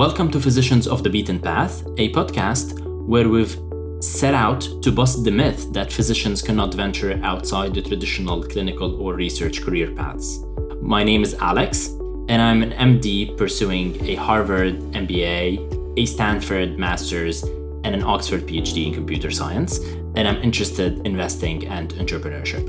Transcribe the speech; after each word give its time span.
Welcome 0.00 0.30
to 0.30 0.40
Physicians 0.40 0.88
Off 0.88 1.02
the 1.02 1.10
Beaten 1.10 1.38
Path, 1.38 1.82
a 1.98 2.10
podcast 2.12 2.80
where 3.06 3.28
we've 3.28 3.54
set 4.02 4.32
out 4.32 4.66
to 4.80 4.90
bust 4.90 5.24
the 5.24 5.30
myth 5.30 5.74
that 5.74 5.92
physicians 5.92 6.40
cannot 6.40 6.72
venture 6.72 7.20
outside 7.22 7.74
the 7.74 7.82
traditional 7.82 8.42
clinical 8.42 8.98
or 8.98 9.12
research 9.12 9.60
career 9.60 9.90
paths. 9.90 10.42
My 10.80 11.04
name 11.04 11.22
is 11.22 11.34
Alex, 11.34 11.88
and 12.30 12.40
I'm 12.40 12.62
an 12.62 12.70
MD 12.70 13.36
pursuing 13.36 14.02
a 14.02 14.14
Harvard 14.14 14.78
MBA, 14.94 15.98
a 15.98 16.06
Stanford 16.06 16.78
Master's, 16.78 17.42
and 17.84 17.88
an 17.88 18.02
Oxford 18.02 18.46
PhD 18.46 18.86
in 18.86 18.94
computer 18.94 19.30
science, 19.30 19.80
and 20.16 20.26
I'm 20.26 20.40
interested 20.42 20.94
in 21.00 21.08
investing 21.08 21.66
and 21.66 21.92
entrepreneurship. 21.96 22.64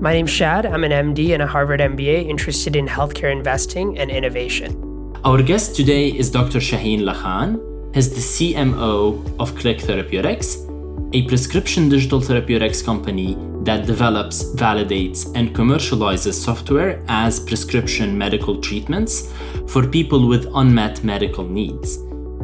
My 0.00 0.14
name's 0.14 0.30
Shad. 0.30 0.64
I'm 0.64 0.84
an 0.84 1.14
MD 1.14 1.34
and 1.34 1.42
a 1.42 1.46
Harvard 1.46 1.80
MBA 1.80 2.30
interested 2.30 2.76
in 2.76 2.86
healthcare 2.86 3.30
investing 3.30 3.98
and 3.98 4.10
innovation. 4.10 4.89
Our 5.22 5.42
guest 5.42 5.76
today 5.76 6.08
is 6.08 6.30
Dr. 6.30 6.60
Shaheen 6.60 7.00
Lakhan. 7.00 7.94
He's 7.94 8.08
the 8.08 8.54
CMO 8.54 9.38
of 9.38 9.54
Click 9.54 9.78
Therapeutics, 9.78 10.66
a 11.12 11.26
prescription 11.28 11.90
digital 11.90 12.22
therapeutics 12.22 12.80
company 12.80 13.36
that 13.64 13.84
develops, 13.84 14.54
validates, 14.54 15.30
and 15.34 15.54
commercializes 15.54 16.32
software 16.32 17.04
as 17.08 17.38
prescription 17.38 18.16
medical 18.16 18.62
treatments 18.62 19.30
for 19.68 19.86
people 19.86 20.26
with 20.26 20.50
unmet 20.54 21.04
medical 21.04 21.44
needs. 21.44 21.98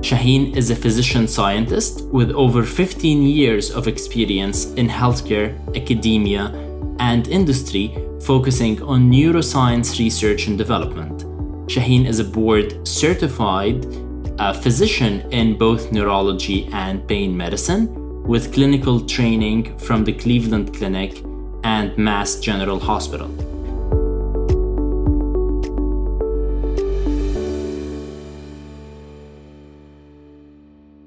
Shaheen 0.05 0.55
is 0.55 0.69
a 0.69 0.77
physician 0.77 1.27
scientist 1.27 2.05
with 2.09 2.31
over 2.33 2.63
15 2.63 3.23
years 3.23 3.71
of 3.71 3.89
experience 3.89 4.67
in 4.75 4.87
healthcare, 4.87 5.57
academia, 5.75 6.49
and 6.99 7.27
industry, 7.29 7.97
focusing 8.21 8.83
on 8.83 9.11
neuroscience 9.11 9.99
research 9.99 10.47
and 10.47 10.59
development. 10.59 11.25
Shaheen 11.67 12.07
is 12.07 12.21
a 12.21 12.25
board 12.25 12.87
certified 12.87 13.85
uh, 14.39 14.53
physician 14.53 15.21
in 15.33 15.59
both 15.59 15.91
neurology 15.91 16.69
and 16.73 17.07
pain 17.09 17.37
medicine 17.37 18.23
with 18.23 18.55
clinical 18.55 19.05
training 19.05 19.77
from 19.79 20.05
the 20.05 20.13
Cleveland 20.13 20.73
Clinic 20.75 21.25
and 21.65 21.97
Mass 21.99 22.39
General 22.39 22.79
Hospital. 22.79 23.29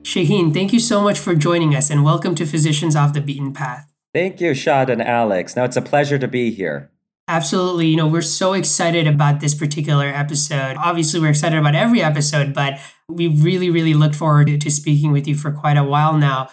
Shaheen, 0.03 0.53
thank 0.53 0.73
you 0.73 0.79
so 0.81 1.01
much 1.01 1.19
for 1.19 1.35
joining 1.35 1.73
us 1.73 1.89
and 1.89 2.03
welcome 2.03 2.35
to 2.35 2.45
Physicians 2.45 2.97
Off 2.97 3.13
the 3.13 3.21
Beaten 3.21 3.53
Path. 3.53 3.93
Thank 4.13 4.41
you, 4.41 4.53
Shad 4.53 4.89
and 4.89 5.01
Alex. 5.01 5.55
Now 5.55 5.63
it's 5.63 5.77
a 5.77 5.81
pleasure 5.81 6.17
to 6.17 6.27
be 6.27 6.51
here. 6.51 6.91
Absolutely. 7.29 7.85
You 7.85 7.95
know, 7.95 8.07
we're 8.07 8.23
so 8.23 8.53
excited 8.53 9.05
about 9.05 9.39
this 9.39 9.53
particular 9.53 10.07
episode. 10.07 10.75
Obviously, 10.77 11.19
we're 11.19 11.29
excited 11.29 11.59
about 11.59 11.75
every 11.75 12.01
episode, 12.01 12.55
but 12.55 12.79
we 13.07 13.27
really, 13.27 13.69
really 13.69 13.93
looked 13.93 14.15
forward 14.15 14.59
to 14.59 14.71
speaking 14.71 15.11
with 15.11 15.27
you 15.27 15.35
for 15.35 15.51
quite 15.51 15.77
a 15.77 15.83
while 15.83 16.17
now. 16.17 16.49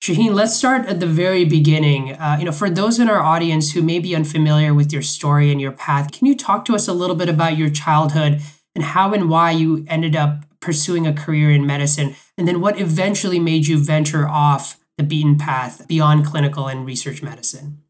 Shaheen, 0.00 0.32
let's 0.32 0.54
start 0.54 0.86
at 0.86 1.00
the 1.00 1.08
very 1.08 1.44
beginning. 1.44 2.12
Uh, 2.12 2.36
you 2.38 2.44
know, 2.44 2.52
for 2.52 2.70
those 2.70 3.00
in 3.00 3.10
our 3.10 3.18
audience 3.18 3.72
who 3.72 3.82
may 3.82 3.98
be 3.98 4.14
unfamiliar 4.14 4.72
with 4.72 4.92
your 4.92 5.02
story 5.02 5.50
and 5.50 5.60
your 5.60 5.72
path, 5.72 6.12
can 6.12 6.28
you 6.28 6.36
talk 6.36 6.64
to 6.66 6.74
us 6.76 6.86
a 6.86 6.92
little 6.92 7.16
bit 7.16 7.28
about 7.28 7.56
your 7.56 7.68
childhood 7.68 8.40
and 8.76 8.84
how 8.84 9.12
and 9.12 9.28
why 9.28 9.50
you 9.50 9.84
ended 9.88 10.14
up 10.14 10.44
pursuing 10.60 11.04
a 11.04 11.12
career 11.12 11.50
in 11.50 11.66
medicine, 11.66 12.14
and 12.38 12.46
then 12.46 12.60
what 12.60 12.80
eventually 12.80 13.40
made 13.40 13.66
you 13.66 13.76
venture 13.76 14.28
off 14.28 14.78
the 14.96 15.02
beaten 15.02 15.36
path 15.36 15.88
beyond 15.88 16.24
clinical 16.24 16.68
and 16.68 16.86
research 16.86 17.24
medicine? 17.24 17.81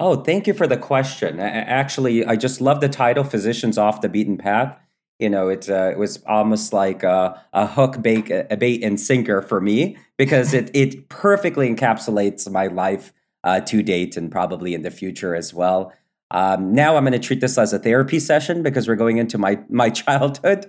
Oh, 0.00 0.16
thank 0.16 0.46
you 0.46 0.54
for 0.54 0.66
the 0.66 0.78
question. 0.78 1.38
Actually, 1.38 2.24
I 2.24 2.34
just 2.34 2.62
love 2.62 2.80
the 2.80 2.88
title 2.88 3.22
"Physicians 3.22 3.76
Off 3.76 4.00
the 4.00 4.08
Beaten 4.08 4.38
Path." 4.38 4.78
You 5.18 5.28
know, 5.28 5.50
it 5.50 5.68
uh, 5.68 5.90
it 5.92 5.98
was 5.98 6.22
almost 6.26 6.72
like 6.72 7.02
a, 7.02 7.38
a 7.52 7.66
hook, 7.66 8.00
bait, 8.00 8.30
a 8.30 8.56
bait 8.56 8.82
and 8.82 8.98
sinker 8.98 9.42
for 9.42 9.60
me 9.60 9.98
because 10.16 10.54
it 10.54 10.70
it 10.74 11.10
perfectly 11.10 11.72
encapsulates 11.72 12.50
my 12.50 12.68
life 12.68 13.12
uh, 13.44 13.60
to 13.60 13.82
date 13.82 14.16
and 14.16 14.32
probably 14.32 14.72
in 14.72 14.80
the 14.80 14.90
future 14.90 15.34
as 15.34 15.52
well. 15.52 15.92
Um, 16.30 16.72
now 16.72 16.96
I'm 16.96 17.02
going 17.02 17.12
to 17.12 17.18
treat 17.18 17.40
this 17.40 17.58
as 17.58 17.72
a 17.72 17.78
therapy 17.78 18.20
session 18.20 18.62
because 18.62 18.88
we're 18.88 18.96
going 18.96 19.18
into 19.18 19.36
my 19.36 19.58
my 19.68 19.90
childhood. 20.02 20.66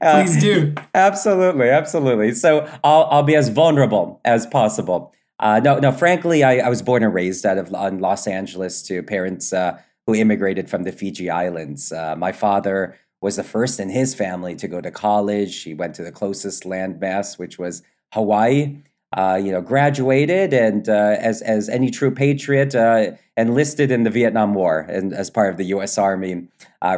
Uh, 0.00 0.24
Please 0.24 0.40
do. 0.40 0.74
absolutely, 0.94 1.68
absolutely. 1.68 2.34
So 2.34 2.68
I'll 2.82 3.04
I'll 3.12 3.22
be 3.22 3.36
as 3.36 3.48
vulnerable 3.48 4.20
as 4.24 4.44
possible. 4.46 5.14
Uh, 5.42 5.58
no, 5.58 5.80
no. 5.80 5.90
Frankly, 5.90 6.44
I, 6.44 6.58
I, 6.58 6.68
was 6.68 6.82
born 6.82 7.02
and 7.02 7.12
raised 7.12 7.44
out 7.44 7.58
of 7.58 7.72
Los 7.72 8.28
Angeles 8.28 8.80
to 8.82 9.02
parents 9.02 9.52
uh, 9.52 9.76
who 10.06 10.14
immigrated 10.14 10.70
from 10.70 10.84
the 10.84 10.92
Fiji 10.92 11.28
Islands. 11.30 11.90
Uh, 11.90 12.14
my 12.14 12.30
father 12.30 12.96
was 13.20 13.34
the 13.34 13.42
first 13.42 13.80
in 13.80 13.90
his 13.90 14.14
family 14.14 14.54
to 14.54 14.68
go 14.68 14.80
to 14.80 14.92
college. 14.92 15.64
He 15.64 15.74
went 15.74 15.96
to 15.96 16.04
the 16.04 16.12
closest 16.12 16.62
landmass, 16.62 17.40
which 17.40 17.58
was 17.58 17.82
Hawaii. 18.14 18.76
Uh, 19.14 19.38
you 19.42 19.52
know, 19.52 19.60
graduated 19.60 20.54
and 20.54 20.88
uh, 20.88 21.16
as 21.18 21.42
as 21.42 21.68
any 21.68 21.90
true 21.90 22.10
patriot, 22.10 22.74
uh, 22.74 23.10
enlisted 23.36 23.90
in 23.90 24.04
the 24.04 24.10
Vietnam 24.10 24.54
War 24.54 24.86
and 24.88 25.12
as 25.12 25.28
part 25.28 25.50
of 25.50 25.58
the 25.58 25.64
U.S. 25.64 25.98
Army. 25.98 26.48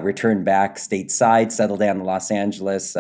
returned 0.01 0.45
back 0.45 0.77
stateside, 0.77 1.51
settled 1.51 1.81
down 1.81 1.97
in 1.97 2.05
Los 2.05 2.31
Angeles, 2.31 2.97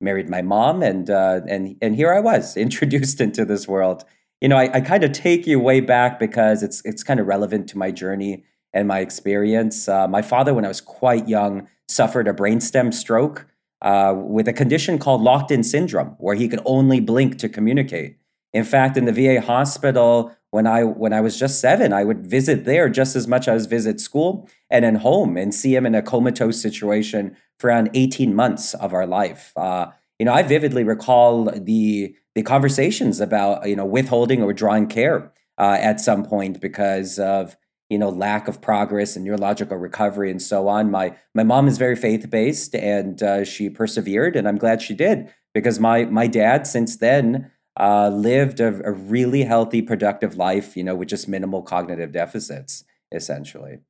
married 0.00 0.30
my 0.30 0.40
mom, 0.40 0.82
and 0.82 1.10
and 1.10 1.76
and 1.82 1.96
here 1.96 2.14
I 2.14 2.20
was 2.20 2.56
introduced 2.66 3.20
into 3.20 3.44
this 3.44 3.68
world 3.68 4.04
you 4.44 4.48
know, 4.48 4.58
I, 4.58 4.70
I 4.74 4.80
kind 4.82 5.04
of 5.04 5.12
take 5.12 5.46
you 5.46 5.58
way 5.58 5.80
back 5.80 6.18
because 6.18 6.62
it's 6.62 6.84
it's 6.84 7.02
kind 7.02 7.18
of 7.18 7.26
relevant 7.26 7.66
to 7.70 7.78
my 7.78 7.90
journey 7.90 8.44
and 8.74 8.86
my 8.86 8.98
experience. 8.98 9.88
Uh, 9.88 10.06
my 10.06 10.20
father, 10.20 10.52
when 10.52 10.66
I 10.66 10.68
was 10.68 10.82
quite 10.82 11.26
young, 11.26 11.66
suffered 11.88 12.28
a 12.28 12.34
brainstem 12.34 12.92
stroke 12.92 13.46
uh, 13.80 14.12
with 14.14 14.46
a 14.46 14.52
condition 14.52 14.98
called 14.98 15.22
locked-in 15.22 15.64
syndrome, 15.64 16.08
where 16.18 16.34
he 16.34 16.46
could 16.46 16.60
only 16.66 17.00
blink 17.00 17.38
to 17.38 17.48
communicate. 17.48 18.18
In 18.52 18.64
fact, 18.64 18.98
in 18.98 19.06
the 19.06 19.12
VA 19.12 19.40
hospital, 19.40 20.36
when 20.50 20.66
I 20.66 20.84
when 20.84 21.14
I 21.14 21.22
was 21.22 21.38
just 21.38 21.58
seven, 21.58 21.94
I 21.94 22.04
would 22.04 22.26
visit 22.26 22.66
there 22.66 22.90
just 22.90 23.16
as 23.16 23.26
much 23.26 23.48
as 23.48 23.64
visit 23.64 23.98
school 23.98 24.46
and 24.68 24.84
then 24.84 24.96
home 24.96 25.38
and 25.38 25.54
see 25.54 25.74
him 25.74 25.86
in 25.86 25.94
a 25.94 26.02
comatose 26.02 26.60
situation 26.60 27.34
for 27.58 27.68
around 27.68 27.88
18 27.94 28.34
months 28.34 28.74
of 28.74 28.92
our 28.92 29.06
life. 29.06 29.54
Uh, 29.56 29.86
you 30.18 30.26
know, 30.26 30.34
I 30.34 30.42
vividly 30.42 30.84
recall 30.84 31.46
the 31.46 32.14
the 32.34 32.42
conversations 32.42 33.20
about 33.20 33.68
you 33.68 33.76
know 33.76 33.84
withholding 33.84 34.42
or 34.42 34.46
withdrawing 34.46 34.86
care 34.86 35.32
uh, 35.58 35.78
at 35.80 36.00
some 36.00 36.24
point 36.24 36.60
because 36.60 37.18
of 37.18 37.56
you 37.88 37.98
know 37.98 38.08
lack 38.08 38.48
of 38.48 38.60
progress 38.60 39.16
and 39.16 39.24
neurological 39.24 39.76
recovery 39.76 40.30
and 40.30 40.42
so 40.42 40.68
on. 40.68 40.90
My 40.90 41.16
my 41.34 41.44
mom 41.44 41.68
is 41.68 41.78
very 41.78 41.96
faith 41.96 42.28
based 42.30 42.74
and 42.74 43.22
uh, 43.22 43.44
she 43.44 43.70
persevered, 43.70 44.36
and 44.36 44.48
I'm 44.48 44.58
glad 44.58 44.82
she 44.82 44.94
did 44.94 45.32
because 45.52 45.78
my 45.78 46.04
my 46.04 46.26
dad 46.26 46.66
since 46.66 46.96
then 46.96 47.50
uh, 47.78 48.08
lived 48.08 48.60
a, 48.60 48.68
a, 48.86 48.92
really 48.92 49.42
healthy, 49.42 49.82
productive 49.82 50.36
life. 50.36 50.76
You 50.76 50.84
know, 50.84 50.94
with 50.94 51.08
just 51.08 51.28
minimal 51.28 51.62
cognitive 51.62 52.12
deficits, 52.12 52.84
essentially. 53.12 53.80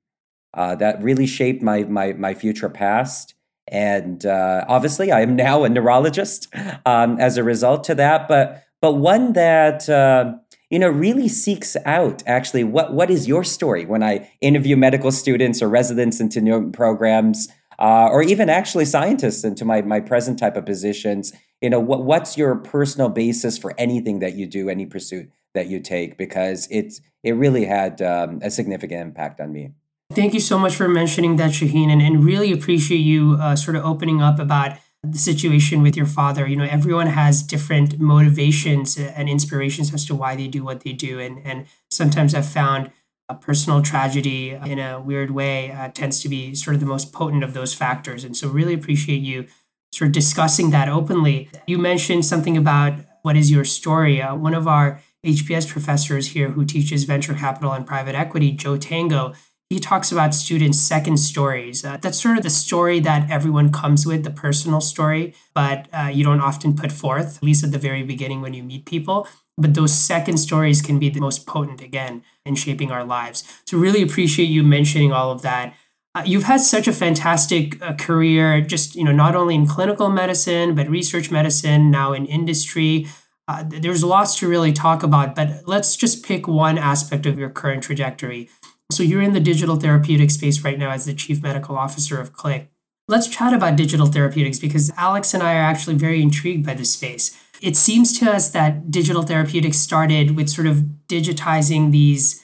Uh, 0.53 0.75
that 0.77 1.03
really 1.03 1.27
shaped 1.27 1.63
my 1.63 1.85
my 1.85 2.13
my 2.13 2.35
future 2.35 2.71
past 2.71 3.35
and 3.69 4.25
uh, 4.27 4.65
obviously 4.69 5.11
I 5.11 5.23
am 5.23 5.37
now 5.37 5.65
a 5.65 5.69
neurologist 5.69 6.49
um, 6.87 7.19
as 7.19 7.37
a 7.37 7.45
result 7.45 7.85
to 7.85 7.95
that. 7.97 8.29
But 8.29 8.65
but 8.81 8.95
one 8.95 9.33
that 9.33 9.89
uh, 9.89 10.35
you 10.71 10.79
know 10.79 10.89
really 10.89 11.29
seeks 11.29 11.77
out 11.85 12.23
actually 12.27 12.65
what 12.65 12.93
what 12.93 13.11
is 13.11 13.27
your 13.29 13.45
story 13.45 13.87
when 13.87 14.03
I 14.03 14.31
interview 14.41 14.77
medical 14.77 15.11
students 15.11 15.63
or 15.63 15.69
residents 15.69 16.21
into 16.21 16.41
new 16.41 16.71
programs. 16.71 17.49
Uh, 17.77 18.07
or 18.09 18.23
even 18.23 18.49
actually 18.49 18.85
scientists 18.85 19.43
into 19.43 19.65
my, 19.65 19.83
my 19.83 19.99
present 19.99 20.39
type 20.39 20.57
of 20.57 20.65
positions 20.65 21.33
you 21.65 21.71
know 21.71 21.81
what, 21.81 22.05
what's 22.05 22.37
your 22.37 22.57
personal 22.57 23.09
basis 23.09 23.57
for 23.57 23.75
anything 23.79 24.19
that 24.19 24.35
you 24.35 24.47
do 24.47 24.69
any 24.69 24.85
pursuit 24.85 25.31
that 25.55 25.67
you 25.67 25.81
take 25.81 26.19
because 26.19 26.69
it's 26.71 27.01
it 27.23 27.33
really 27.33 27.65
had 27.65 28.03
um, 28.03 28.39
a 28.43 28.51
significant 28.51 29.01
impact 29.01 29.41
on 29.41 29.51
me 29.51 29.71
Thank 30.13 30.35
you 30.35 30.41
so 30.41 30.59
much 30.59 30.77
for 30.77 30.89
mentioning 30.89 31.37
that, 31.37 31.51
Shaheen, 31.51 31.89
and, 31.91 32.01
and 32.01 32.25
really 32.25 32.53
appreciate 32.53 32.99
you 32.99 33.37
uh, 33.41 33.57
sort 33.57 33.77
of 33.77 33.85
opening 33.85 34.23
up 34.23 34.39
about 34.39 34.79
the 35.03 35.19
situation 35.19 35.83
with 35.83 35.97
your 35.97 36.07
father. 36.07 36.47
You 36.47 36.57
know, 36.57 36.65
everyone 36.65 37.09
has 37.09 37.43
different 37.43 37.99
motivations 37.99 38.97
and 38.99 39.29
inspirations 39.29 39.93
as 39.93 40.05
to 40.07 40.15
why 40.15 40.37
they 40.37 40.47
do 40.47 40.63
what 40.63 40.81
they 40.81 40.93
do. 40.93 41.19
And, 41.19 41.41
and 41.45 41.67
sometimes 41.91 42.35
I've 42.35 42.49
found 42.49 42.91
a 43.29 43.35
personal 43.35 43.83
tragedy 43.83 44.51
in 44.51 44.79
a 44.79 45.01
weird 45.01 45.31
way 45.31 45.73
uh, 45.73 45.89
tends 45.89 46.21
to 46.21 46.29
be 46.29 46.55
sort 46.55 46.75
of 46.75 46.81
the 46.81 46.87
most 46.87 47.13
potent 47.13 47.43
of 47.43 47.55
those 47.55 47.75
factors. 47.75 48.25
And 48.25 48.37
so, 48.37 48.49
really 48.49 48.75
appreciate 48.75 49.23
you 49.23 49.47
sort 49.93 50.09
of 50.09 50.13
discussing 50.13 50.71
that 50.71 50.89
openly. 50.89 51.49
You 51.67 51.79
mentioned 51.79 52.25
something 52.27 52.57
about 52.57 52.95
what 53.23 53.37
is 53.37 53.51
your 53.51 53.65
story. 53.65 54.21
Uh, 54.21 54.35
one 54.35 54.55
of 54.55 54.69
our 54.69 55.01
HBS 55.23 55.67
professors 55.67 56.29
here 56.29 56.51
who 56.51 56.65
teaches 56.65 57.05
venture 57.05 57.35
capital 57.35 57.73
and 57.73 57.87
private 57.87 58.15
equity, 58.15 58.53
Jo 58.53 58.77
Tango, 58.77 59.33
he 59.71 59.81
talks 59.81 60.13
about 60.13 60.35
students' 60.35 60.81
second 60.81 61.17
stories. 61.17 61.85
Uh, 61.85 61.97
that's 61.97 62.21
sort 62.23 62.37
of 62.37 62.43
the 62.43 62.51
story 62.51 63.01
that 63.01 63.31
everyone 63.31 63.73
comes 63.73 64.07
with, 64.07 64.23
the 64.23 64.31
personal 64.31 64.81
story, 64.81 65.35
but 65.55 65.89
uh, 65.93 66.11
you 66.13 66.23
don't 66.23 66.41
often 66.41 66.77
put 66.77 66.93
forth, 66.93 67.39
at 67.39 67.43
least 67.43 67.65
at 67.65 67.73
the 67.73 67.79
very 67.79 68.03
beginning 68.03 68.41
when 68.41 68.55
you 68.55 68.63
meet 68.63 68.85
people. 68.85 69.27
But 69.57 69.75
those 69.75 69.93
second 69.93 70.39
stories 70.39 70.83
can 70.83 70.99
be 70.99 71.09
the 71.09 71.21
most 71.21 71.47
potent 71.47 71.81
again 71.81 72.23
in 72.45 72.57
shaping 72.57 72.91
our 72.91 73.05
lives. 73.05 73.45
So, 73.67 73.79
really 73.79 74.03
appreciate 74.03 74.47
you 74.47 74.63
mentioning 74.63 75.13
all 75.13 75.31
of 75.31 75.43
that. 75.43 75.75
Uh, 76.17 76.23
you've 76.25 76.45
had 76.45 76.61
such 76.61 76.87
a 76.87 76.93
fantastic 76.93 77.81
uh, 77.83 77.95
career, 77.95 78.61
just 78.61 78.95
you 78.95 79.05
know, 79.05 79.13
not 79.13 79.35
only 79.35 79.55
in 79.55 79.67
clinical 79.67 80.09
medicine 80.11 80.75
but 80.75 80.89
research 80.89 81.31
medicine, 81.31 81.91
now 81.91 82.13
in 82.13 82.27
industry. 82.27 83.07
Uh, 83.47 83.65
there's 83.67 84.03
lots 84.03 84.39
to 84.39 84.49
really 84.49 84.73
talk 84.73 85.03
about, 85.03 85.35
but 85.35 85.63
let's 85.67 85.97
just 85.97 86.25
pick 86.25 86.49
one 86.49 86.79
aspect 86.79 87.27
of 87.27 87.39
your 87.39 87.51
current 87.51 87.83
trajectory. 87.83 88.49
So 88.91 89.03
you're 89.03 89.23
in 89.23 89.33
the 89.33 89.41
digital 89.41 89.77
therapeutic 89.77 90.31
space 90.31 90.63
right 90.63 90.79
now 90.79 90.91
as 90.91 91.07
the 91.07 91.15
chief 91.15 91.43
medical 91.43 91.77
officer 91.77 92.21
of 92.21 92.33
Click. 92.33 92.71
Let's 93.07 93.29
chat 93.29 93.53
about 93.53 93.77
digital 93.77 94.07
therapeutics 94.07 94.59
because 94.59 94.91
Alex 94.97 95.35
and 95.35 95.43
I 95.43 95.55
are 95.55 95.63
actually 95.63 95.97
very 95.97 96.23
intrigued 96.23 96.65
by 96.65 96.75
this 96.75 96.93
space. 96.93 97.39
It 97.61 97.77
seems 97.77 98.19
to 98.19 98.31
us 98.31 98.51
that 98.51 98.91
digital 98.91 99.23
therapeutics 99.23 99.79
started 99.79 100.37
with 100.37 100.49
sort 100.49 100.67
of 100.67 100.77
digitizing 101.09 101.93
these 101.93 102.43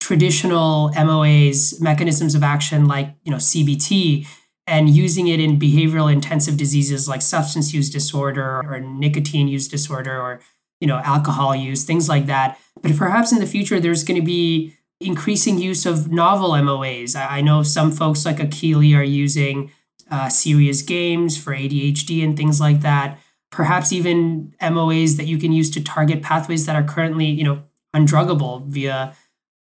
traditional 0.00 0.90
MOAs, 0.90 1.80
mechanisms 1.80 2.34
of 2.34 2.42
action 2.42 2.86
like, 2.86 3.14
you 3.22 3.30
know, 3.30 3.38
CBT 3.38 4.26
and 4.66 4.90
using 4.90 5.28
it 5.28 5.40
in 5.40 5.58
behavioral 5.58 6.12
intensive 6.12 6.56
diseases 6.56 7.08
like 7.08 7.22
substance 7.22 7.72
use 7.72 7.90
disorder 7.90 8.62
or 8.64 8.80
nicotine 8.80 9.48
use 9.48 9.68
disorder 9.68 10.20
or, 10.20 10.40
you 10.80 10.86
know, 10.86 10.98
alcohol 10.98 11.54
use, 11.54 11.84
things 11.84 12.08
like 12.08 12.26
that. 12.26 12.58
But 12.80 12.96
perhaps 12.96 13.32
in 13.32 13.38
the 13.38 13.46
future 13.46 13.80
there's 13.80 14.04
going 14.04 14.20
to 14.20 14.26
be 14.26 14.74
increasing 15.04 15.58
use 15.58 15.86
of 15.86 16.10
novel 16.10 16.50
MOAs. 16.50 17.14
I 17.16 17.40
know 17.40 17.62
some 17.62 17.90
folks 17.92 18.24
like 18.24 18.36
Akili 18.36 18.96
are 18.96 19.02
using 19.02 19.70
uh, 20.10 20.28
serious 20.28 20.82
games 20.82 21.42
for 21.42 21.54
ADHD 21.54 22.22
and 22.22 22.36
things 22.36 22.60
like 22.60 22.80
that. 22.80 23.18
Perhaps 23.50 23.92
even 23.92 24.54
MOAs 24.60 25.16
that 25.16 25.26
you 25.26 25.38
can 25.38 25.52
use 25.52 25.70
to 25.70 25.82
target 25.82 26.22
pathways 26.22 26.66
that 26.66 26.76
are 26.76 26.82
currently, 26.82 27.26
you 27.26 27.44
know, 27.44 27.62
undruggable 27.94 28.64
via 28.66 29.14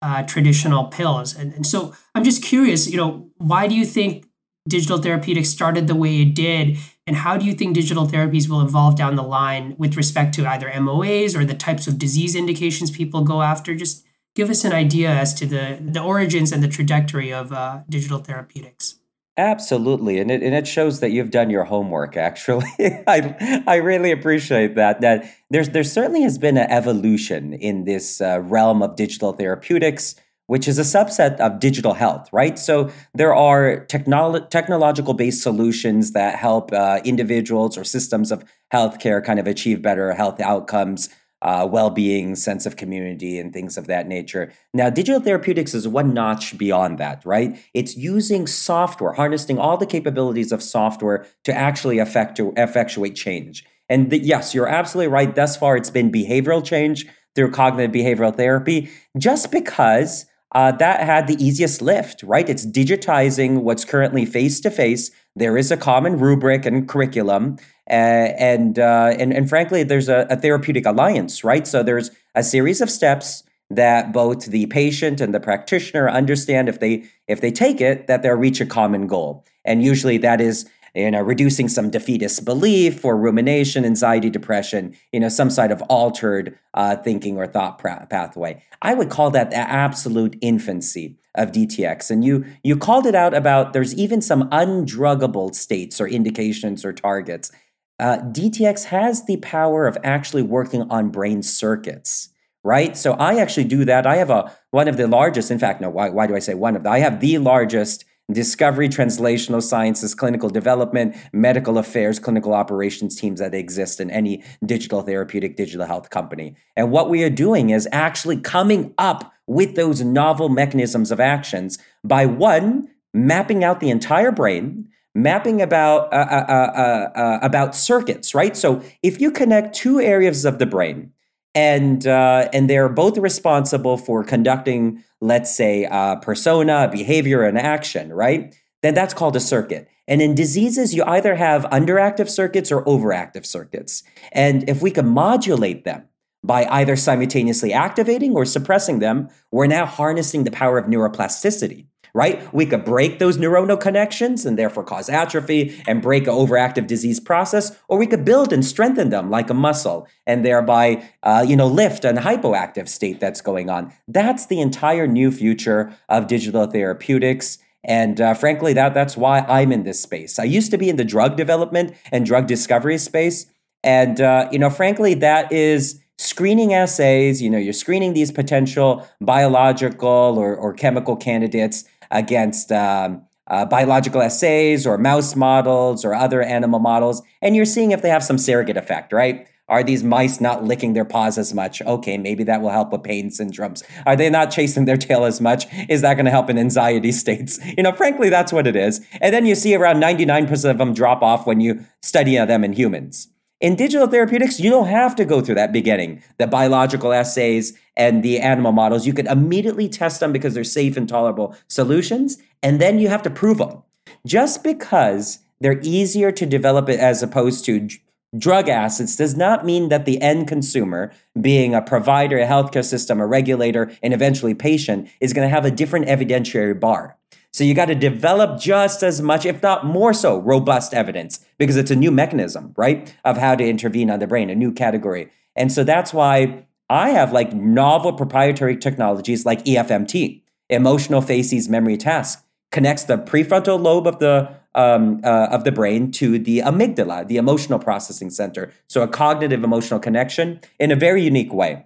uh, 0.03 0.23
traditional 0.25 0.85
pills. 0.85 1.35
And, 1.35 1.53
and 1.55 1.67
so 1.67 1.95
I'm 2.15 2.25
just 2.25 2.43
curious, 2.43 2.89
you 2.89 2.97
know, 2.97 3.31
why 3.37 3.67
do 3.67 3.75
you 3.75 3.85
think 3.85 4.27
digital 4.69 4.99
therapeutics 4.99 5.49
started 5.49 5.87
the 5.87 5.95
way 5.95 6.23
it 6.23 6.35
did? 6.35 6.79
And 7.07 7.17
how 7.17 7.37
do 7.37 7.47
you 7.47 7.55
think 7.55 7.75
digital 7.75 8.07
therapies 8.07 8.49
will 8.49 8.61
evolve 8.61 8.97
down 8.97 9.17
the 9.17 9.23
line 9.23 9.75
with 9.79 9.97
respect 9.97 10.35
to 10.35 10.47
either 10.47 10.69
MOAs 10.69 11.35
or 11.35 11.45
the 11.45 11.55
types 11.55 11.87
of 11.87 11.99
disease 11.99 12.35
indications 12.35 12.91
people 12.91 13.23
go 13.23 13.43
after? 13.43 13.75
Just 13.75 14.05
give 14.35 14.51
us 14.51 14.65
an 14.65 14.73
idea 14.73 15.11
as 15.11 15.35
to 15.35 15.47
the, 15.47 15.79
the 15.81 16.01
origins 16.01 16.53
and 16.53 16.63
the 16.63 16.69
trajectory 16.69 17.33
of 17.33 17.53
uh, 17.53 17.81
digital 17.89 18.19
therapeutics. 18.19 18.99
Absolutely, 19.39 20.19
and 20.19 20.33
it 20.33 20.43
and 20.43 20.53
it 20.53 20.67
shows 20.67 20.99
that 20.99 21.13
you've 21.13 21.31
done 21.31 21.49
your 21.49 21.63
homework. 21.63 22.17
Actually, 22.17 22.67
I 23.07 23.63
I 23.69 23.77
really 23.77 24.11
appreciate 24.11 24.75
that. 24.75 25.01
That 25.01 25.33
there's 25.49 25.69
there 25.69 25.85
certainly 25.85 26.23
has 26.23 26.39
been 26.39 26.57
an 26.57 26.69
evolution 26.69 27.53
in 27.53 27.85
this 27.85 28.21
uh, 28.21 28.41
realm 28.41 28.83
of 28.83 28.97
digital 28.97 29.33
therapeutics, 29.33 30.17
which 30.49 30.67
is 30.67 30.77
a 30.77 30.83
subset 30.83 31.37
of 31.37 31.61
digital 31.61 31.93
health, 31.93 32.29
right? 32.33 32.59
So 32.59 32.91
there 33.15 33.33
are 33.33 33.87
technolo- 33.87 34.51
technological 34.51 35.15
based 35.15 35.41
solutions 35.41 36.13
that 36.13 36.35
help 36.35 36.73
uh, 36.73 36.99
individuals 37.05 37.79
or 37.79 37.85
systems 37.85 38.33
of 38.33 38.43
healthcare 38.75 39.25
kind 39.25 39.39
of 39.39 39.47
achieve 39.47 39.83
better 39.83 40.13
health 40.15 40.41
outcomes 40.41 41.11
uh, 41.43 41.69
well-being, 41.71 42.35
sense 42.35 42.67
of 42.67 42.77
community, 42.77 43.39
and 43.39 43.53
things 43.53 43.79
of 43.79 43.87
that 43.87 44.09
nature. 44.09 44.53
Now, 44.75 44.91
digital 44.91 45.21
therapeutics 45.21 45.75
is 45.75 45.87
one 45.87 46.13
notch 46.13 46.59
beyond 46.59 46.99
that, 46.99 47.25
right? 47.25 47.59
It's 47.75 47.97
using 47.97 48.47
software, 48.47 49.13
harnessing 49.13 49.59
all 49.59 49.77
the 49.77 49.87
capabilities 49.87 50.53
of 50.53 50.63
software 50.63 51.27
to 51.45 51.55
actually 51.55 51.99
effect- 51.99 52.41
effectuate 52.41 53.15
change. 53.15 53.65
And 53.89 54.11
the, 54.11 54.19
yes, 54.19 54.55
you're 54.55 54.69
absolutely 54.69 55.13
right. 55.13 55.35
Thus 55.35 55.57
far, 55.57 55.77
it's 55.77 55.91
been 55.91 56.13
behavioral 56.13 56.65
change 56.65 57.07
through 57.35 57.53
cognitive 57.53 57.93
behavioral 57.93 58.37
therapy, 58.37 58.91
just 59.17 59.53
because 59.53 60.27
uh, 60.55 60.73
that 60.73 61.01
had 61.01 61.27
the 61.27 61.43
easiest 61.45 61.83
lift, 61.83 62.23
right? 62.23 62.49
It's 62.49 62.67
digitizing 62.67 63.63
what's 63.63 63.85
currently 63.85 64.25
face 64.25 64.61
to 64.61 64.71
face. 64.71 65.11
There 65.37 65.57
is 65.57 65.71
a 65.71 65.77
common 65.77 66.19
rubric 66.19 66.67
and 66.67 66.89
curriculum, 66.89 67.59
and, 67.89 68.79
uh, 68.79 69.15
and 69.19 69.33
and 69.33 69.49
frankly, 69.49 69.83
there's 69.83 70.09
a, 70.09 70.27
a, 70.31 70.37
therapeutic 70.37 70.85
alliance, 70.85 71.43
right? 71.43 71.67
So 71.67 71.83
there's 71.83 72.11
a 72.35 72.43
series 72.43 72.81
of 72.81 72.91
steps 72.91 73.45
that 73.71 74.13
both 74.13 74.47
the 74.47 74.67
patient 74.67 75.21
and 75.21 75.35
the 75.35 75.41
practitioner 75.41 76.09
understand 76.09 76.69
if 76.69 76.81
they 76.81 77.05
if 77.27 77.41
they 77.41 77.51
take 77.51 77.81
it 77.81 78.07
that 78.07 78.23
they'll 78.23 78.35
reach 78.35 78.61
a 78.61 78.67
common 78.67 79.07
goal, 79.07 79.45
and 79.65 79.83
usually 79.83 80.19
that 80.19 80.41
is 80.41 80.69
you 80.95 81.11
know 81.11 81.21
reducing 81.21 81.69
some 81.69 81.91
defeatist 81.91 82.45
belief 82.45 83.05
or 83.05 83.17
rumination 83.17 83.85
anxiety 83.85 84.31
depression 84.31 84.95
you 85.13 85.21
know 85.21 85.29
some 85.29 85.51
side 85.51 85.71
of 85.71 85.83
altered 85.83 86.59
uh, 86.75 86.97
thinking 86.97 87.37
or 87.37 87.47
thought 87.47 87.79
pathway. 87.79 88.63
I 88.81 88.95
would 88.95 89.11
call 89.11 89.31
that 89.33 89.51
the 89.51 89.57
absolute 89.57 90.37
infancy 90.41 91.19
of 91.35 91.53
dtx 91.53 92.11
and 92.11 92.25
you 92.25 92.45
you 92.65 92.77
called 92.77 93.07
it 93.07 93.15
out 93.15 93.35
about 93.35 93.73
there's 93.73 93.95
even 93.95 94.21
some 94.23 94.49
undruggable 94.51 95.55
states 95.55 96.01
or 96.01 96.09
indications 96.09 96.85
or 96.85 96.93
targets 96.93 97.53
uh, 97.99 98.19
DTX 98.19 98.85
has 98.85 99.25
the 99.25 99.39
power 99.39 99.87
of 99.87 99.99
actually 100.05 100.43
working 100.43 100.83
on 100.91 101.11
brain 101.11 101.43
circuits, 101.43 102.31
right? 102.63 102.97
So 102.97 103.13
I 103.15 103.39
actually 103.39 103.65
do 103.65 103.85
that. 103.85 104.07
I 104.07 104.17
have 104.17 104.31
a 104.31 104.53
one 104.71 104.89
of 104.89 104.97
the 104.97 105.09
largest, 105.09 105.51
in 105.51 105.59
fact, 105.59 105.81
no, 105.81 105.91
why, 105.91 106.11
why 106.11 106.27
do 106.27 106.37
I 106.37 106.39
say 106.39 106.55
one 106.55 106.77
of 106.77 106.85
the? 106.85 106.91
I 106.91 107.01
have 107.01 107.21
the 107.21 107.39
largest 107.39 108.05
discovery, 108.31 108.89
translational 108.89 109.63
sciences, 109.63 110.15
clinical 110.15 110.51
development, 110.51 111.17
medical 111.33 111.79
affairs, 111.79 112.19
clinical 112.19 112.53
operations 112.53 113.17
teams 113.17 113.41
that 113.41 113.55
exist 113.55 114.01
in 114.01 114.11
any 114.11 114.45
digital 114.65 115.03
therapeutic 115.03 115.57
digital 115.57 115.87
health 115.87 116.11
company. 116.11 116.55
And 116.77 116.91
what 116.91 117.09
we 117.09 117.25
are 117.25 117.31
doing 117.31 117.71
is 117.71 117.89
actually 117.91 118.37
coming 118.37 118.95
up 118.99 119.33
with 119.47 119.77
those 119.77 120.03
novel 120.03 120.51
mechanisms 120.51 121.11
of 121.11 121.21
actions 121.21 121.79
by 122.05 122.27
one, 122.27 122.89
mapping 123.15 123.65
out 123.65 123.81
the 123.81 123.91
entire 123.91 124.31
brain 124.31 124.89
mapping 125.19 125.61
about 125.61 126.13
uh 126.13 126.17
uh, 126.17 126.45
uh, 126.49 126.53
uh, 126.53 127.19
uh, 127.19 127.39
about 127.43 127.75
circuits, 127.75 128.35
right? 128.35 128.57
So 128.57 128.83
if 129.03 129.21
you 129.21 129.31
connect 129.31 129.75
two 129.75 130.01
areas 130.01 130.45
of 130.45 130.59
the 130.59 130.67
brain, 130.67 131.13
and 131.55 132.07
uh, 132.07 132.49
and 132.53 132.71
they're 132.71 132.89
both 132.89 133.19
responsible 133.19 133.97
for 133.99 134.23
conducting, 134.23 135.03
let's 135.21 135.55
say, 135.55 135.89
persona, 136.23 136.89
behavior, 136.91 137.43
and 137.43 137.59
action, 137.59 138.13
right? 138.13 138.55
Then 138.83 138.95
that's 138.95 139.15
called 139.15 139.35
a 139.35 139.41
circuit. 139.41 139.89
And 140.07 140.23
in 140.23 140.35
diseases, 140.35 140.95
you 140.95 141.05
either 141.05 141.35
have 141.35 141.65
underactive 141.65 142.31
circuits 142.31 142.73
or 142.73 142.85
overactive 142.85 143.45
circuits. 143.45 144.03
And 144.33 144.69
if 144.69 144.81
we 144.81 144.91
can 144.91 145.07
modulate 145.07 145.85
them 145.85 146.05
by 146.43 146.65
either 146.67 146.97
simultaneously 146.97 147.73
activating 147.73 148.35
or 148.35 148.45
suppressing 148.45 149.01
them, 149.01 149.29
we're 149.51 149.67
now 149.67 149.85
harnessing 149.85 150.45
the 150.45 150.51
power 150.51 150.79
of 150.79 150.87
neuroplasticity 150.87 151.87
right? 152.15 152.53
We 152.53 152.67
could 152.67 152.85
break 152.85 153.19
those 153.19 153.39
neuronal 153.39 153.81
connections 153.81 154.45
and 154.47 154.59
therefore 154.59 154.85
cause 154.85 155.09
atrophy 155.09 155.81
and 155.87 156.03
break 156.03 156.27
an 156.27 156.35
overactive 156.35 156.87
disease 156.87 157.21
process, 157.21 157.77
or 157.89 157.99
we 157.99 158.07
could 158.07 158.25
build 158.25 158.53
and 158.53 158.65
strengthen 158.65 159.11
them 159.11 159.31
like 159.31 159.51
a 159.51 159.55
muscle 159.55 160.09
and 160.27 160.45
thereby, 160.45 161.03
uh, 161.23 161.45
you 161.47 161.57
know, 161.57 161.67
lift 161.67 162.05
an 162.05 162.17
hypoactive 162.17 162.89
state 162.89 163.21
that's 163.21 163.41
going 163.41 163.71
on. 163.71 163.93
That's 164.07 164.47
the 164.47 164.61
entire 164.61 165.07
new 165.07 165.31
future 165.31 165.93
of 166.09 166.27
digital 166.27 166.67
therapeutics. 166.67 167.59
And 167.85 168.21
uh, 168.21 168.35
frankly, 168.35 168.73
that 168.75 168.93
that's 168.95 169.17
why 169.17 169.41
I'm 169.41 169.73
in 169.73 169.85
this 169.85 170.01
space. 170.01 170.39
I 170.39 170.45
used 170.45 170.71
to 170.73 170.79
be 170.79 170.89
in 170.89 170.97
the 170.97 171.05
drug 171.05 171.37
development 171.37 171.95
and 172.13 172.27
drug 172.27 172.47
discovery 172.47 172.99
space, 172.99 173.47
and 173.83 174.21
uh, 174.21 174.49
you 174.51 174.59
know, 174.59 174.71
frankly, 174.71 175.15
that 175.15 175.51
is 175.53 176.01
screening 176.19 176.75
assays. 176.75 177.41
You 177.41 177.49
know, 177.49 177.59
you're 177.59 177.73
screening 177.73 178.13
these 178.13 178.33
potential 178.33 179.07
biological 179.21 180.37
or, 180.37 180.55
or 180.57 180.73
chemical 180.75 181.17
candidates 181.17 181.85
against 182.11 182.73
um, 182.73 183.23
uh, 183.47 183.65
biological 183.65 184.23
assays 184.23 184.87
or 184.87 184.99
mouse 184.99 185.35
models 185.35 186.05
or 186.05 186.15
other 186.15 186.43
animal 186.43 186.81
models, 186.81 187.23
and 187.43 187.57
you're 187.57 187.65
seeing 187.65 187.93
if 187.93 188.03
they 188.03 188.11
have 188.11 188.23
some 188.23 188.39
surrogate 188.39 188.77
effect, 188.77 189.13
right? 189.13 189.49
Are 189.69 189.83
these 189.83 190.03
mice 190.03 190.41
not 190.41 190.65
licking 190.65 190.95
their 190.95 191.05
paws 191.05 191.37
as 191.37 191.53
much? 191.53 191.83
Okay, 191.83 192.17
maybe 192.17 192.43
that 192.45 192.63
will 192.63 192.71
help 192.71 192.91
with 192.91 193.03
pain 193.03 193.29
syndromes. 193.29 193.83
Are 194.07 194.17
they 194.17 194.31
not 194.31 194.51
chasing 194.51 194.87
their 194.87 194.97
tail 194.97 195.25
as 195.25 195.43
much? 195.43 195.67
Is 195.91 196.01
that 196.01 196.15
going 196.15 196.25
to 196.25 196.31
help 196.31 196.49
in 196.49 196.59
anxiety 196.59 197.13
states? 197.23 197.59
You 197.77 197.83
know, 197.83 197.93
frankly, 197.93 198.31
that's 198.31 198.53
what 198.53 198.67
it 198.67 198.77
is. 198.77 199.07
And 199.21 199.35
then 199.35 199.45
you 199.45 199.55
see 199.55 199.75
around 199.75 199.97
99% 199.97 200.71
of 200.71 200.79
them 200.79 200.95
drop 200.95 201.23
off 201.23 201.47
when 201.47 201.61
you 201.61 201.85
study 202.01 202.37
them 202.37 202.65
in 202.65 202.73
humans. 202.73 203.29
In 203.61 203.75
digital 203.75 204.07
therapeutics, 204.07 204.61
you 204.61 204.71
don't 204.71 204.87
have 204.87 205.17
to 205.17 205.25
go 205.25 205.41
through 205.41 205.57
that 205.57 205.73
beginning, 205.73 206.23
the 206.37 206.47
biological 206.47 207.13
assays 207.13 207.77
and 207.97 208.23
the 208.23 208.39
animal 208.39 208.71
models. 208.71 209.05
You 209.05 209.13
can 209.13 209.27
immediately 209.27 209.89
test 209.89 210.21
them 210.21 210.33
because 210.33 210.55
they're 210.55 210.63
safe 210.63 210.97
and 210.97 211.09
tolerable 211.09 211.57
solutions, 211.67 212.39
and 212.63 212.81
then 212.81 213.01
you 213.01 213.09
have 213.09 213.23
to 213.25 213.31
prove 213.31 213.59
them. 213.59 213.83
Just 214.25 214.63
because 214.63 215.41
they're 215.61 215.81
easier 215.83 216.31
to 216.31 216.47
develop 216.47 216.89
as 216.89 217.21
opposed 217.21 217.65
to 217.65 217.89
drug 218.37 218.69
assets 218.69 219.17
does 219.17 219.37
not 219.37 219.65
mean 219.67 219.89
that 219.89 220.05
the 220.05 220.23
end 220.23 220.47
consumer, 220.47 221.11
being 221.41 221.75
a 221.75 221.83
provider, 221.83 222.39
a 222.39 222.47
healthcare 222.47 222.85
system, 222.85 223.21
a 223.21 223.27
regulator, 223.27 223.91
and 224.05 224.15
eventually 224.15 224.55
patient, 224.55 225.09
is 225.21 225.33
going 225.33 225.49
to 225.49 225.53
have 225.53 225.65
a 225.65 225.71
different 225.73 226.07
evidentiary 226.07 226.79
bar. 226.79 227.17
So 227.53 227.65
you 227.65 227.75
got 227.75 227.87
to 227.87 227.95
develop 227.95 228.61
just 228.61 229.03
as 229.03 229.23
much, 229.23 229.47
if 229.47 229.63
not 229.63 229.87
more 229.87 230.13
so, 230.13 230.39
robust 230.39 230.93
evidence 230.95 231.45
because 231.59 231.77
it's 231.77 231.91
a 231.91 231.97
new 231.97 232.11
mechanism, 232.11 232.75
right, 232.77 233.15
of 233.25 233.39
how 233.39 233.55
to 233.55 233.65
intervene 233.65 234.11
on 234.11 234.19
the 234.19 234.27
brain, 234.27 234.51
a 234.51 234.55
new 234.55 234.73
category. 234.73 235.31
And 235.57 235.73
so 235.73 235.83
that's 235.83 236.13
why 236.13 236.67
I 236.91 237.11
have 237.11 237.33
like 237.33 237.53
novel 237.53 238.13
proprietary 238.13 238.77
technologies 238.77 239.45
like 239.45 239.65
EFMT, 239.65 240.43
emotional 240.69 241.21
facies 241.21 241.69
memory 241.69 241.97
task, 241.97 242.45
connects 242.71 243.05
the 243.05 243.17
prefrontal 243.17 243.81
lobe 243.81 244.07
of 244.07 244.19
the 244.19 244.55
um, 244.75 245.21
uh, 245.25 245.49
of 245.51 245.65
the 245.65 245.73
brain 245.73 246.13
to 246.13 246.39
the 246.39 246.61
amygdala, 246.61 247.27
the 247.27 247.37
emotional 247.37 247.79
processing 247.79 248.31
center. 248.31 248.73
So 248.87 249.03
a 249.03 249.09
cognitive 249.09 249.65
emotional 249.65 249.99
connection 249.99 250.61
in 250.79 250.93
a 250.93 250.97
very 250.97 251.23
unique 251.23 251.53
way. 251.53 251.85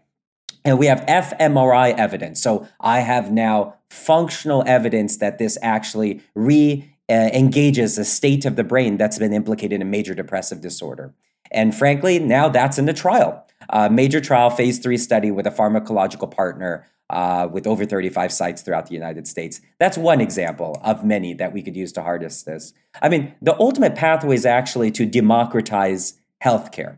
And 0.64 0.78
we 0.78 0.87
have 0.87 1.00
fMRI 1.07 1.97
evidence. 1.97 2.42
So 2.42 2.69
I 2.81 3.00
have 3.00 3.33
now 3.33 3.75
functional 3.92 4.64
evidence 4.66 5.18
that 5.18 5.38
this 5.38 5.58
actually 5.62 6.22
re 6.34 6.88
engages 7.11 7.99
a 7.99 8.04
state 8.06 8.46
of 8.46 8.56
the 8.56 8.64
brain 8.64 8.96
that's 8.96 9.18
been 9.18 9.34
implicated 9.34 9.82
in 9.82 9.90
major 9.90 10.14
depressive 10.14 10.62
disorder. 10.62 11.12
And 11.50 11.75
frankly, 11.75 12.18
now 12.18 12.49
that's 12.49 12.78
in 12.78 12.87
the 12.87 12.94
trial. 12.94 13.46
Uh, 13.68 13.90
major 13.90 14.18
trial, 14.18 14.49
phase 14.49 14.78
three 14.78 14.96
study 14.96 15.30
with 15.30 15.46
a 15.46 15.50
pharmacological 15.50 16.30
partner 16.30 16.87
uh, 17.11 17.46
with 17.52 17.66
over 17.66 17.84
35 17.84 18.32
sites 18.32 18.62
throughout 18.62 18.87
the 18.87 18.94
United 18.94 19.28
States. 19.28 19.61
That's 19.78 19.99
one 19.99 20.22
example 20.22 20.80
of 20.82 21.04
many 21.04 21.34
that 21.34 21.52
we 21.52 21.61
could 21.61 21.76
use 21.76 21.92
to 21.92 22.02
harness 22.02 22.44
this. 22.44 22.72
I 23.02 23.11
mean, 23.11 23.34
the 23.42 23.58
ultimate 23.61 23.94
pathway 23.94 24.34
is 24.34 24.46
actually 24.46 24.90
to 24.92 25.04
democratize 25.04 26.14
healthcare. 26.42 26.96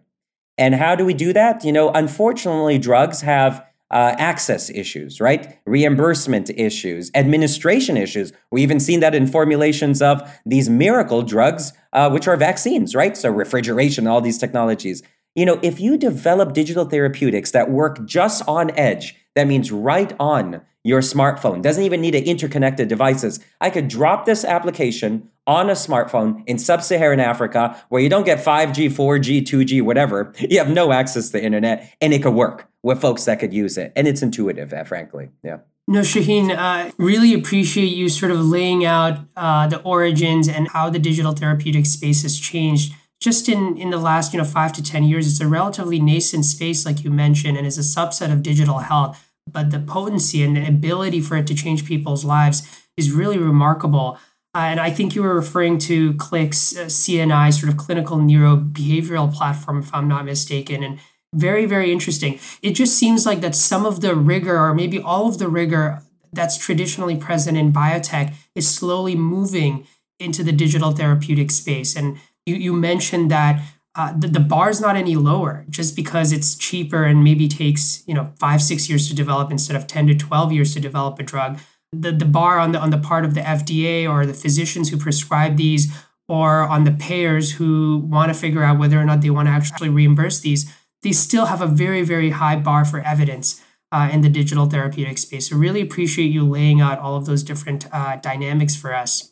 And 0.56 0.76
how 0.76 0.94
do 0.94 1.04
we 1.04 1.14
do 1.14 1.32
that? 1.32 1.64
You 1.64 1.72
know, 1.72 1.90
unfortunately, 1.90 2.78
drugs 2.78 3.22
have 3.22 3.66
uh, 3.94 4.16
access 4.18 4.70
issues, 4.70 5.20
right? 5.20 5.56
Reimbursement 5.66 6.50
issues, 6.50 7.12
administration 7.14 7.96
issues. 7.96 8.32
We've 8.50 8.64
even 8.64 8.80
seen 8.80 8.98
that 9.00 9.14
in 9.14 9.28
formulations 9.28 10.02
of 10.02 10.20
these 10.44 10.68
miracle 10.68 11.22
drugs, 11.22 11.72
uh, 11.92 12.10
which 12.10 12.26
are 12.26 12.36
vaccines, 12.36 12.96
right? 12.96 13.16
So 13.16 13.30
refrigeration, 13.30 14.08
all 14.08 14.20
these 14.20 14.36
technologies. 14.36 15.04
You 15.36 15.46
know, 15.46 15.60
if 15.62 15.78
you 15.78 15.96
develop 15.96 16.54
digital 16.54 16.84
therapeutics 16.84 17.52
that 17.52 17.70
work 17.70 18.04
just 18.04 18.42
on 18.48 18.76
edge, 18.76 19.14
that 19.36 19.46
means 19.46 19.70
right 19.70 20.12
on 20.18 20.60
your 20.82 21.00
smartphone, 21.00 21.62
doesn't 21.62 21.82
even 21.82 22.00
need 22.00 22.12
to 22.12 22.22
interconnected 22.22 22.88
devices. 22.88 23.38
I 23.60 23.70
could 23.70 23.86
drop 23.88 24.26
this 24.26 24.44
application 24.44 25.30
on 25.46 25.70
a 25.70 25.74
smartphone 25.74 26.42
in 26.46 26.58
sub 26.58 26.82
Saharan 26.82 27.20
Africa 27.20 27.80
where 27.90 28.02
you 28.02 28.08
don't 28.08 28.24
get 28.24 28.44
5G, 28.44 28.90
4G, 28.90 29.42
2G, 29.42 29.82
whatever. 29.82 30.32
You 30.40 30.58
have 30.58 30.68
no 30.68 30.92
access 30.92 31.26
to 31.26 31.32
the 31.32 31.44
internet 31.44 31.94
and 32.00 32.12
it 32.12 32.22
could 32.22 32.34
work 32.34 32.68
with 32.84 33.00
folks 33.00 33.24
that 33.24 33.40
could 33.40 33.52
use 33.52 33.76
it. 33.76 33.92
And 33.96 34.06
it's 34.06 34.22
intuitive, 34.22 34.72
uh, 34.72 34.84
frankly. 34.84 35.30
Yeah. 35.42 35.58
No, 35.88 36.00
Shaheen, 36.00 36.56
uh, 36.56 36.92
really 36.98 37.34
appreciate 37.34 37.86
you 37.86 38.08
sort 38.08 38.30
of 38.30 38.40
laying 38.40 38.84
out 38.84 39.20
uh, 39.36 39.66
the 39.66 39.80
origins 39.82 40.48
and 40.48 40.68
how 40.68 40.90
the 40.90 40.98
digital 40.98 41.32
therapeutic 41.32 41.86
space 41.86 42.22
has 42.22 42.38
changed 42.38 42.94
just 43.20 43.48
in 43.48 43.76
in 43.78 43.88
the 43.88 43.96
last 43.96 44.34
you 44.34 44.38
know 44.38 44.44
five 44.44 44.72
to 44.72 44.82
ten 44.82 45.02
years 45.02 45.26
it's 45.26 45.40
a 45.40 45.48
relatively 45.48 45.98
nascent 45.98 46.44
space 46.44 46.84
like 46.84 47.04
you 47.04 47.10
mentioned 47.10 47.56
and 47.56 47.66
is 47.66 47.78
a 47.78 47.80
subset 47.80 48.30
of 48.30 48.42
digital 48.42 48.78
health 48.80 49.30
but 49.50 49.70
the 49.70 49.78
potency 49.78 50.42
and 50.42 50.56
the 50.56 50.66
ability 50.66 51.20
for 51.20 51.36
it 51.36 51.46
to 51.46 51.54
change 51.54 51.86
people's 51.86 52.24
lives 52.24 52.84
is 52.98 53.12
really 53.12 53.38
remarkable 53.38 54.18
uh, 54.54 54.58
and 54.58 54.78
i 54.80 54.90
think 54.90 55.14
you 55.14 55.22
were 55.22 55.34
referring 55.34 55.78
to 55.78 56.12
Click's 56.14 56.76
uh, 56.76 56.84
cni 56.86 57.52
sort 57.52 57.72
of 57.72 57.78
clinical 57.78 58.18
neuro 58.18 58.56
behavioral 58.56 59.32
platform 59.32 59.78
if 59.78 59.94
i'm 59.94 60.08
not 60.08 60.26
mistaken 60.26 60.82
and 60.82 60.98
very 61.34 61.66
very 61.66 61.92
interesting. 61.92 62.38
It 62.62 62.72
just 62.72 62.96
seems 62.96 63.26
like 63.26 63.40
that 63.40 63.54
some 63.54 63.84
of 63.86 64.00
the 64.00 64.14
rigor 64.14 64.56
or 64.58 64.74
maybe 64.74 64.98
all 64.98 65.28
of 65.28 65.38
the 65.38 65.48
rigor 65.48 66.02
that's 66.32 66.58
traditionally 66.58 67.16
present 67.16 67.56
in 67.56 67.72
biotech 67.72 68.34
is 68.54 68.68
slowly 68.68 69.14
moving 69.14 69.86
into 70.18 70.42
the 70.42 70.52
digital 70.52 70.92
therapeutic 70.92 71.50
space. 71.50 71.96
And 71.96 72.18
you, 72.46 72.56
you 72.56 72.72
mentioned 72.72 73.30
that 73.30 73.62
uh, 73.96 74.12
the, 74.16 74.26
the 74.26 74.40
bar 74.40 74.70
is 74.70 74.80
not 74.80 74.96
any 74.96 75.14
lower 75.14 75.64
just 75.70 75.94
because 75.94 76.32
it's 76.32 76.56
cheaper 76.56 77.04
and 77.04 77.22
maybe 77.22 77.46
takes 77.46 78.02
you 78.06 78.14
know 78.14 78.32
five 78.36 78.60
six 78.60 78.88
years 78.88 79.08
to 79.08 79.14
develop 79.14 79.50
instead 79.50 79.76
of 79.76 79.86
10 79.86 80.08
to 80.08 80.14
12 80.14 80.52
years 80.52 80.74
to 80.74 80.80
develop 80.80 81.18
a 81.18 81.22
drug. 81.22 81.60
The, 81.92 82.10
the 82.10 82.24
bar 82.24 82.58
on 82.58 82.72
the 82.72 82.80
on 82.80 82.90
the 82.90 82.98
part 82.98 83.24
of 83.24 83.34
the 83.34 83.42
fda 83.42 84.10
or 84.10 84.26
the 84.26 84.34
physicians 84.34 84.88
who 84.88 84.96
prescribe 84.96 85.56
these 85.56 85.94
or 86.26 86.62
on 86.62 86.82
the 86.82 86.90
payers 86.90 87.52
who 87.52 87.98
want 87.98 88.32
to 88.32 88.38
figure 88.38 88.64
out 88.64 88.80
whether 88.80 89.00
or 89.00 89.04
not 89.04 89.20
they 89.20 89.30
want 89.30 89.46
to 89.46 89.52
actually 89.52 89.90
reimburse 89.90 90.40
these 90.40 90.72
they 91.04 91.12
still 91.12 91.46
have 91.46 91.62
a 91.62 91.68
very 91.68 92.02
very 92.02 92.30
high 92.30 92.56
bar 92.56 92.84
for 92.84 93.00
evidence 93.00 93.62
uh, 93.92 94.08
in 94.12 94.22
the 94.22 94.28
digital 94.28 94.66
therapeutic 94.66 95.18
space. 95.18 95.50
So 95.50 95.56
really 95.56 95.80
appreciate 95.80 96.26
you 96.26 96.44
laying 96.44 96.80
out 96.80 96.98
all 96.98 97.14
of 97.14 97.26
those 97.26 97.44
different 97.44 97.86
uh, 97.92 98.16
dynamics 98.16 98.74
for 98.74 98.92
us. 98.92 99.30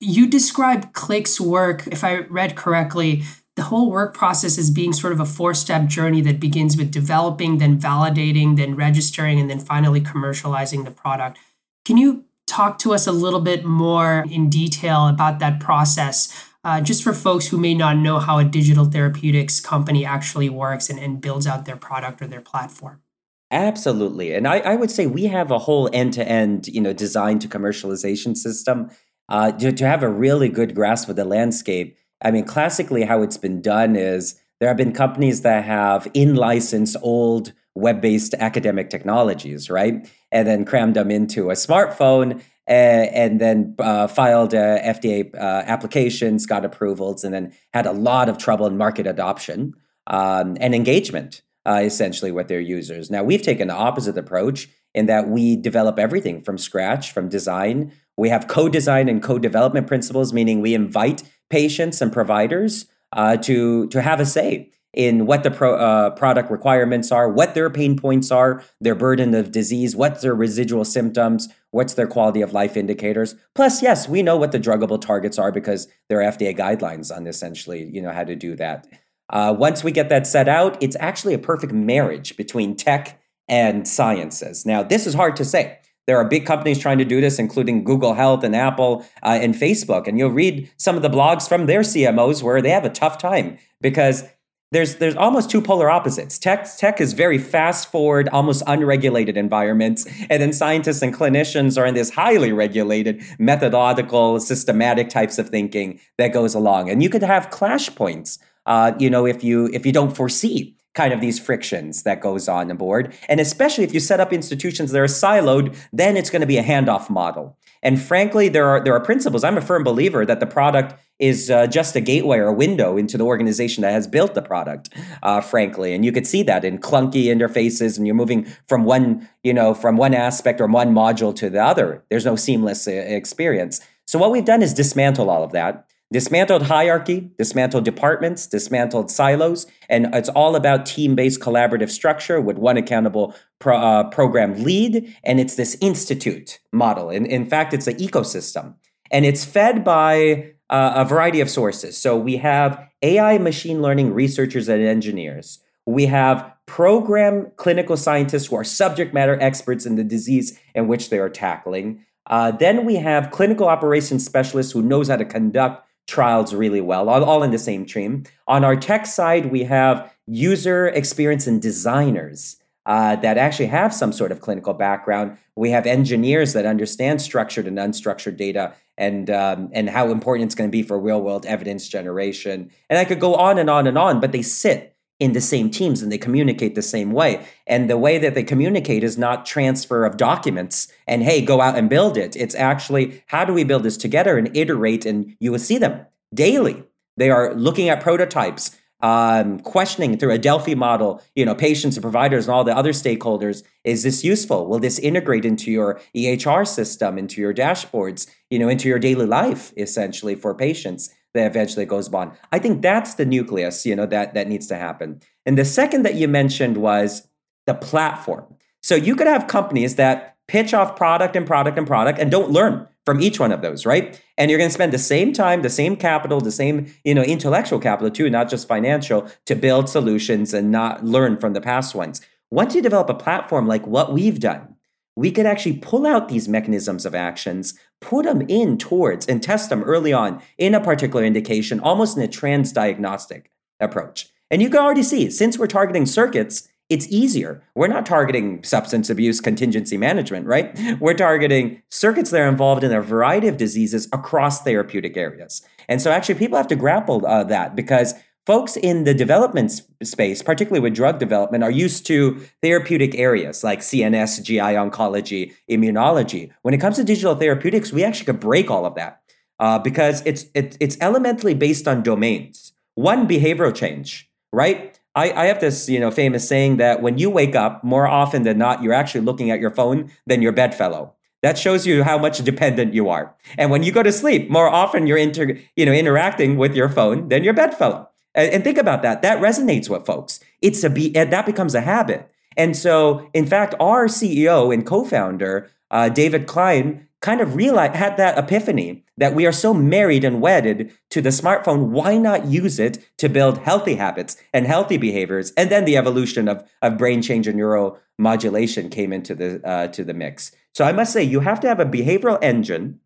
You 0.00 0.26
describe 0.26 0.92
Click's 0.92 1.40
work, 1.40 1.86
if 1.86 2.02
I 2.02 2.20
read 2.22 2.56
correctly, 2.56 3.22
the 3.54 3.64
whole 3.64 3.90
work 3.90 4.12
process 4.14 4.58
as 4.58 4.70
being 4.70 4.92
sort 4.92 5.12
of 5.12 5.20
a 5.20 5.26
four 5.26 5.54
step 5.54 5.86
journey 5.86 6.22
that 6.22 6.40
begins 6.40 6.76
with 6.76 6.90
developing, 6.90 7.58
then 7.58 7.78
validating, 7.78 8.56
then 8.56 8.74
registering, 8.74 9.38
and 9.38 9.48
then 9.48 9.60
finally 9.60 10.00
commercializing 10.00 10.84
the 10.84 10.90
product. 10.90 11.38
Can 11.84 11.96
you 11.96 12.24
talk 12.48 12.78
to 12.80 12.92
us 12.92 13.06
a 13.06 13.12
little 13.12 13.40
bit 13.40 13.64
more 13.64 14.24
in 14.28 14.50
detail 14.50 15.06
about 15.06 15.38
that 15.38 15.60
process, 15.60 16.49
uh, 16.64 16.80
just 16.80 17.02
for 17.02 17.12
folks 17.12 17.48
who 17.48 17.58
may 17.58 17.74
not 17.74 17.96
know 17.96 18.18
how 18.18 18.38
a 18.38 18.44
digital 18.44 18.84
therapeutics 18.84 19.60
company 19.60 20.04
actually 20.04 20.48
works 20.48 20.90
and, 20.90 20.98
and 20.98 21.20
builds 21.20 21.46
out 21.46 21.64
their 21.64 21.76
product 21.76 22.20
or 22.20 22.26
their 22.26 22.40
platform? 22.40 23.02
Absolutely. 23.50 24.32
And 24.34 24.46
I, 24.46 24.58
I 24.58 24.76
would 24.76 24.90
say 24.90 25.06
we 25.06 25.24
have 25.24 25.50
a 25.50 25.58
whole 25.58 25.90
end 25.92 26.12
to 26.14 26.28
end, 26.28 26.68
you 26.68 26.80
know, 26.80 26.92
design 26.92 27.38
to 27.40 27.48
commercialization 27.48 28.36
system 28.36 28.90
uh, 29.28 29.52
to, 29.52 29.72
to 29.72 29.86
have 29.86 30.02
a 30.02 30.08
really 30.08 30.48
good 30.48 30.74
grasp 30.74 31.08
of 31.08 31.16
the 31.16 31.24
landscape. 31.24 31.96
I 32.22 32.30
mean, 32.30 32.44
classically, 32.44 33.04
how 33.04 33.22
it's 33.22 33.38
been 33.38 33.60
done 33.60 33.96
is 33.96 34.38
there 34.60 34.68
have 34.68 34.76
been 34.76 34.92
companies 34.92 35.40
that 35.42 35.64
have 35.64 36.08
in 36.14 36.34
licensed 36.36 36.96
old 37.02 37.52
web 37.74 38.00
based 38.00 38.34
academic 38.34 38.90
technologies, 38.90 39.70
right? 39.70 40.08
And 40.30 40.46
then 40.46 40.64
crammed 40.64 40.94
them 40.94 41.10
into 41.10 41.50
a 41.50 41.54
smartphone 41.54 42.42
and, 42.70 43.10
and 43.14 43.40
then 43.40 43.74
uh, 43.80 44.06
filed 44.06 44.54
uh, 44.54 44.80
FDA 44.80 45.34
uh, 45.34 45.64
applications, 45.66 46.46
got 46.46 46.64
approvals, 46.64 47.24
and 47.24 47.34
then 47.34 47.52
had 47.74 47.84
a 47.84 47.92
lot 47.92 48.28
of 48.28 48.38
trouble 48.38 48.66
in 48.66 48.78
market 48.78 49.06
adoption 49.06 49.74
um, 50.06 50.56
and 50.60 50.74
engagement, 50.74 51.42
uh, 51.66 51.80
essentially, 51.82 52.30
with 52.30 52.48
their 52.48 52.60
users. 52.60 53.10
Now, 53.10 53.24
we've 53.24 53.42
taken 53.42 53.68
the 53.68 53.74
opposite 53.74 54.16
approach 54.16 54.68
in 54.94 55.06
that 55.06 55.28
we 55.28 55.56
develop 55.56 55.98
everything 55.98 56.40
from 56.40 56.56
scratch, 56.56 57.12
from 57.12 57.28
design 57.28 57.92
we 58.16 58.28
have 58.28 58.48
co 58.48 58.68
design 58.68 59.08
and 59.08 59.22
co 59.22 59.38
development 59.38 59.86
principles, 59.86 60.32
meaning 60.32 60.60
we 60.60 60.74
invite 60.74 61.22
patients 61.48 62.02
and 62.02 62.12
providers 62.12 62.84
to, 63.16 63.86
to 63.88 64.02
have 64.02 64.20
a 64.20 64.26
say 64.26 64.70
in 64.92 65.26
what 65.26 65.42
the 65.42 65.50
pro, 65.50 65.76
uh, 65.76 66.10
product 66.10 66.50
requirements 66.50 67.12
are, 67.12 67.28
what 67.28 67.54
their 67.54 67.70
pain 67.70 67.96
points 67.96 68.30
are, 68.30 68.62
their 68.80 68.94
burden 68.94 69.34
of 69.34 69.52
disease, 69.52 69.94
what's 69.94 70.22
their 70.22 70.34
residual 70.34 70.84
symptoms, 70.84 71.48
what's 71.70 71.94
their 71.94 72.08
quality 72.08 72.42
of 72.42 72.52
life 72.52 72.76
indicators. 72.76 73.36
Plus, 73.54 73.82
yes, 73.82 74.08
we 74.08 74.22
know 74.22 74.36
what 74.36 74.52
the 74.52 74.58
druggable 74.58 75.00
targets 75.00 75.38
are 75.38 75.52
because 75.52 75.86
there 76.08 76.20
are 76.20 76.32
FDA 76.32 76.56
guidelines 76.56 77.14
on 77.14 77.26
essentially, 77.26 77.84
you 77.92 78.02
know, 78.02 78.10
how 78.10 78.24
to 78.24 78.34
do 78.34 78.56
that. 78.56 78.86
Uh, 79.28 79.54
once 79.56 79.84
we 79.84 79.92
get 79.92 80.08
that 80.08 80.26
set 80.26 80.48
out, 80.48 80.76
it's 80.82 80.96
actually 80.98 81.34
a 81.34 81.38
perfect 81.38 81.72
marriage 81.72 82.36
between 82.36 82.74
tech 82.74 83.20
and 83.48 83.86
sciences. 83.86 84.66
Now, 84.66 84.82
this 84.82 85.06
is 85.06 85.14
hard 85.14 85.36
to 85.36 85.44
say 85.44 85.78
there 86.06 86.16
are 86.16 86.24
big 86.24 86.46
companies 86.46 86.80
trying 86.80 86.98
to 86.98 87.04
do 87.04 87.20
this, 87.20 87.38
including 87.38 87.84
Google 87.84 88.14
Health 88.14 88.42
and 88.42 88.56
Apple 88.56 89.06
uh, 89.22 89.38
and 89.40 89.54
Facebook. 89.54 90.08
And 90.08 90.18
you'll 90.18 90.30
read 90.30 90.68
some 90.76 90.96
of 90.96 91.02
the 91.02 91.08
blogs 91.08 91.48
from 91.48 91.66
their 91.66 91.82
CMOs 91.82 92.42
where 92.42 92.60
they 92.60 92.70
have 92.70 92.84
a 92.84 92.90
tough 92.90 93.18
time 93.18 93.58
because 93.80 94.24
there's 94.72 94.96
there's 94.96 95.16
almost 95.16 95.50
two 95.50 95.60
polar 95.60 95.90
opposites. 95.90 96.38
Tech 96.38 96.66
tech 96.76 97.00
is 97.00 97.12
very 97.12 97.38
fast 97.38 97.90
forward, 97.90 98.28
almost 98.28 98.62
unregulated 98.66 99.36
environments, 99.36 100.06
and 100.28 100.40
then 100.40 100.52
scientists 100.52 101.02
and 101.02 101.14
clinicians 101.14 101.80
are 101.80 101.86
in 101.86 101.94
this 101.94 102.10
highly 102.10 102.52
regulated, 102.52 103.22
methodological, 103.38 104.38
systematic 104.38 105.08
types 105.08 105.38
of 105.38 105.48
thinking 105.48 106.00
that 106.18 106.32
goes 106.32 106.54
along. 106.54 106.88
And 106.88 107.02
you 107.02 107.08
could 107.08 107.22
have 107.22 107.50
clash 107.50 107.92
points, 107.94 108.38
uh, 108.66 108.92
you 108.98 109.10
know, 109.10 109.26
if 109.26 109.42
you 109.42 109.68
if 109.72 109.84
you 109.84 109.92
don't 109.92 110.14
foresee 110.14 110.76
kind 110.94 111.12
of 111.12 111.20
these 111.20 111.38
frictions 111.38 112.02
that 112.02 112.20
goes 112.20 112.48
on 112.48 112.70
aboard. 112.70 113.14
And 113.28 113.38
especially 113.38 113.84
if 113.84 113.94
you 113.94 114.00
set 114.00 114.18
up 114.18 114.32
institutions 114.32 114.90
that 114.90 114.98
are 114.98 115.04
siloed, 115.04 115.76
then 115.92 116.16
it's 116.16 116.30
going 116.30 116.40
to 116.40 116.46
be 116.46 116.58
a 116.58 116.64
handoff 116.64 117.08
model. 117.08 117.56
And 117.82 118.00
frankly, 118.00 118.48
there 118.48 118.66
are 118.68 118.82
there 118.82 118.94
are 118.94 119.00
principles. 119.00 119.42
I'm 119.42 119.56
a 119.56 119.62
firm 119.62 119.82
believer 119.82 120.26
that 120.26 120.40
the 120.40 120.46
product 120.46 120.94
is 121.20 121.50
uh, 121.50 121.66
just 121.66 121.94
a 121.94 122.00
gateway 122.00 122.38
or 122.38 122.48
a 122.48 122.52
window 122.52 122.96
into 122.96 123.16
the 123.16 123.24
organization 123.24 123.82
that 123.82 123.92
has 123.92 124.06
built 124.06 124.34
the 124.34 124.42
product. 124.42 124.88
Uh, 125.22 125.40
frankly, 125.40 125.94
and 125.94 126.04
you 126.04 126.12
could 126.12 126.26
see 126.26 126.42
that 126.42 126.64
in 126.64 126.78
clunky 126.78 127.24
interfaces, 127.26 127.96
and 127.96 128.06
you're 128.06 128.16
moving 128.16 128.46
from 128.66 128.84
one 128.84 129.28
you 129.42 129.54
know 129.54 129.74
from 129.74 129.96
one 129.96 130.14
aspect 130.14 130.60
or 130.60 130.66
one 130.66 130.92
module 130.92 131.34
to 131.34 131.50
the 131.50 131.62
other. 131.62 132.02
There's 132.10 132.24
no 132.24 132.36
seamless 132.36 132.88
uh, 132.88 132.92
experience. 132.92 133.80
So 134.06 134.18
what 134.18 134.32
we've 134.32 134.44
done 134.44 134.62
is 134.62 134.74
dismantle 134.74 135.30
all 135.30 135.44
of 135.44 135.52
that 135.52 135.86
dismantled 136.12 136.62
hierarchy, 136.62 137.30
dismantled 137.38 137.84
departments, 137.84 138.46
dismantled 138.46 139.10
silos, 139.10 139.66
and 139.88 140.12
it's 140.12 140.28
all 140.30 140.56
about 140.56 140.86
team-based 140.86 141.40
collaborative 141.40 141.90
structure 141.90 142.40
with 142.40 142.58
one 142.58 142.76
accountable 142.76 143.34
pro, 143.60 143.76
uh, 143.76 144.04
program 144.10 144.64
lead, 144.64 145.14
and 145.24 145.38
it's 145.38 145.54
this 145.54 145.76
institute 145.80 146.58
model. 146.72 147.10
In, 147.10 147.26
in 147.26 147.46
fact, 147.46 147.72
it's 147.72 147.86
an 147.86 147.96
ecosystem, 147.96 148.74
and 149.10 149.24
it's 149.24 149.44
fed 149.44 149.84
by 149.84 150.52
uh, 150.70 150.92
a 150.94 151.04
variety 151.04 151.40
of 151.40 151.50
sources. 151.50 151.98
So 151.98 152.16
we 152.16 152.36
have 152.38 152.88
AI 153.02 153.38
machine 153.38 153.82
learning 153.82 154.14
researchers 154.14 154.68
and 154.68 154.82
engineers. 154.82 155.58
We 155.84 156.06
have 156.06 156.50
program 156.66 157.50
clinical 157.56 157.96
scientists 157.96 158.46
who 158.46 158.56
are 158.56 158.64
subject 158.64 159.12
matter 159.12 159.36
experts 159.40 159.84
in 159.84 159.96
the 159.96 160.04
disease 160.04 160.58
in 160.74 160.86
which 160.86 161.10
they 161.10 161.18
are 161.18 161.28
tackling. 161.28 162.04
Uh, 162.26 162.52
then 162.52 162.84
we 162.86 162.94
have 162.94 163.32
clinical 163.32 163.66
operations 163.66 164.24
specialists 164.24 164.72
who 164.72 164.82
knows 164.82 165.08
how 165.08 165.16
to 165.16 165.24
conduct 165.24 165.84
trials 166.06 166.54
really 166.54 166.80
well, 166.80 167.08
all, 167.08 167.24
all 167.24 167.42
in 167.42 167.50
the 167.50 167.58
same 167.58 167.84
team. 167.84 168.24
On 168.46 168.64
our 168.64 168.76
tech 168.76 169.06
side, 169.06 169.46
we 169.46 169.64
have 169.64 170.12
user 170.26 170.88
experience 170.88 171.46
and 171.46 171.60
designers 171.60 172.56
uh, 172.86 173.16
that 173.16 173.36
actually 173.36 173.66
have 173.66 173.92
some 173.92 174.12
sort 174.12 174.32
of 174.32 174.40
clinical 174.40 174.74
background. 174.74 175.36
We 175.56 175.70
have 175.70 175.86
engineers 175.86 176.52
that 176.52 176.66
understand 176.66 177.20
structured 177.20 177.66
and 177.66 177.78
unstructured 177.78 178.36
data 178.36 178.74
and 179.00 179.30
um, 179.30 179.70
and 179.72 179.88
how 179.88 180.12
important 180.12 180.46
it's 180.46 180.54
going 180.54 180.68
to 180.68 180.72
be 180.72 180.82
for 180.82 181.00
real 181.00 181.20
world 181.20 181.46
evidence 181.46 181.88
generation. 181.88 182.70
And 182.88 182.98
I 182.98 183.04
could 183.04 183.18
go 183.18 183.34
on 183.34 183.58
and 183.58 183.68
on 183.68 183.86
and 183.86 183.98
on, 183.98 184.20
but 184.20 184.30
they 184.30 184.42
sit 184.42 184.94
in 185.18 185.32
the 185.32 185.40
same 185.40 185.70
teams 185.70 186.02
and 186.02 186.12
they 186.12 186.18
communicate 186.18 186.74
the 186.74 186.82
same 186.82 187.10
way. 187.10 187.44
And 187.66 187.90
the 187.90 187.98
way 187.98 188.18
that 188.18 188.34
they 188.34 188.42
communicate 188.42 189.02
is 189.02 189.18
not 189.18 189.44
transfer 189.44 190.04
of 190.04 190.16
documents 190.16 190.92
and 191.06 191.22
hey, 191.22 191.42
go 191.42 191.60
out 191.60 191.76
and 191.76 191.90
build 191.90 192.16
it. 192.16 192.36
It's 192.36 192.54
actually 192.54 193.22
how 193.26 193.44
do 193.44 193.52
we 193.52 193.64
build 193.64 193.82
this 193.82 193.96
together 193.96 194.38
and 194.38 194.54
iterate, 194.56 195.04
and 195.06 195.34
you 195.40 195.50
will 195.50 195.58
see 195.58 195.78
them 195.78 196.06
daily. 196.32 196.84
They 197.16 197.30
are 197.30 197.54
looking 197.54 197.88
at 197.88 198.00
prototypes 198.02 198.76
um, 199.02 199.60
questioning 199.60 200.16
through 200.18 200.32
a 200.32 200.38
Delphi 200.38 200.74
model, 200.74 201.22
you 201.34 201.44
know, 201.44 201.54
patients 201.54 201.96
and 201.96 202.02
providers 202.02 202.46
and 202.46 202.54
all 202.54 202.64
the 202.64 202.76
other 202.76 202.92
stakeholders. 202.92 203.62
Is 203.84 204.02
this 204.02 204.24
useful? 204.24 204.66
Will 204.66 204.78
this 204.78 204.98
integrate 204.98 205.44
into 205.44 205.70
your 205.70 206.00
EHR 206.14 206.66
system, 206.66 207.18
into 207.18 207.40
your 207.40 207.54
dashboards, 207.54 208.28
you 208.50 208.58
know, 208.58 208.68
into 208.68 208.88
your 208.88 208.98
daily 208.98 209.26
life, 209.26 209.72
essentially 209.76 210.34
for 210.34 210.54
patients? 210.54 211.14
That 211.32 211.46
eventually 211.46 211.86
goes 211.86 212.12
on. 212.12 212.36
I 212.50 212.58
think 212.58 212.82
that's 212.82 213.14
the 213.14 213.24
nucleus, 213.24 213.86
you 213.86 213.94
know, 213.94 214.06
that 214.06 214.34
that 214.34 214.48
needs 214.48 214.66
to 214.66 214.76
happen. 214.76 215.20
And 215.46 215.56
the 215.56 215.64
second 215.64 216.02
that 216.02 216.16
you 216.16 216.26
mentioned 216.26 216.76
was 216.76 217.28
the 217.66 217.74
platform. 217.74 218.46
So 218.82 218.96
you 218.96 219.14
could 219.14 219.28
have 219.28 219.46
companies 219.46 219.94
that 219.94 220.36
pitch 220.48 220.74
off 220.74 220.96
product 220.96 221.36
and 221.36 221.46
product 221.46 221.78
and 221.78 221.86
product 221.86 222.18
and 222.18 222.32
don't 222.32 222.50
learn 222.50 222.88
from 223.06 223.20
each 223.20 223.40
one 223.40 223.52
of 223.52 223.62
those, 223.62 223.86
right? 223.86 224.22
And 224.36 224.50
you're 224.50 224.58
going 224.58 224.70
to 224.70 224.74
spend 224.74 224.92
the 224.92 224.98
same 224.98 225.32
time, 225.32 225.62
the 225.62 225.70
same 225.70 225.96
capital, 225.96 226.40
the 226.40 226.52
same, 226.52 226.92
you 227.04 227.14
know, 227.14 227.22
intellectual 227.22 227.78
capital 227.78 228.10
too, 228.10 228.28
not 228.30 228.50
just 228.50 228.68
financial, 228.68 229.28
to 229.46 229.54
build 229.54 229.88
solutions 229.88 230.52
and 230.52 230.70
not 230.70 231.04
learn 231.04 231.38
from 231.38 231.52
the 231.52 231.60
past 231.60 231.94
ones. 231.94 232.20
Once 232.50 232.74
you 232.74 232.82
develop 232.82 233.08
a 233.08 233.14
platform 233.14 233.66
like 233.66 233.86
what 233.86 234.12
we've 234.12 234.40
done, 234.40 234.74
we 235.16 235.30
could 235.30 235.46
actually 235.46 235.76
pull 235.76 236.06
out 236.06 236.28
these 236.28 236.48
mechanisms 236.48 237.04
of 237.04 237.14
actions, 237.14 237.74
put 238.00 238.24
them 238.24 238.42
in 238.42 238.78
towards 238.78 239.26
and 239.26 239.42
test 239.42 239.68
them 239.68 239.82
early 239.82 240.12
on 240.12 240.40
in 240.56 240.74
a 240.74 240.80
particular 240.80 241.24
indication, 241.24 241.80
almost 241.80 242.16
in 242.16 242.22
a 242.22 242.28
transdiagnostic 242.28 243.46
approach. 243.80 244.28
And 244.50 244.62
you 244.62 244.68
can 244.68 244.80
already 244.80 245.02
see, 245.02 245.30
since 245.30 245.58
we're 245.58 245.66
targeting 245.66 246.06
circuits, 246.06 246.68
it's 246.90 247.06
easier. 247.08 247.62
We're 247.76 247.86
not 247.86 248.04
targeting 248.04 248.62
substance 248.64 249.08
abuse 249.08 249.40
contingency 249.40 249.96
management, 249.96 250.46
right? 250.46 250.76
We're 251.00 251.14
targeting 251.14 251.82
circuits 251.88 252.30
that 252.30 252.40
are 252.40 252.48
involved 252.48 252.82
in 252.82 252.92
a 252.92 253.00
variety 253.00 253.46
of 253.46 253.56
diseases 253.56 254.08
across 254.12 254.62
therapeutic 254.62 255.16
areas. 255.16 255.62
And 255.88 256.02
so 256.02 256.10
actually 256.10 256.34
people 256.34 256.58
have 256.58 256.66
to 256.68 256.76
grapple 256.76 257.24
uh, 257.24 257.44
that 257.44 257.76
because 257.76 258.14
folks 258.44 258.76
in 258.76 259.04
the 259.04 259.14
development 259.14 259.82
space, 260.02 260.42
particularly 260.42 260.80
with 260.80 260.94
drug 260.94 261.20
development, 261.20 261.62
are 261.62 261.70
used 261.70 262.06
to 262.06 262.40
therapeutic 262.60 263.14
areas 263.14 263.62
like 263.62 263.80
CNS, 263.80 264.42
GI 264.42 264.58
oncology, 264.58 265.54
immunology. 265.70 266.50
When 266.62 266.74
it 266.74 266.80
comes 266.80 266.96
to 266.96 267.04
digital 267.04 267.36
therapeutics, 267.36 267.92
we 267.92 268.02
actually 268.02 268.26
could 268.26 268.40
break 268.40 268.68
all 268.68 268.84
of 268.84 268.96
that 268.96 269.20
uh, 269.60 269.78
because 269.78 270.22
it's, 270.26 270.46
it, 270.54 270.76
it's 270.80 270.96
elementally 271.00 271.54
based 271.54 271.86
on 271.86 272.02
domains. 272.02 272.72
One, 272.96 273.28
behavioral 273.28 273.74
change, 273.74 274.28
right? 274.52 274.89
I, 275.14 275.32
I 275.32 275.46
have 275.46 275.60
this, 275.60 275.88
you 275.88 275.98
know, 275.98 276.10
famous 276.10 276.48
saying 276.48 276.76
that 276.76 277.02
when 277.02 277.18
you 277.18 277.30
wake 277.30 277.54
up, 277.54 277.82
more 277.82 278.06
often 278.06 278.44
than 278.44 278.58
not, 278.58 278.82
you're 278.82 278.92
actually 278.92 279.22
looking 279.22 279.50
at 279.50 279.60
your 279.60 279.70
phone 279.70 280.10
than 280.26 280.40
your 280.42 280.52
bedfellow. 280.52 281.14
That 281.42 281.58
shows 281.58 281.86
you 281.86 282.04
how 282.04 282.18
much 282.18 282.38
dependent 282.44 282.94
you 282.94 283.08
are. 283.08 283.34
And 283.56 283.70
when 283.70 283.82
you 283.82 283.92
go 283.92 284.02
to 284.02 284.12
sleep, 284.12 284.50
more 284.50 284.68
often 284.68 285.06
you're 285.06 285.16
inter, 285.16 285.58
you 285.74 285.86
know, 285.86 285.92
interacting 285.92 286.58
with 286.58 286.74
your 286.74 286.88
phone 286.88 287.28
than 287.28 287.42
your 287.42 287.54
bedfellow. 287.54 288.08
And, 288.34 288.52
and 288.52 288.64
think 288.64 288.78
about 288.78 289.02
that. 289.02 289.22
That 289.22 289.40
resonates 289.40 289.88
with 289.88 290.04
folks. 290.06 290.38
It's 290.60 290.84
a 290.84 290.90
be 290.90 291.10
that 291.10 291.46
becomes 291.46 291.74
a 291.74 291.80
habit. 291.80 292.30
And 292.56 292.76
so, 292.76 293.28
in 293.32 293.46
fact, 293.46 293.74
our 293.80 294.06
CEO 294.06 294.72
and 294.72 294.84
co-founder, 294.84 295.70
uh, 295.90 296.08
David 296.08 296.46
Klein, 296.46 297.08
kind 297.20 297.40
of 297.40 297.54
realized 297.54 297.94
had 297.94 298.16
that 298.16 298.38
epiphany 298.38 299.04
that 299.20 299.34
we 299.34 299.46
are 299.46 299.52
so 299.52 299.72
married 299.72 300.24
and 300.24 300.40
wedded 300.40 300.92
to 301.10 301.20
the 301.20 301.28
smartphone 301.28 301.90
why 301.90 302.16
not 302.16 302.46
use 302.46 302.80
it 302.80 302.98
to 303.18 303.28
build 303.28 303.58
healthy 303.58 303.94
habits 303.94 304.36
and 304.52 304.66
healthy 304.66 304.96
behaviors? 304.96 305.52
And 305.52 305.70
then 305.70 305.84
the 305.84 305.96
evolution 305.96 306.48
of, 306.48 306.68
of 306.82 306.98
brain 306.98 307.22
change 307.22 307.46
and 307.46 307.60
neuromodulation 307.60 308.90
came 308.90 309.12
into 309.12 309.34
the 309.34 309.60
uh, 309.64 309.86
to 309.88 310.02
the 310.02 310.14
mix. 310.14 310.52
So 310.74 310.84
i 310.84 310.92
must 310.92 311.12
say 311.12 311.22
you 311.22 311.40
have 311.40 311.60
to 311.60 311.68
have 311.68 311.80
a 311.80 311.84
behavioral 311.84 312.38
engine. 312.42 312.98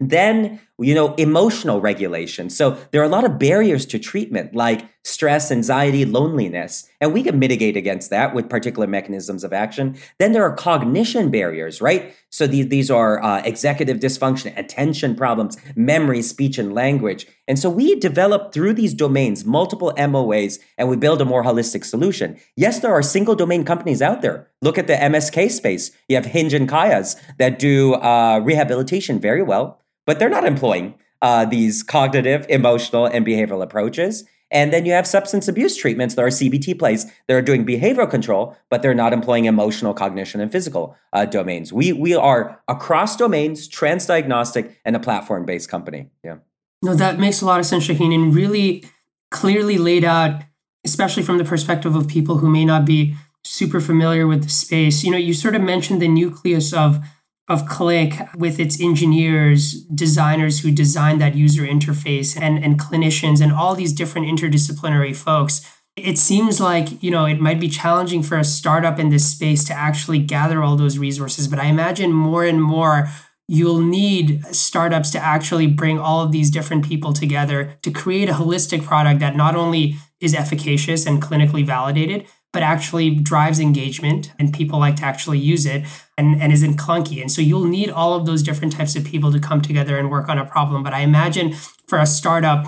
Then, 0.00 0.60
you 0.78 0.94
know, 0.94 1.14
emotional 1.14 1.80
regulation. 1.80 2.50
So 2.50 2.76
there 2.90 3.00
are 3.00 3.04
a 3.04 3.08
lot 3.08 3.24
of 3.24 3.38
barriers 3.38 3.86
to 3.86 3.98
treatment 3.98 4.54
like 4.56 4.88
stress, 5.04 5.52
anxiety, 5.52 6.04
loneliness, 6.04 6.88
and 7.00 7.12
we 7.12 7.22
can 7.22 7.38
mitigate 7.38 7.76
against 7.76 8.10
that 8.10 8.34
with 8.34 8.48
particular 8.48 8.86
mechanisms 8.86 9.44
of 9.44 9.52
action. 9.52 9.96
Then 10.18 10.32
there 10.32 10.42
are 10.42 10.54
cognition 10.56 11.30
barriers, 11.30 11.80
right? 11.80 12.14
So 12.30 12.46
these, 12.46 12.68
these 12.68 12.90
are 12.90 13.22
uh, 13.22 13.42
executive 13.44 13.98
dysfunction, 13.98 14.56
attention 14.58 15.14
problems, 15.14 15.58
memory, 15.76 16.22
speech, 16.22 16.58
and 16.58 16.74
language. 16.74 17.26
And 17.46 17.58
so 17.58 17.68
we 17.68 17.94
develop 17.96 18.52
through 18.52 18.72
these 18.72 18.94
domains 18.94 19.44
multiple 19.44 19.92
MOAs 19.96 20.58
and 20.78 20.88
we 20.88 20.96
build 20.96 21.20
a 21.20 21.26
more 21.26 21.44
holistic 21.44 21.84
solution. 21.84 22.40
Yes, 22.56 22.80
there 22.80 22.92
are 22.92 23.02
single 23.02 23.36
domain 23.36 23.64
companies 23.64 24.02
out 24.02 24.22
there. 24.22 24.48
Look 24.62 24.78
at 24.78 24.86
the 24.86 24.94
MSK 24.94 25.50
space. 25.50 25.92
You 26.08 26.16
have 26.16 26.26
Hinge 26.26 26.54
and 26.54 26.68
Kaia's 26.68 27.14
that 27.38 27.58
do 27.58 27.94
uh, 27.94 28.40
rehabilitation 28.42 29.20
very 29.20 29.42
well 29.42 29.80
but 30.06 30.18
they're 30.18 30.28
not 30.28 30.44
employing 30.44 30.94
uh, 31.22 31.44
these 31.44 31.82
cognitive, 31.82 32.46
emotional, 32.48 33.06
and 33.06 33.26
behavioral 33.26 33.62
approaches. 33.62 34.24
And 34.50 34.72
then 34.72 34.86
you 34.86 34.92
have 34.92 35.06
substance 35.06 35.48
abuse 35.48 35.76
treatments 35.76 36.14
that 36.14 36.22
are 36.22 36.28
CBT 36.28 36.78
plays 36.78 37.10
that 37.26 37.34
are 37.34 37.42
doing 37.42 37.66
behavioral 37.66 38.08
control, 38.08 38.56
but 38.70 38.82
they're 38.82 38.94
not 38.94 39.12
employing 39.12 39.46
emotional, 39.46 39.94
cognition, 39.94 40.40
and 40.40 40.52
physical 40.52 40.96
uh, 41.12 41.24
domains. 41.24 41.72
We 41.72 41.92
we 41.92 42.14
are 42.14 42.60
across 42.68 43.16
domains, 43.16 43.68
transdiagnostic, 43.68 44.76
and 44.84 44.94
a 44.94 45.00
platform 45.00 45.44
based 45.44 45.68
company. 45.68 46.10
Yeah. 46.22 46.36
No, 46.82 46.94
that 46.94 47.18
makes 47.18 47.40
a 47.40 47.46
lot 47.46 47.58
of 47.58 47.66
sense, 47.66 47.88
Shaheen, 47.88 48.14
and 48.14 48.34
really 48.34 48.84
clearly 49.30 49.78
laid 49.78 50.04
out, 50.04 50.42
especially 50.84 51.22
from 51.22 51.38
the 51.38 51.44
perspective 51.44 51.96
of 51.96 52.06
people 52.06 52.38
who 52.38 52.48
may 52.48 52.64
not 52.64 52.84
be 52.84 53.16
super 53.42 53.80
familiar 53.80 54.26
with 54.26 54.44
the 54.44 54.50
space. 54.50 55.02
You 55.02 55.10
know, 55.10 55.18
you 55.18 55.34
sort 55.34 55.54
of 55.54 55.62
mentioned 55.62 56.00
the 56.00 56.08
nucleus 56.08 56.72
of 56.72 57.04
of 57.48 57.66
Click 57.66 58.14
with 58.36 58.58
its 58.58 58.80
engineers, 58.80 59.82
designers 59.84 60.60
who 60.60 60.70
design 60.70 61.18
that 61.18 61.34
user 61.34 61.62
interface, 61.62 62.40
and, 62.40 62.62
and 62.62 62.78
clinicians, 62.78 63.40
and 63.40 63.52
all 63.52 63.74
these 63.74 63.92
different 63.92 64.26
interdisciplinary 64.26 65.14
folks. 65.14 65.70
It 65.96 66.18
seems 66.18 66.60
like, 66.60 67.02
you 67.02 67.10
know, 67.10 67.26
it 67.26 67.40
might 67.40 67.60
be 67.60 67.68
challenging 67.68 68.22
for 68.22 68.38
a 68.38 68.44
startup 68.44 68.98
in 68.98 69.10
this 69.10 69.30
space 69.30 69.62
to 69.64 69.74
actually 69.74 70.18
gather 70.18 70.62
all 70.62 70.76
those 70.76 70.98
resources, 70.98 71.46
but 71.46 71.58
I 71.58 71.66
imagine 71.66 72.12
more 72.12 72.44
and 72.44 72.62
more 72.62 73.08
you'll 73.46 73.80
need 73.80 74.44
startups 74.46 75.10
to 75.10 75.18
actually 75.18 75.66
bring 75.66 75.98
all 75.98 76.22
of 76.22 76.32
these 76.32 76.50
different 76.50 76.84
people 76.84 77.12
together 77.12 77.76
to 77.82 77.90
create 77.90 78.28
a 78.28 78.32
holistic 78.32 78.84
product 78.84 79.20
that 79.20 79.36
not 79.36 79.54
only 79.54 79.96
is 80.18 80.34
efficacious 80.34 81.06
and 81.06 81.22
clinically 81.22 81.64
validated, 81.64 82.26
but 82.54 82.62
actually 82.62 83.10
drives 83.10 83.58
engagement 83.58 84.32
and 84.38 84.54
people 84.54 84.78
like 84.78 84.94
to 84.94 85.04
actually 85.04 85.40
use 85.40 85.66
it 85.66 85.84
and, 86.16 86.40
and 86.40 86.52
isn't 86.52 86.76
clunky. 86.76 87.20
And 87.20 87.30
so 87.30 87.42
you'll 87.42 87.66
need 87.66 87.90
all 87.90 88.14
of 88.14 88.26
those 88.26 88.44
different 88.44 88.72
types 88.72 88.94
of 88.94 89.04
people 89.04 89.32
to 89.32 89.40
come 89.40 89.60
together 89.60 89.98
and 89.98 90.08
work 90.08 90.28
on 90.28 90.38
a 90.38 90.46
problem. 90.46 90.84
But 90.84 90.94
I 90.94 91.00
imagine 91.00 91.54
for 91.88 91.98
a 91.98 92.06
startup, 92.06 92.66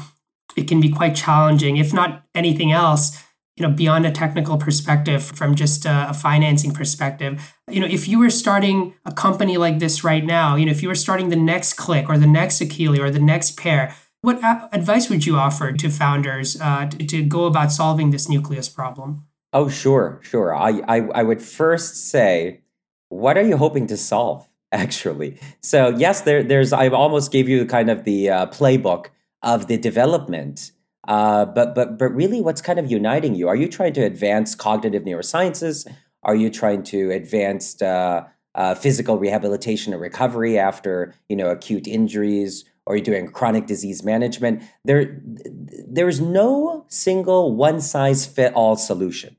it 0.56 0.66
can 0.66 0.80
be 0.80 0.90
quite 0.90 1.14
challenging, 1.14 1.76
if 1.76 1.92
not 1.92 2.24
anything 2.34 2.72
else, 2.72 3.22
you 3.56 3.64
know, 3.64 3.72
beyond 3.72 4.04
a 4.06 4.10
technical 4.10 4.58
perspective, 4.58 5.22
from 5.22 5.54
just 5.54 5.86
a, 5.86 6.10
a 6.10 6.14
financing 6.14 6.72
perspective. 6.72 7.54
You 7.70 7.80
know, 7.80 7.86
if 7.86 8.08
you 8.08 8.18
were 8.18 8.30
starting 8.30 8.92
a 9.04 9.12
company 9.12 9.56
like 9.56 9.78
this 9.78 10.02
right 10.02 10.24
now, 10.24 10.56
you 10.56 10.66
know, 10.66 10.72
if 10.72 10.82
you 10.82 10.88
were 10.88 10.96
starting 10.96 11.28
the 11.28 11.36
next 11.36 11.74
Click 11.74 12.08
or 12.08 12.18
the 12.18 12.26
next 12.26 12.60
Akili 12.60 12.98
or 12.98 13.10
the 13.10 13.20
next 13.20 13.56
Pear, 13.56 13.94
what 14.20 14.40
advice 14.72 15.08
would 15.08 15.26
you 15.26 15.36
offer 15.36 15.72
to 15.72 15.88
founders 15.90 16.60
uh, 16.60 16.86
to, 16.86 17.06
to 17.06 17.22
go 17.22 17.44
about 17.44 17.70
solving 17.70 18.10
this 18.10 18.28
nucleus 18.28 18.68
problem? 18.68 19.26
Oh, 19.56 19.70
sure, 19.70 20.20
sure. 20.22 20.54
I, 20.54 20.82
I, 20.86 20.96
I 21.14 21.22
would 21.22 21.40
first 21.40 22.10
say, 22.10 22.60
what 23.08 23.38
are 23.38 23.42
you 23.42 23.56
hoping 23.56 23.86
to 23.86 23.96
solve, 23.96 24.46
actually? 24.70 25.40
So, 25.62 25.88
yes, 25.88 26.20
there, 26.20 26.42
there's, 26.42 26.74
I 26.74 26.88
almost 26.88 27.32
gave 27.32 27.48
you 27.48 27.64
kind 27.64 27.88
of 27.88 28.04
the 28.04 28.28
uh, 28.28 28.46
playbook 28.48 29.06
of 29.40 29.66
the 29.66 29.78
development. 29.78 30.72
Uh, 31.08 31.46
but, 31.46 31.74
but, 31.74 31.96
but 31.96 32.14
really, 32.14 32.42
what's 32.42 32.60
kind 32.60 32.78
of 32.78 32.90
uniting 32.90 33.34
you? 33.34 33.48
Are 33.48 33.56
you 33.56 33.66
trying 33.66 33.94
to 33.94 34.02
advance 34.02 34.54
cognitive 34.54 35.04
neurosciences? 35.04 35.90
Are 36.22 36.36
you 36.36 36.50
trying 36.50 36.82
to 36.92 37.10
advance 37.12 37.80
uh, 37.80 38.24
uh, 38.54 38.74
physical 38.74 39.16
rehabilitation 39.16 39.94
and 39.94 40.02
recovery 40.02 40.58
after 40.58 41.14
you 41.30 41.36
know 41.36 41.48
acute 41.48 41.86
injuries? 41.86 42.66
Are 42.86 42.96
you 42.96 43.02
doing 43.02 43.28
chronic 43.28 43.66
disease 43.66 44.04
management? 44.04 44.62
There, 44.84 45.18
there's 45.24 46.20
no 46.20 46.84
single 46.88 47.54
one 47.54 47.80
size 47.80 48.26
fit 48.26 48.52
all 48.54 48.76
solution. 48.76 49.36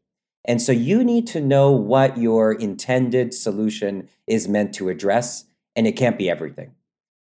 And 0.47 0.61
so 0.61 0.71
you 0.71 1.03
need 1.03 1.27
to 1.27 1.41
know 1.41 1.71
what 1.71 2.17
your 2.17 2.53
intended 2.53 3.33
solution 3.33 4.07
is 4.27 4.47
meant 4.47 4.73
to 4.75 4.89
address. 4.89 5.45
and 5.77 5.85
it 5.87 5.93
can't 5.95 6.17
be 6.17 6.29
everything. 6.29 6.71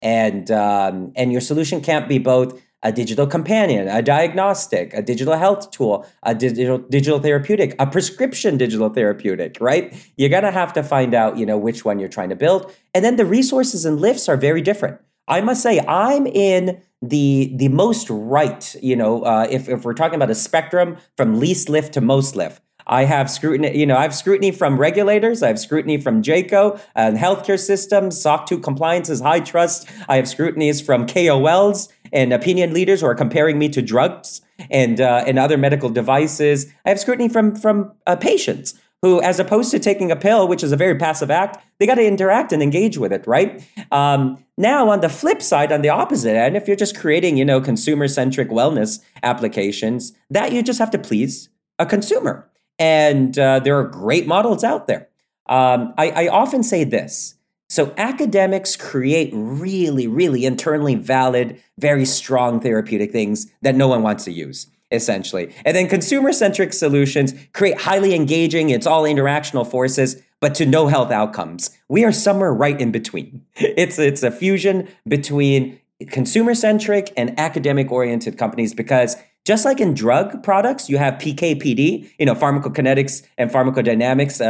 And 0.02 0.50
um, 0.50 1.12
and 1.16 1.32
your 1.32 1.40
solution 1.40 1.80
can't 1.80 2.08
be 2.08 2.18
both 2.18 2.60
a 2.82 2.92
digital 2.92 3.26
companion, 3.26 3.88
a 3.88 4.02
diagnostic, 4.02 4.92
a 4.92 5.00
digital 5.00 5.36
health 5.38 5.70
tool, 5.70 6.06
a 6.22 6.34
digital 6.34 6.78
digital 6.78 7.18
therapeutic, 7.18 7.74
a 7.78 7.86
prescription 7.86 8.58
digital 8.58 8.90
therapeutic, 8.90 9.56
right? 9.60 9.94
You're 10.18 10.28
gonna 10.28 10.52
have 10.52 10.74
to 10.74 10.82
find 10.82 11.14
out, 11.14 11.38
you 11.38 11.46
know, 11.46 11.56
which 11.56 11.86
one 11.86 11.98
you're 11.98 12.10
trying 12.10 12.28
to 12.28 12.36
build. 12.36 12.70
And 12.92 13.02
then 13.02 13.16
the 13.16 13.24
resources 13.24 13.86
and 13.86 13.98
lifts 13.98 14.28
are 14.28 14.36
very 14.36 14.60
different. 14.60 15.00
I 15.26 15.40
must 15.40 15.62
say, 15.62 15.80
I'm 15.80 16.26
in 16.26 16.82
the 17.00 17.54
the 17.56 17.68
most 17.68 18.10
right, 18.10 18.76
you 18.82 18.96
know, 18.96 19.22
uh, 19.22 19.46
if, 19.50 19.70
if 19.70 19.84
we're 19.86 19.94
talking 19.94 20.16
about 20.16 20.28
a 20.28 20.34
spectrum 20.34 20.98
from 21.16 21.40
least 21.40 21.70
lift 21.70 21.94
to 21.94 22.02
most 22.02 22.36
lift. 22.36 22.60
I 22.86 23.04
have 23.04 23.30
scrutiny, 23.30 23.76
you 23.78 23.86
know, 23.86 23.96
I 23.96 24.02
have 24.02 24.14
scrutiny 24.14 24.50
from 24.50 24.78
regulators. 24.78 25.42
I 25.42 25.48
have 25.48 25.58
scrutiny 25.58 25.98
from 25.98 26.22
JCAHO 26.22 26.80
and 26.94 27.16
healthcare 27.16 27.58
systems. 27.58 28.20
SOC 28.20 28.46
2 28.46 28.58
compliance 28.58 29.08
is 29.08 29.20
HITRUST. 29.20 29.90
I 30.08 30.16
have 30.16 30.28
scrutinies 30.28 30.80
from 30.80 31.06
KOLs 31.06 31.88
and 32.12 32.32
opinion 32.32 32.72
leaders 32.72 33.00
who 33.00 33.06
are 33.06 33.14
comparing 33.14 33.58
me 33.58 33.68
to 33.70 33.82
drugs 33.82 34.40
and 34.70 35.00
uh, 35.00 35.24
and 35.26 35.38
other 35.38 35.58
medical 35.58 35.88
devices. 35.88 36.72
I 36.84 36.90
have 36.90 37.00
scrutiny 37.00 37.28
from 37.28 37.56
from 37.56 37.92
uh, 38.06 38.16
patients 38.16 38.74
who, 39.04 39.20
as 39.20 39.38
opposed 39.38 39.70
to 39.70 39.78
taking 39.78 40.10
a 40.10 40.16
pill, 40.16 40.48
which 40.48 40.62
is 40.62 40.72
a 40.72 40.78
very 40.78 40.94
passive 40.94 41.30
act, 41.30 41.62
they 41.78 41.86
got 41.86 41.96
to 41.96 42.06
interact 42.06 42.52
and 42.52 42.62
engage 42.62 42.96
with 42.96 43.12
it, 43.12 43.26
right? 43.26 43.62
Um, 43.92 44.42
now, 44.56 44.88
on 44.88 45.00
the 45.02 45.10
flip 45.10 45.42
side, 45.42 45.72
on 45.72 45.82
the 45.82 45.90
opposite 45.90 46.34
end, 46.34 46.56
if 46.56 46.66
you're 46.66 46.74
just 46.74 46.96
creating, 46.96 47.36
you 47.36 47.44
know, 47.44 47.60
consumer 47.60 48.08
centric 48.08 48.48
wellness 48.48 49.00
applications, 49.22 50.14
that 50.30 50.52
you 50.52 50.62
just 50.62 50.78
have 50.78 50.90
to 50.92 50.98
please 50.98 51.50
a 51.78 51.84
consumer. 51.84 52.48
And 52.78 53.38
uh, 53.38 53.60
there 53.60 53.78
are 53.78 53.84
great 53.84 54.26
models 54.26 54.64
out 54.64 54.86
there. 54.86 55.08
Um, 55.46 55.94
I, 55.98 56.10
I 56.10 56.28
often 56.28 56.62
say 56.62 56.84
this. 56.84 57.34
So, 57.68 57.94
academics 57.96 58.76
create 58.76 59.30
really, 59.32 60.06
really 60.06 60.44
internally 60.44 60.94
valid, 60.94 61.60
very 61.78 62.04
strong 62.04 62.60
therapeutic 62.60 63.10
things 63.10 63.50
that 63.62 63.74
no 63.74 63.88
one 63.88 64.02
wants 64.02 64.24
to 64.24 64.32
use, 64.32 64.68
essentially. 64.90 65.52
And 65.64 65.76
then 65.76 65.88
consumer 65.88 66.32
centric 66.32 66.72
solutions 66.72 67.34
create 67.52 67.80
highly 67.80 68.14
engaging, 68.14 68.70
it's 68.70 68.86
all 68.86 69.04
interactional 69.04 69.68
forces, 69.68 70.22
but 70.40 70.54
to 70.56 70.66
no 70.66 70.88
health 70.88 71.10
outcomes. 71.10 71.70
We 71.88 72.04
are 72.04 72.12
somewhere 72.12 72.52
right 72.52 72.78
in 72.80 72.92
between. 72.92 73.44
It's, 73.56 73.98
it's 73.98 74.22
a 74.22 74.30
fusion 74.30 74.88
between 75.08 75.80
consumer 76.10 76.54
centric 76.54 77.12
and 77.16 77.38
academic 77.38 77.90
oriented 77.90 78.36
companies 78.36 78.74
because 78.74 79.16
just 79.44 79.64
like 79.64 79.80
in 79.80 79.94
drug 79.94 80.42
products, 80.42 80.88
you 80.88 80.98
have 80.98 81.14
PK/PD, 81.14 82.10
you 82.18 82.26
know, 82.26 82.34
pharmacokinetics 82.34 83.22
and 83.36 83.50
pharmacodynamics, 83.50 84.40
uh, 84.40 84.44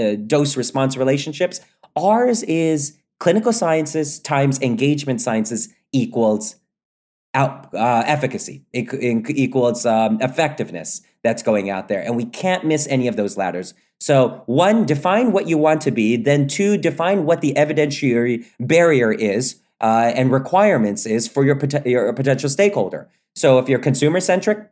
uh, 0.00 0.16
dose 0.26 0.56
response 0.56 0.96
relationships. 0.96 1.60
Ours 1.96 2.42
is 2.44 2.98
clinical 3.18 3.52
sciences 3.52 4.18
times 4.18 4.60
engagement 4.60 5.20
sciences 5.20 5.68
equals 5.92 6.56
out 7.34 7.72
uh, 7.74 8.02
efficacy 8.06 8.64
equals 8.72 9.86
um, 9.86 10.18
effectiveness 10.20 11.02
that's 11.22 11.42
going 11.42 11.70
out 11.70 11.88
there. 11.88 12.02
And 12.02 12.16
we 12.16 12.24
can't 12.24 12.64
miss 12.64 12.88
any 12.88 13.06
of 13.06 13.16
those 13.16 13.36
ladders. 13.36 13.74
So 14.00 14.42
one 14.46 14.84
define 14.84 15.30
what 15.30 15.46
you 15.46 15.58
want 15.58 15.80
to 15.82 15.90
be 15.90 16.16
then 16.16 16.48
two 16.48 16.76
define 16.76 17.26
what 17.26 17.40
the 17.40 17.52
evidentiary 17.54 18.46
barrier 18.58 19.12
is 19.12 19.60
uh, 19.80 20.12
and 20.14 20.32
requirements 20.32 21.06
is 21.06 21.28
for 21.28 21.44
your, 21.44 21.56
pot- 21.56 21.86
your 21.86 22.12
potential 22.14 22.48
stakeholder 22.48 23.08
so 23.34 23.58
if 23.58 23.68
you're 23.68 23.78
consumer 23.78 24.20
centric, 24.20 24.70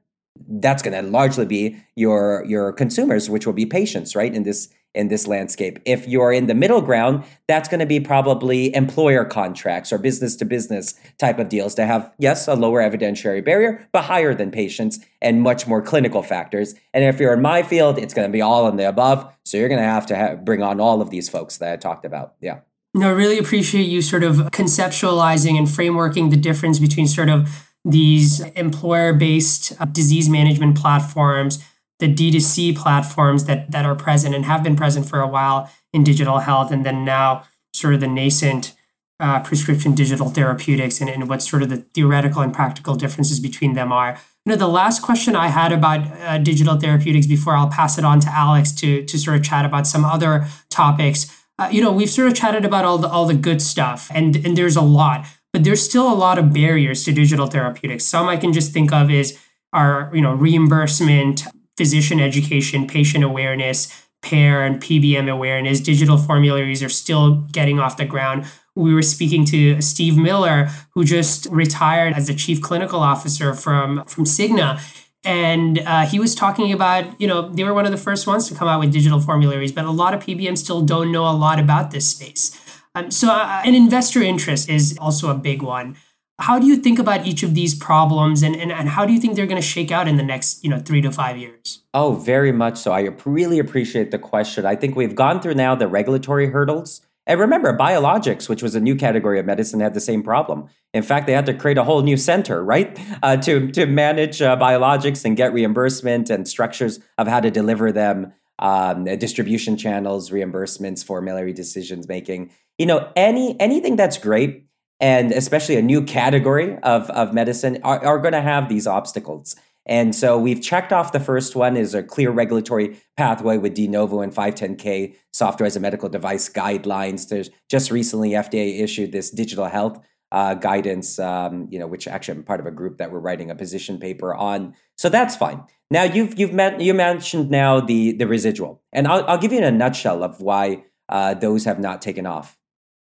that's 0.49 0.83
going 0.83 0.95
to 1.05 1.11
largely 1.11 1.47
be 1.47 1.77
your 1.97 2.45
your 2.47 2.73
consumers, 2.73 3.29
which 3.29 3.47
will 3.47 3.53
be 3.53 3.67
patients, 3.67 4.15
right? 4.15 4.35
In 4.35 4.45
this 4.45 4.69
in 4.95 5.09
this 5.09 5.27
landscape. 5.27 5.79
If 5.85 6.09
you're 6.09 6.33
in 6.33 6.47
the 6.47 6.55
middle 6.55 6.81
ground, 6.81 7.23
that's 7.47 7.69
going 7.69 7.81
to 7.81 7.87
be 7.87 8.01
probably 8.01 8.75
employer 8.75 9.25
contracts 9.25 9.93
or 9.93 9.99
business 9.99 10.35
to 10.37 10.45
business 10.45 10.99
type 11.19 11.39
of 11.39 11.49
deals 11.49 11.75
to 11.77 11.87
have, 11.87 12.11
yes, 12.19 12.49
a 12.49 12.55
lower 12.55 12.81
evidentiary 12.81 13.45
barrier, 13.45 13.87
but 13.93 14.05
higher 14.05 14.35
than 14.35 14.51
patients 14.51 14.99
and 15.21 15.43
much 15.43 15.67
more 15.67 15.83
clinical 15.83 16.23
factors. 16.23 16.75
And 16.95 17.05
if 17.05 17.21
you're 17.21 17.35
in 17.35 17.43
my 17.43 17.63
field, 17.63 17.99
it's 17.99 18.15
going 18.15 18.29
to 18.29 18.33
be 18.33 18.41
all 18.41 18.67
in 18.67 18.77
the 18.77 18.89
above. 18.89 19.33
So 19.45 19.57
you're 19.57 19.69
going 19.69 19.81
to 19.81 19.87
have 19.87 20.07
to 20.07 20.41
bring 20.43 20.63
on 20.63 20.81
all 20.81 21.03
of 21.03 21.11
these 21.11 21.29
folks 21.29 21.59
that 21.59 21.73
I 21.73 21.77
talked 21.77 22.05
about. 22.05 22.35
Yeah. 22.41 22.61
No, 22.95 23.09
I 23.09 23.13
really 23.13 23.39
appreciate 23.39 23.85
you 23.85 24.01
sort 24.01 24.25
of 24.25 24.37
conceptualizing 24.51 25.59
and 25.59 25.69
frameworking 25.69 26.31
the 26.31 26.37
difference 26.37 26.79
between 26.79 27.07
sort 27.07 27.29
of 27.29 27.68
these 27.85 28.41
employer 28.41 29.13
based 29.13 29.73
uh, 29.81 29.85
disease 29.87 30.29
management 30.29 30.77
platforms, 30.77 31.65
the 31.99 32.13
D2C 32.13 32.77
platforms 32.77 33.45
that, 33.47 33.71
that 33.71 33.85
are 33.85 33.95
present 33.95 34.35
and 34.35 34.45
have 34.45 34.63
been 34.63 34.77
present 34.77 35.09
for 35.09 35.21
a 35.21 35.27
while 35.27 35.71
in 35.93 36.05
digital 36.05 36.39
health, 36.39 36.71
and 36.71 36.85
then 36.85 37.05
now 37.05 37.45
sort 37.73 37.95
of 37.95 38.01
the 38.01 38.09
nascent 38.09 38.75
uh, 39.21 39.41
prescription 39.41 39.95
digital 39.95 40.29
therapeutics 40.29 41.01
and, 41.01 41.11
and 41.11 41.29
what 41.29 41.43
sort 41.43 41.63
of 41.63 41.69
the 41.69 41.79
theoretical 41.95 42.41
and 42.41 42.55
practical 42.55 42.95
differences 42.95 43.41
between 43.41 43.75
them 43.75 43.93
are. 43.93 44.19
You 44.45 44.53
know, 44.53 44.57
the 44.57 44.69
last 44.69 45.03
question 45.03 45.35
I 45.35 45.49
had 45.49 45.73
about 45.73 46.07
uh, 46.23 46.39
digital 46.39 46.79
therapeutics 46.79 47.27
before 47.27 47.55
I'll 47.55 47.69
pass 47.69 47.99
it 47.99 48.05
on 48.05 48.21
to 48.21 48.29
Alex 48.29 48.73
to, 48.77 49.05
to 49.05 49.19
sort 49.19 49.37
of 49.37 49.43
chat 49.43 49.65
about 49.65 49.87
some 49.87 50.05
other 50.05 50.47
topics. 50.71 51.35
Uh, 51.59 51.69
you 51.73 51.83
know, 51.83 51.93
we've 51.93 52.09
sort 52.09 52.29
of 52.29 52.35
chatted 52.35 52.65
about 52.65 52.85
all 52.85 52.99
the 52.99 53.09
all 53.09 53.27
the 53.27 53.35
good 53.35 53.61
stuff, 53.61 54.09
and 54.15 54.37
and 54.37 54.57
there's 54.57 54.77
a 54.77 54.81
lot 54.81 55.27
but 55.59 55.65
there's 55.65 55.83
still 55.83 56.09
a 56.09 56.15
lot 56.15 56.39
of 56.39 56.53
barriers 56.53 57.05
to 57.05 57.13
digital 57.13 57.49
therapeutics. 57.49 58.05
Some 58.05 58.29
I 58.29 58.37
can 58.37 58.53
just 58.53 58.73
think 58.73 58.93
of 58.93 59.11
is 59.11 59.37
our, 59.73 60.09
you 60.15 60.21
know, 60.21 60.33
reimbursement, 60.33 61.43
physician 61.77 62.21
education, 62.21 62.87
patient 62.87 63.25
awareness, 63.25 64.07
payer 64.23 64.63
and 64.63 64.81
PBM 64.81 65.29
awareness. 65.29 65.81
Digital 65.81 66.17
formularies 66.17 66.81
are 66.81 66.89
still 66.89 67.41
getting 67.51 67.81
off 67.81 67.97
the 67.97 68.05
ground. 68.05 68.45
We 68.77 68.95
were 68.95 69.03
speaking 69.03 69.45
to 69.47 69.83
Steve 69.83 70.17
Miller, 70.17 70.71
who 70.95 71.03
just 71.03 71.47
retired 71.47 72.15
as 72.15 72.29
the 72.29 72.35
chief 72.35 72.63
clinical 72.63 73.01
officer 73.01 73.53
from, 73.53 74.05
from 74.05 74.27
Cigna. 74.27 74.81
And 75.25 75.81
uh, 75.81 76.07
he 76.07 76.21
was 76.21 76.37
talking 76.37 76.73
about, 76.73 77.21
you 77.21 77.27
know, 77.27 77.49
they 77.49 77.65
were 77.65 77.75
one 77.75 77.85
of 77.85 77.91
the 77.91 77.99
first 77.99 78.29
ones 78.29 78.49
to 78.49 78.55
come 78.55 78.69
out 78.69 78.79
with 78.79 78.93
digital 78.93 79.19
formularies, 79.19 79.73
but 79.73 79.87
a 79.87 79.91
lot 79.91 80.15
of 80.15 80.21
PBMs 80.23 80.59
still 80.59 80.83
don't 80.83 81.11
know 81.11 81.29
a 81.29 81.35
lot 81.35 81.59
about 81.59 81.91
this 81.91 82.09
space. 82.09 82.57
Um, 82.95 83.11
so, 83.11 83.31
uh, 83.31 83.63
an 83.65 83.75
investor 83.75 84.23
interest 84.23 84.69
is 84.69 84.97
also 85.01 85.31
a 85.31 85.35
big 85.35 85.63
one. 85.63 85.97
How 86.41 86.59
do 86.59 86.67
you 86.67 86.77
think 86.77 86.99
about 87.01 87.27
each 87.27 87.43
of 87.43 87.55
these 87.55 87.75
problems, 87.75 88.43
and, 88.43 88.55
and, 88.55 88.71
and 88.71 88.89
how 88.89 89.05
do 89.05 89.13
you 89.13 89.21
think 89.21 89.35
they're 89.35 89.47
going 89.47 89.61
to 89.61 89.67
shake 89.67 89.91
out 89.91 90.07
in 90.07 90.17
the 90.17 90.23
next, 90.23 90.63
you 90.63 90.71
know, 90.71 90.79
three 90.79 91.01
to 91.01 91.11
five 91.11 91.37
years? 91.37 91.83
Oh, 91.93 92.13
very 92.15 92.53
much 92.53 92.79
so. 92.79 92.93
I 92.93 93.09
really 93.25 93.59
appreciate 93.59 94.13
the 94.13 94.19
question. 94.19 94.65
I 94.65 94.77
think 94.77 94.95
we've 94.95 95.17
gone 95.17 95.41
through 95.41 95.55
now 95.55 95.75
the 95.75 95.89
regulatory 95.89 96.51
hurdles. 96.51 97.01
And 97.29 97.39
remember, 97.39 97.77
biologics, 97.77 98.49
which 98.49 98.63
was 98.63 98.75
a 98.75 98.81
new 98.81 98.97
category 98.97 99.39
of 99.39 99.45
medicine, 99.45 99.81
had 99.81 99.93
the 99.93 100.01
same 100.01 100.23
problem. 100.23 100.69
In 100.95 101.03
fact, 101.03 101.27
they 101.27 101.35
had 101.35 101.45
to 101.47 101.55
create 101.55 101.77
a 101.77 101.85
whole 101.85 102.01
new 102.01 102.17
center, 102.17 102.65
right, 102.65 102.99
uh, 103.23 103.37
to 103.39 103.71
to 103.73 103.85
manage 103.85 104.41
uh, 104.41 104.57
biologics 104.57 105.27
and 105.27 105.37
get 105.37 105.53
reimbursement 105.53 106.31
and 106.31 106.49
structures 106.49 107.01
of 107.19 107.29
how 107.29 107.41
to 107.41 107.51
deliver 107.51 107.93
them, 107.93 108.33
um, 108.59 109.05
distribution 109.05 109.77
channels, 109.77 110.31
reimbursements, 110.31 111.05
formulary 111.05 111.53
decisions 111.53 112.09
making 112.09 112.51
you 112.79 112.87
know, 112.87 113.11
any 113.17 113.61
anything 113.61 113.97
that's 113.97 114.17
great 114.17 114.65
and 115.01 115.33
especially 115.33 115.77
a 115.77 115.83
new 115.83 116.03
category 116.03 116.79
of, 116.79 117.11
of 117.11 117.35
medicine 117.35 117.79
are, 117.85 118.05
are 118.05 118.19
going 118.19 118.33
to 118.33 118.41
have 118.41 118.69
these 118.69 118.87
obstacles. 118.87 119.55
And 119.87 120.15
so 120.15 120.39
we've 120.39 120.61
checked 120.61 120.93
off 120.93 121.13
the 121.13 121.21
first 121.21 121.57
one 121.57 121.77
is 121.77 121.95
a 121.95 122.03
clear 122.03 122.31
regulatory 122.31 122.99
pathway 123.17 123.59
with 123.59 123.75
de 123.75 123.89
novo 123.89 124.21
and 124.21 124.33
510K 124.33 125.15
software 125.33 125.67
as 125.67 125.77
a 125.77 125.81
medical 125.81 126.09
device 126.09 126.49
guidelines. 126.49 127.29
There's 127.29 127.51
just 127.71 127.91
recently 127.91 128.31
FDA 128.31 128.81
issued 128.81 129.13
this 129.13 129.31
digital 129.31 129.67
health 129.67 130.05
uh, 130.31 130.55
guidance, 130.55 131.19
um, 131.19 131.69
you 131.71 131.79
know, 131.79 131.87
which 131.87 132.07
actually 132.07 132.39
I'm 132.39 132.45
part 132.45 132.61
of 132.61 132.67
a 132.67 132.71
group 132.71 132.99
that 132.99 133.11
we're 133.11 133.21
writing 133.21 133.51
a 133.51 133.55
position 133.55 133.99
paper 133.99 134.35
on. 134.35 134.75
So 134.97 135.09
that's 135.09 135.37
fine. 135.37 135.63
Now 135.91 136.03
you've 136.03 136.39
you've 136.39 136.53
met, 136.53 136.81
you 136.81 136.95
mentioned 136.95 137.51
now 137.51 137.81
the 137.81 138.13
the 138.13 138.27
residual, 138.27 138.83
and 138.93 139.07
I'll, 139.07 139.25
I'll 139.27 139.39
give 139.39 139.53
you 139.53 139.59
in 139.59 139.65
a 139.65 139.71
nutshell 139.71 140.23
of 140.23 140.41
why 140.41 140.85
uh, 141.09 141.35
those 141.35 141.65
have 141.65 141.79
not 141.79 142.03
taken 142.03 142.27
off 142.27 142.59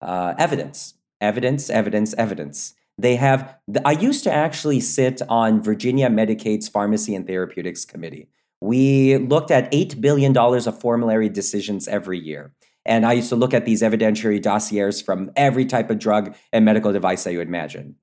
uh, 0.01 0.33
evidence, 0.37 0.95
evidence, 1.21 1.69
evidence, 1.69 2.13
evidence. 2.13 2.73
They 2.97 3.15
have, 3.15 3.55
I 3.85 3.93
used 3.93 4.25
to 4.25 4.33
actually 4.33 4.81
sit 4.81 5.21
on 5.29 5.61
Virginia 5.61 6.09
Medicaid's 6.09 6.67
Pharmacy 6.67 7.15
and 7.15 7.25
Therapeutics 7.25 7.85
Committee. 7.85 8.27
We 8.59 9.15
looked 9.17 9.51
at 9.51 9.71
$8 9.71 10.01
billion 10.01 10.35
of 10.35 10.81
formulary 10.81 11.29
decisions 11.29 11.87
every 11.87 12.19
year. 12.19 12.51
And 12.85 13.05
I 13.05 13.13
used 13.13 13.29
to 13.29 13.37
look 13.37 13.53
at 13.53 13.65
these 13.65 13.81
evidentiary 13.81 14.41
dossiers 14.41 15.01
from 15.01 15.31
every 15.37 15.65
type 15.65 15.89
of 15.89 15.99
drug 15.99 16.35
and 16.51 16.65
medical 16.65 16.91
device 16.91 17.23
that 17.23 17.31
you 17.31 17.39
imagine. 17.39 17.95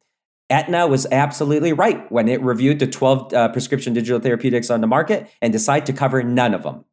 Aetna 0.48 0.86
was 0.86 1.06
absolutely 1.10 1.72
right 1.72 2.10
when 2.10 2.28
it 2.28 2.40
reviewed 2.40 2.78
the 2.78 2.86
12 2.86 3.32
uh, 3.32 3.48
prescription 3.48 3.92
digital 3.92 4.20
therapeutics 4.20 4.70
on 4.70 4.80
the 4.80 4.86
market 4.86 5.28
and 5.42 5.52
decided 5.52 5.86
to 5.86 5.92
cover 5.92 6.22
none 6.22 6.54
of 6.54 6.62
them. 6.62 6.84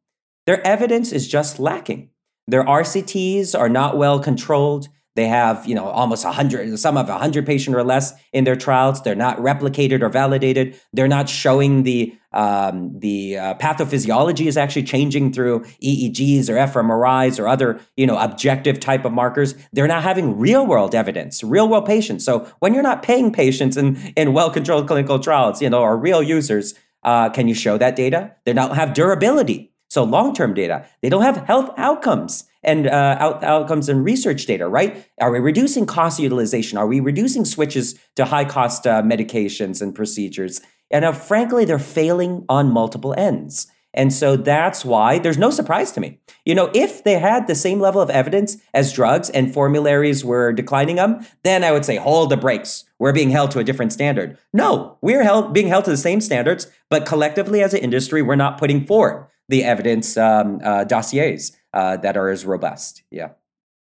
Their 0.46 0.66
evidence 0.66 1.12
is 1.12 1.28
just 1.28 1.58
lacking. 1.58 2.10
Their 2.46 2.64
RCTs 2.64 3.58
are 3.58 3.68
not 3.68 3.96
well 3.96 4.18
controlled. 4.18 4.88
They 5.16 5.28
have, 5.28 5.66
you 5.66 5.76
know, 5.76 5.86
almost 5.86 6.24
100, 6.24 6.76
some 6.78 6.96
have 6.96 7.08
100 7.08 7.46
patient 7.46 7.76
or 7.76 7.84
less 7.84 8.12
in 8.32 8.42
their 8.44 8.56
trials. 8.56 9.00
They're 9.02 9.14
not 9.14 9.38
replicated 9.38 10.02
or 10.02 10.08
validated. 10.08 10.78
They're 10.92 11.06
not 11.06 11.28
showing 11.28 11.84
the 11.84 12.12
um, 12.34 12.98
the 12.98 13.38
uh, 13.38 13.54
pathophysiology 13.54 14.46
is 14.46 14.56
actually 14.56 14.82
changing 14.82 15.32
through 15.32 15.60
EEGs 15.82 16.48
or 16.48 16.54
fMRIs 16.54 17.38
or 17.38 17.48
other, 17.48 17.80
you 17.96 18.06
know, 18.06 18.18
objective 18.18 18.80
type 18.80 19.04
of 19.04 19.12
markers. 19.12 19.54
They're 19.72 19.86
not 19.86 20.02
having 20.02 20.38
real 20.38 20.66
world 20.66 20.94
evidence, 20.94 21.42
real 21.42 21.68
world 21.68 21.86
patients. 21.86 22.24
So 22.24 22.50
when 22.58 22.74
you're 22.74 22.82
not 22.82 23.02
paying 23.02 23.32
patients 23.32 23.76
in, 23.76 23.96
in 24.16 24.32
well 24.32 24.50
controlled 24.50 24.88
clinical 24.88 25.18
trials, 25.18 25.62
you 25.62 25.70
know, 25.70 25.80
or 25.80 25.96
real 25.96 26.22
users, 26.22 26.74
uh, 27.04 27.30
can 27.30 27.48
you 27.48 27.54
show 27.54 27.78
that 27.78 27.96
data? 27.96 28.34
They 28.44 28.52
don't 28.52 28.74
have 28.74 28.94
durability. 28.94 29.70
So 29.88 30.02
long 30.02 30.34
term 30.34 30.54
data, 30.54 30.86
they 31.02 31.08
don't 31.08 31.22
have 31.22 31.36
health 31.46 31.70
outcomes 31.76 32.44
and 32.64 32.86
uh, 32.86 33.16
out- 33.20 33.44
outcomes 33.44 33.88
and 33.88 34.04
research 34.04 34.46
data, 34.46 34.66
right? 34.66 35.06
Are 35.20 35.30
we 35.30 35.38
reducing 35.38 35.86
cost 35.86 36.18
utilization? 36.18 36.78
Are 36.78 36.86
we 36.86 36.98
reducing 36.98 37.44
switches 37.44 37.98
to 38.16 38.24
high 38.24 38.44
cost 38.44 38.86
uh, 38.86 39.02
medications 39.02 39.80
and 39.80 39.94
procedures? 39.94 40.60
And 40.94 41.04
uh, 41.04 41.12
frankly, 41.12 41.64
they're 41.64 41.80
failing 41.80 42.46
on 42.48 42.72
multiple 42.72 43.14
ends. 43.18 43.66
And 43.92 44.12
so 44.12 44.36
that's 44.36 44.84
why 44.84 45.18
there's 45.18 45.38
no 45.38 45.50
surprise 45.50 45.90
to 45.92 46.00
me. 46.00 46.20
You 46.44 46.54
know, 46.54 46.70
if 46.72 47.02
they 47.02 47.18
had 47.18 47.46
the 47.46 47.54
same 47.56 47.80
level 47.80 48.00
of 48.00 48.10
evidence 48.10 48.58
as 48.72 48.92
drugs 48.92 49.28
and 49.30 49.52
formularies 49.52 50.24
were 50.24 50.52
declining 50.52 50.96
them, 50.96 51.26
then 51.42 51.64
I 51.64 51.72
would 51.72 51.84
say, 51.84 51.96
hold 51.96 52.30
the 52.30 52.36
brakes. 52.36 52.84
We're 53.00 53.12
being 53.12 53.30
held 53.30 53.50
to 53.52 53.58
a 53.58 53.64
different 53.64 53.92
standard. 53.92 54.38
No, 54.52 54.98
we're 55.00 55.24
held, 55.24 55.52
being 55.52 55.66
held 55.66 55.84
to 55.86 55.90
the 55.90 55.96
same 55.96 56.20
standards, 56.20 56.70
but 56.90 57.06
collectively 57.06 57.60
as 57.60 57.74
an 57.74 57.80
industry, 57.80 58.22
we're 58.22 58.36
not 58.36 58.58
putting 58.58 58.86
forward 58.86 59.26
the 59.48 59.64
evidence 59.64 60.16
um, 60.16 60.60
uh, 60.64 60.84
dossiers 60.84 61.52
uh, 61.72 61.96
that 61.98 62.16
are 62.16 62.30
as 62.30 62.44
robust. 62.44 63.02
Yeah. 63.10 63.30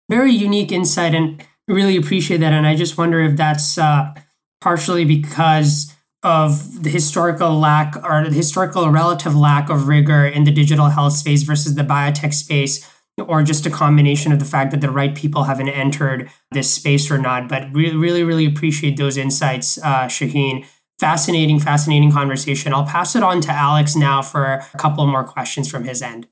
Very 0.09 0.33
unique 0.33 0.73
insight, 0.73 1.14
and 1.14 1.45
really 1.69 1.97
appreciate 1.97 2.38
that. 2.38 2.53
And 2.53 2.66
I 2.66 2.77
just 2.77 2.99
wonder 2.99 3.21
if 3.21 3.37
that's 3.37 3.79
uh, 3.79 4.12
partially 4.61 5.05
because 5.05 5.95
of 6.22 6.83
the 6.83 6.90
historical 6.90 7.59
lack 7.59 7.96
or 8.02 8.24
the 8.24 8.35
historical 8.35 8.88
relative 8.90 9.37
lack 9.37 9.70
of 9.70 9.88
rigor 9.88 10.26
in 10.26 10.44
the 10.44 10.50
digital 10.50 10.87
health 10.87 11.12
space 11.12 11.42
versus 11.42 11.74
the 11.74 11.83
biotech 11.83 12.35
space 12.35 12.88
or 13.18 13.42
just 13.42 13.64
a 13.64 13.70
combination 13.70 14.33
of 14.33 14.38
the 14.38 14.44
fact 14.44 14.70
that 14.70 14.81
the 14.81 14.90
right 14.90 15.14
people 15.14 15.44
haven't 15.44 15.68
entered 15.68 16.31
this 16.50 16.70
space 16.70 17.11
or 17.11 17.18
not. 17.18 17.48
But 17.48 17.72
really 17.72 17.96
really 17.96 18.24
really 18.24 18.46
appreciate 18.46 18.96
those 18.96 19.16
insights 19.16 19.79
uh, 19.79 20.07
shaheen. 20.07 20.66
Fascinating 20.98 21.61
fascinating 21.61 22.12
conversation. 22.12 22.72
I'll 22.72 22.87
pass 22.87 23.14
it 23.14 23.22
on 23.22 23.40
to 23.42 23.52
alex 23.52 23.94
now 23.94 24.22
for 24.22 24.44
a 24.72 24.79
couple 24.79 25.07
more 25.07 25.24
questions 25.24 25.70
from 25.70 25.85
his 25.85 26.02
end. 26.02 26.26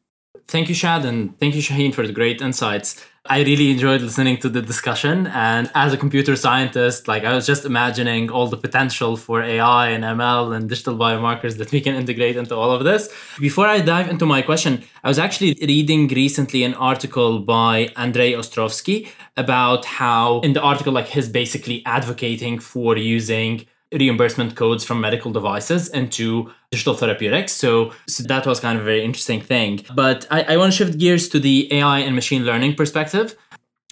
Thank 0.47 0.68
you, 0.68 0.75
Shad, 0.75 1.05
and 1.07 1.38
thank 1.38 1.55
you, 1.55 1.62
Shaheen, 1.62 1.94
for 1.94 2.07
the 2.07 2.12
great 2.12 2.42
insights. 2.42 3.03
I 3.27 3.39
really 3.43 3.71
enjoyed 3.71 4.03
listening 4.03 4.37
to 4.41 4.51
the 4.51 4.61
discussion. 4.61 5.29
And 5.29 5.71
as 5.75 5.95
a 5.95 5.97
computer 5.97 6.37
scientist, 6.37 7.09
like 7.09 7.25
I 7.25 7.35
was 7.35 7.47
just 7.47 7.65
imagining 7.65 8.31
all 8.31 8.49
the 8.49 8.59
potential 8.59 9.17
for 9.17 9.43
AI 9.43 9.89
and 9.89 10.05
ML 10.05 10.55
and 10.55 10.69
digital 10.69 10.95
biomarkers 10.95 11.57
that 11.57 11.73
we 11.73 11.81
can 11.81 11.95
integrate 11.95 12.37
into 12.37 12.55
all 12.55 12.71
of 12.71 12.85
this. 12.85 13.09
Before 13.41 13.67
I 13.67 13.81
dive 13.81 14.11
into 14.11 14.27
my 14.27 14.43
question, 14.43 14.85
I 15.03 15.09
was 15.09 15.19
actually 15.19 15.57
reading 15.63 16.07
recently 16.09 16.65
an 16.65 16.75
article 16.75 17.39
by 17.39 17.89
Andrei 17.97 18.33
Ostrovsky 18.33 19.09
about 19.39 19.87
how 19.87 20.41
in 20.41 20.53
the 20.53 20.61
article, 20.61 20.93
like 20.93 21.07
he's 21.07 21.31
basically 21.31 21.83
advocating 21.87 22.59
for 22.59 22.95
using 22.99 23.65
reimbursement 23.92 24.57
codes 24.57 24.85
from 24.85 25.01
medical 25.01 25.31
devices 25.33 25.88
into 25.88 26.51
digital 26.70 26.94
therapeutics. 26.94 27.53
So, 27.53 27.92
so 28.09 28.25
that 28.25 28.47
was 28.47 28.61
kind 28.61 28.77
of 28.77 28.83
a 28.83 28.85
very 28.85 29.05
interesting 29.05 29.40
thing. 29.40 29.85
But 29.94 30.27
I, 30.31 30.42
I 30.42 30.57
want 30.57 30.73
to 30.73 30.77
shift 30.77 30.99
gears 30.99 31.29
to 31.29 31.38
the 31.38 31.73
AI 31.73 32.01
and 32.01 32.14
machine 32.14 32.44
learning 32.44 32.75
perspective 32.75 33.37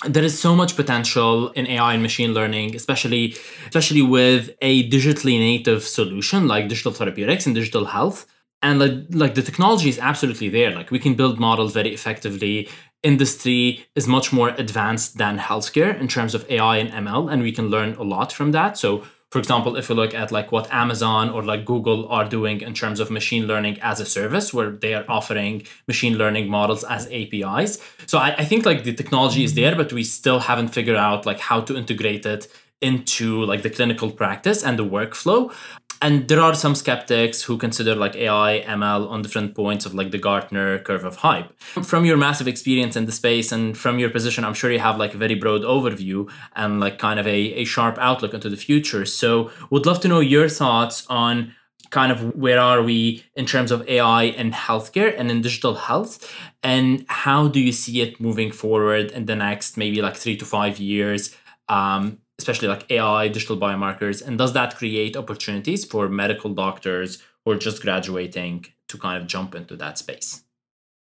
there 0.07 0.25
is 0.25 0.39
so 0.39 0.55
much 0.55 0.77
potential 0.77 1.51
in 1.51 1.67
AI 1.67 1.95
and 1.95 2.03
machine 2.03 2.35
learning, 2.35 2.75
especially 2.75 3.37
especially 3.67 4.03
with 4.03 4.51
a 4.61 4.89
digitally 4.91 5.39
native 5.39 5.83
solution 5.85 6.49
like 6.49 6.69
digital 6.69 6.93
therapeutics 6.93 7.47
and 7.47 7.55
digital 7.55 7.87
health. 7.87 8.27
And 8.63 8.79
like, 8.79 8.93
like 9.11 9.35
the 9.35 9.43
technology 9.43 9.89
is 9.89 9.99
absolutely 9.99 10.49
there. 10.49 10.71
Like 10.71 10.91
we 10.91 11.01
can 11.01 11.15
build 11.15 11.41
models 11.41 11.73
very 11.73 11.93
effectively. 11.93 12.69
Industry 13.03 13.85
is 13.97 14.07
much 14.07 14.33
more 14.33 14.51
advanced 14.51 15.19
than 15.19 15.39
healthcare 15.39 15.99
in 15.99 16.07
terms 16.07 16.35
of 16.35 16.49
AI 16.49 16.77
and 16.77 16.91
ML, 16.91 17.33
and 17.33 17.43
we 17.43 17.51
can 17.51 17.69
learn 17.69 17.95
a 17.95 18.05
lot 18.05 18.33
from 18.33 18.53
that. 18.53 18.79
So 18.79 19.05
for 19.33 19.39
example, 19.39 19.77
if 19.77 19.89
you 19.89 19.95
look 19.95 20.13
at 20.13 20.31
like 20.31 20.53
what 20.53 20.71
Amazon 20.71 21.31
or 21.31 21.43
like 21.43 21.65
Google 21.65 22.07
are 22.09 22.29
doing 22.29 22.61
in 22.61 22.75
terms 22.75 23.01
of 23.01 23.11
machine 23.11 23.47
learning 23.47 23.79
as 23.81 23.99
a 23.99 24.05
service, 24.05 24.53
where 24.53 24.69
they 24.69 24.93
are 24.93 25.07
offering 25.09 25.63
machine 25.89 26.19
learning 26.19 26.51
models 26.51 26.85
as 26.85 27.09
APIs. 27.11 27.81
So 28.05 28.19
I, 28.19 28.35
I 28.37 28.45
think 28.45 28.67
like 28.67 28.85
the 28.85 28.93
technology 28.93 29.43
is 29.43 29.55
there, 29.55 29.75
but 29.75 29.91
we 29.91 30.05
still 30.05 30.41
haven't 30.41 30.69
figured 30.69 30.99
out 30.99 31.25
like 31.25 31.41
how 31.41 31.63
to 31.63 31.75
integrate 31.75 32.27
it 32.27 32.47
into 32.83 33.43
like 33.45 33.63
the 33.63 33.71
clinical 33.71 34.11
practice 34.11 34.63
and 34.63 34.79
the 34.79 34.85
workflow 34.85 35.51
and 36.03 36.27
there 36.27 36.41
are 36.41 36.53
some 36.53 36.75
skeptics 36.75 37.43
who 37.43 37.57
consider 37.57 37.95
like 37.95 38.17
AI, 38.17 38.65
ML 38.67 39.09
on 39.09 39.23
different 39.23 39.55
points 39.55 39.87
of 39.87 39.95
like 39.95 40.11
the 40.11 40.19
Gartner 40.19 40.81
curve 40.81 41.05
of 41.05 41.17
hype. 41.17 41.57
From 41.61 42.05
your 42.05 42.17
massive 42.17 42.49
experience 42.49 42.97
in 42.97 43.07
the 43.07 43.13
space 43.13 43.53
and 43.53 43.79
from 43.79 44.01
your 44.01 44.11
position, 44.11 44.45
I'm 44.45 44.53
sure 44.53 44.73
you 44.73 44.81
have 44.81 44.99
like 44.99 45.15
a 45.15 45.17
very 45.17 45.37
broad 45.37 45.63
overview 45.63 46.29
and 46.57 46.81
like 46.81 46.99
kind 46.99 47.21
of 47.21 47.27
a, 47.29 47.55
a 47.55 47.65
sharp 47.65 47.99
outlook 47.99 48.35
into 48.35 48.51
the 48.51 48.57
future. 48.57 49.07
So 49.07 49.53
would 49.71 49.87
love 49.87 50.01
to 50.01 50.09
know 50.09 50.19
your 50.19 50.49
thoughts 50.49 51.07
on 51.09 51.55
kind 51.91 52.11
of 52.11 52.35
where 52.35 52.59
are 52.59 52.83
we 52.83 53.23
in 53.37 53.47
terms 53.47 53.71
of 53.71 53.89
AI 53.89 54.25
in 54.25 54.51
healthcare 54.51 55.15
and 55.17 55.31
in 55.31 55.41
digital 55.41 55.75
health 55.75 56.35
and 56.65 57.05
how 57.09 57.47
do 57.47 57.61
you 57.61 57.71
see 57.71 58.01
it 58.01 58.21
moving 58.21 58.51
forward 58.51 59.11
in 59.13 59.27
the 59.27 59.37
next 59.37 59.77
maybe 59.77 60.01
like 60.01 60.17
three 60.17 60.37
to 60.37 60.45
five 60.45 60.79
years 60.79 61.37
um, 61.69 62.19
especially 62.43 62.69
like 62.69 62.91
AI, 62.91 63.29
digital 63.29 63.57
biomarkers? 63.57 64.27
And 64.27 64.37
does 64.37 64.53
that 64.53 64.77
create 64.77 65.17
opportunities 65.17 65.85
for 65.85 66.09
medical 66.09 66.53
doctors 66.53 67.23
who 67.45 67.53
are 67.53 67.59
just 67.59 67.83
graduating 67.83 68.67
to 68.89 68.99
kind 68.99 69.21
of 69.21 69.29
jump 69.29 69.55
into 69.55 69.77
that 69.77 69.99
space? 69.99 70.43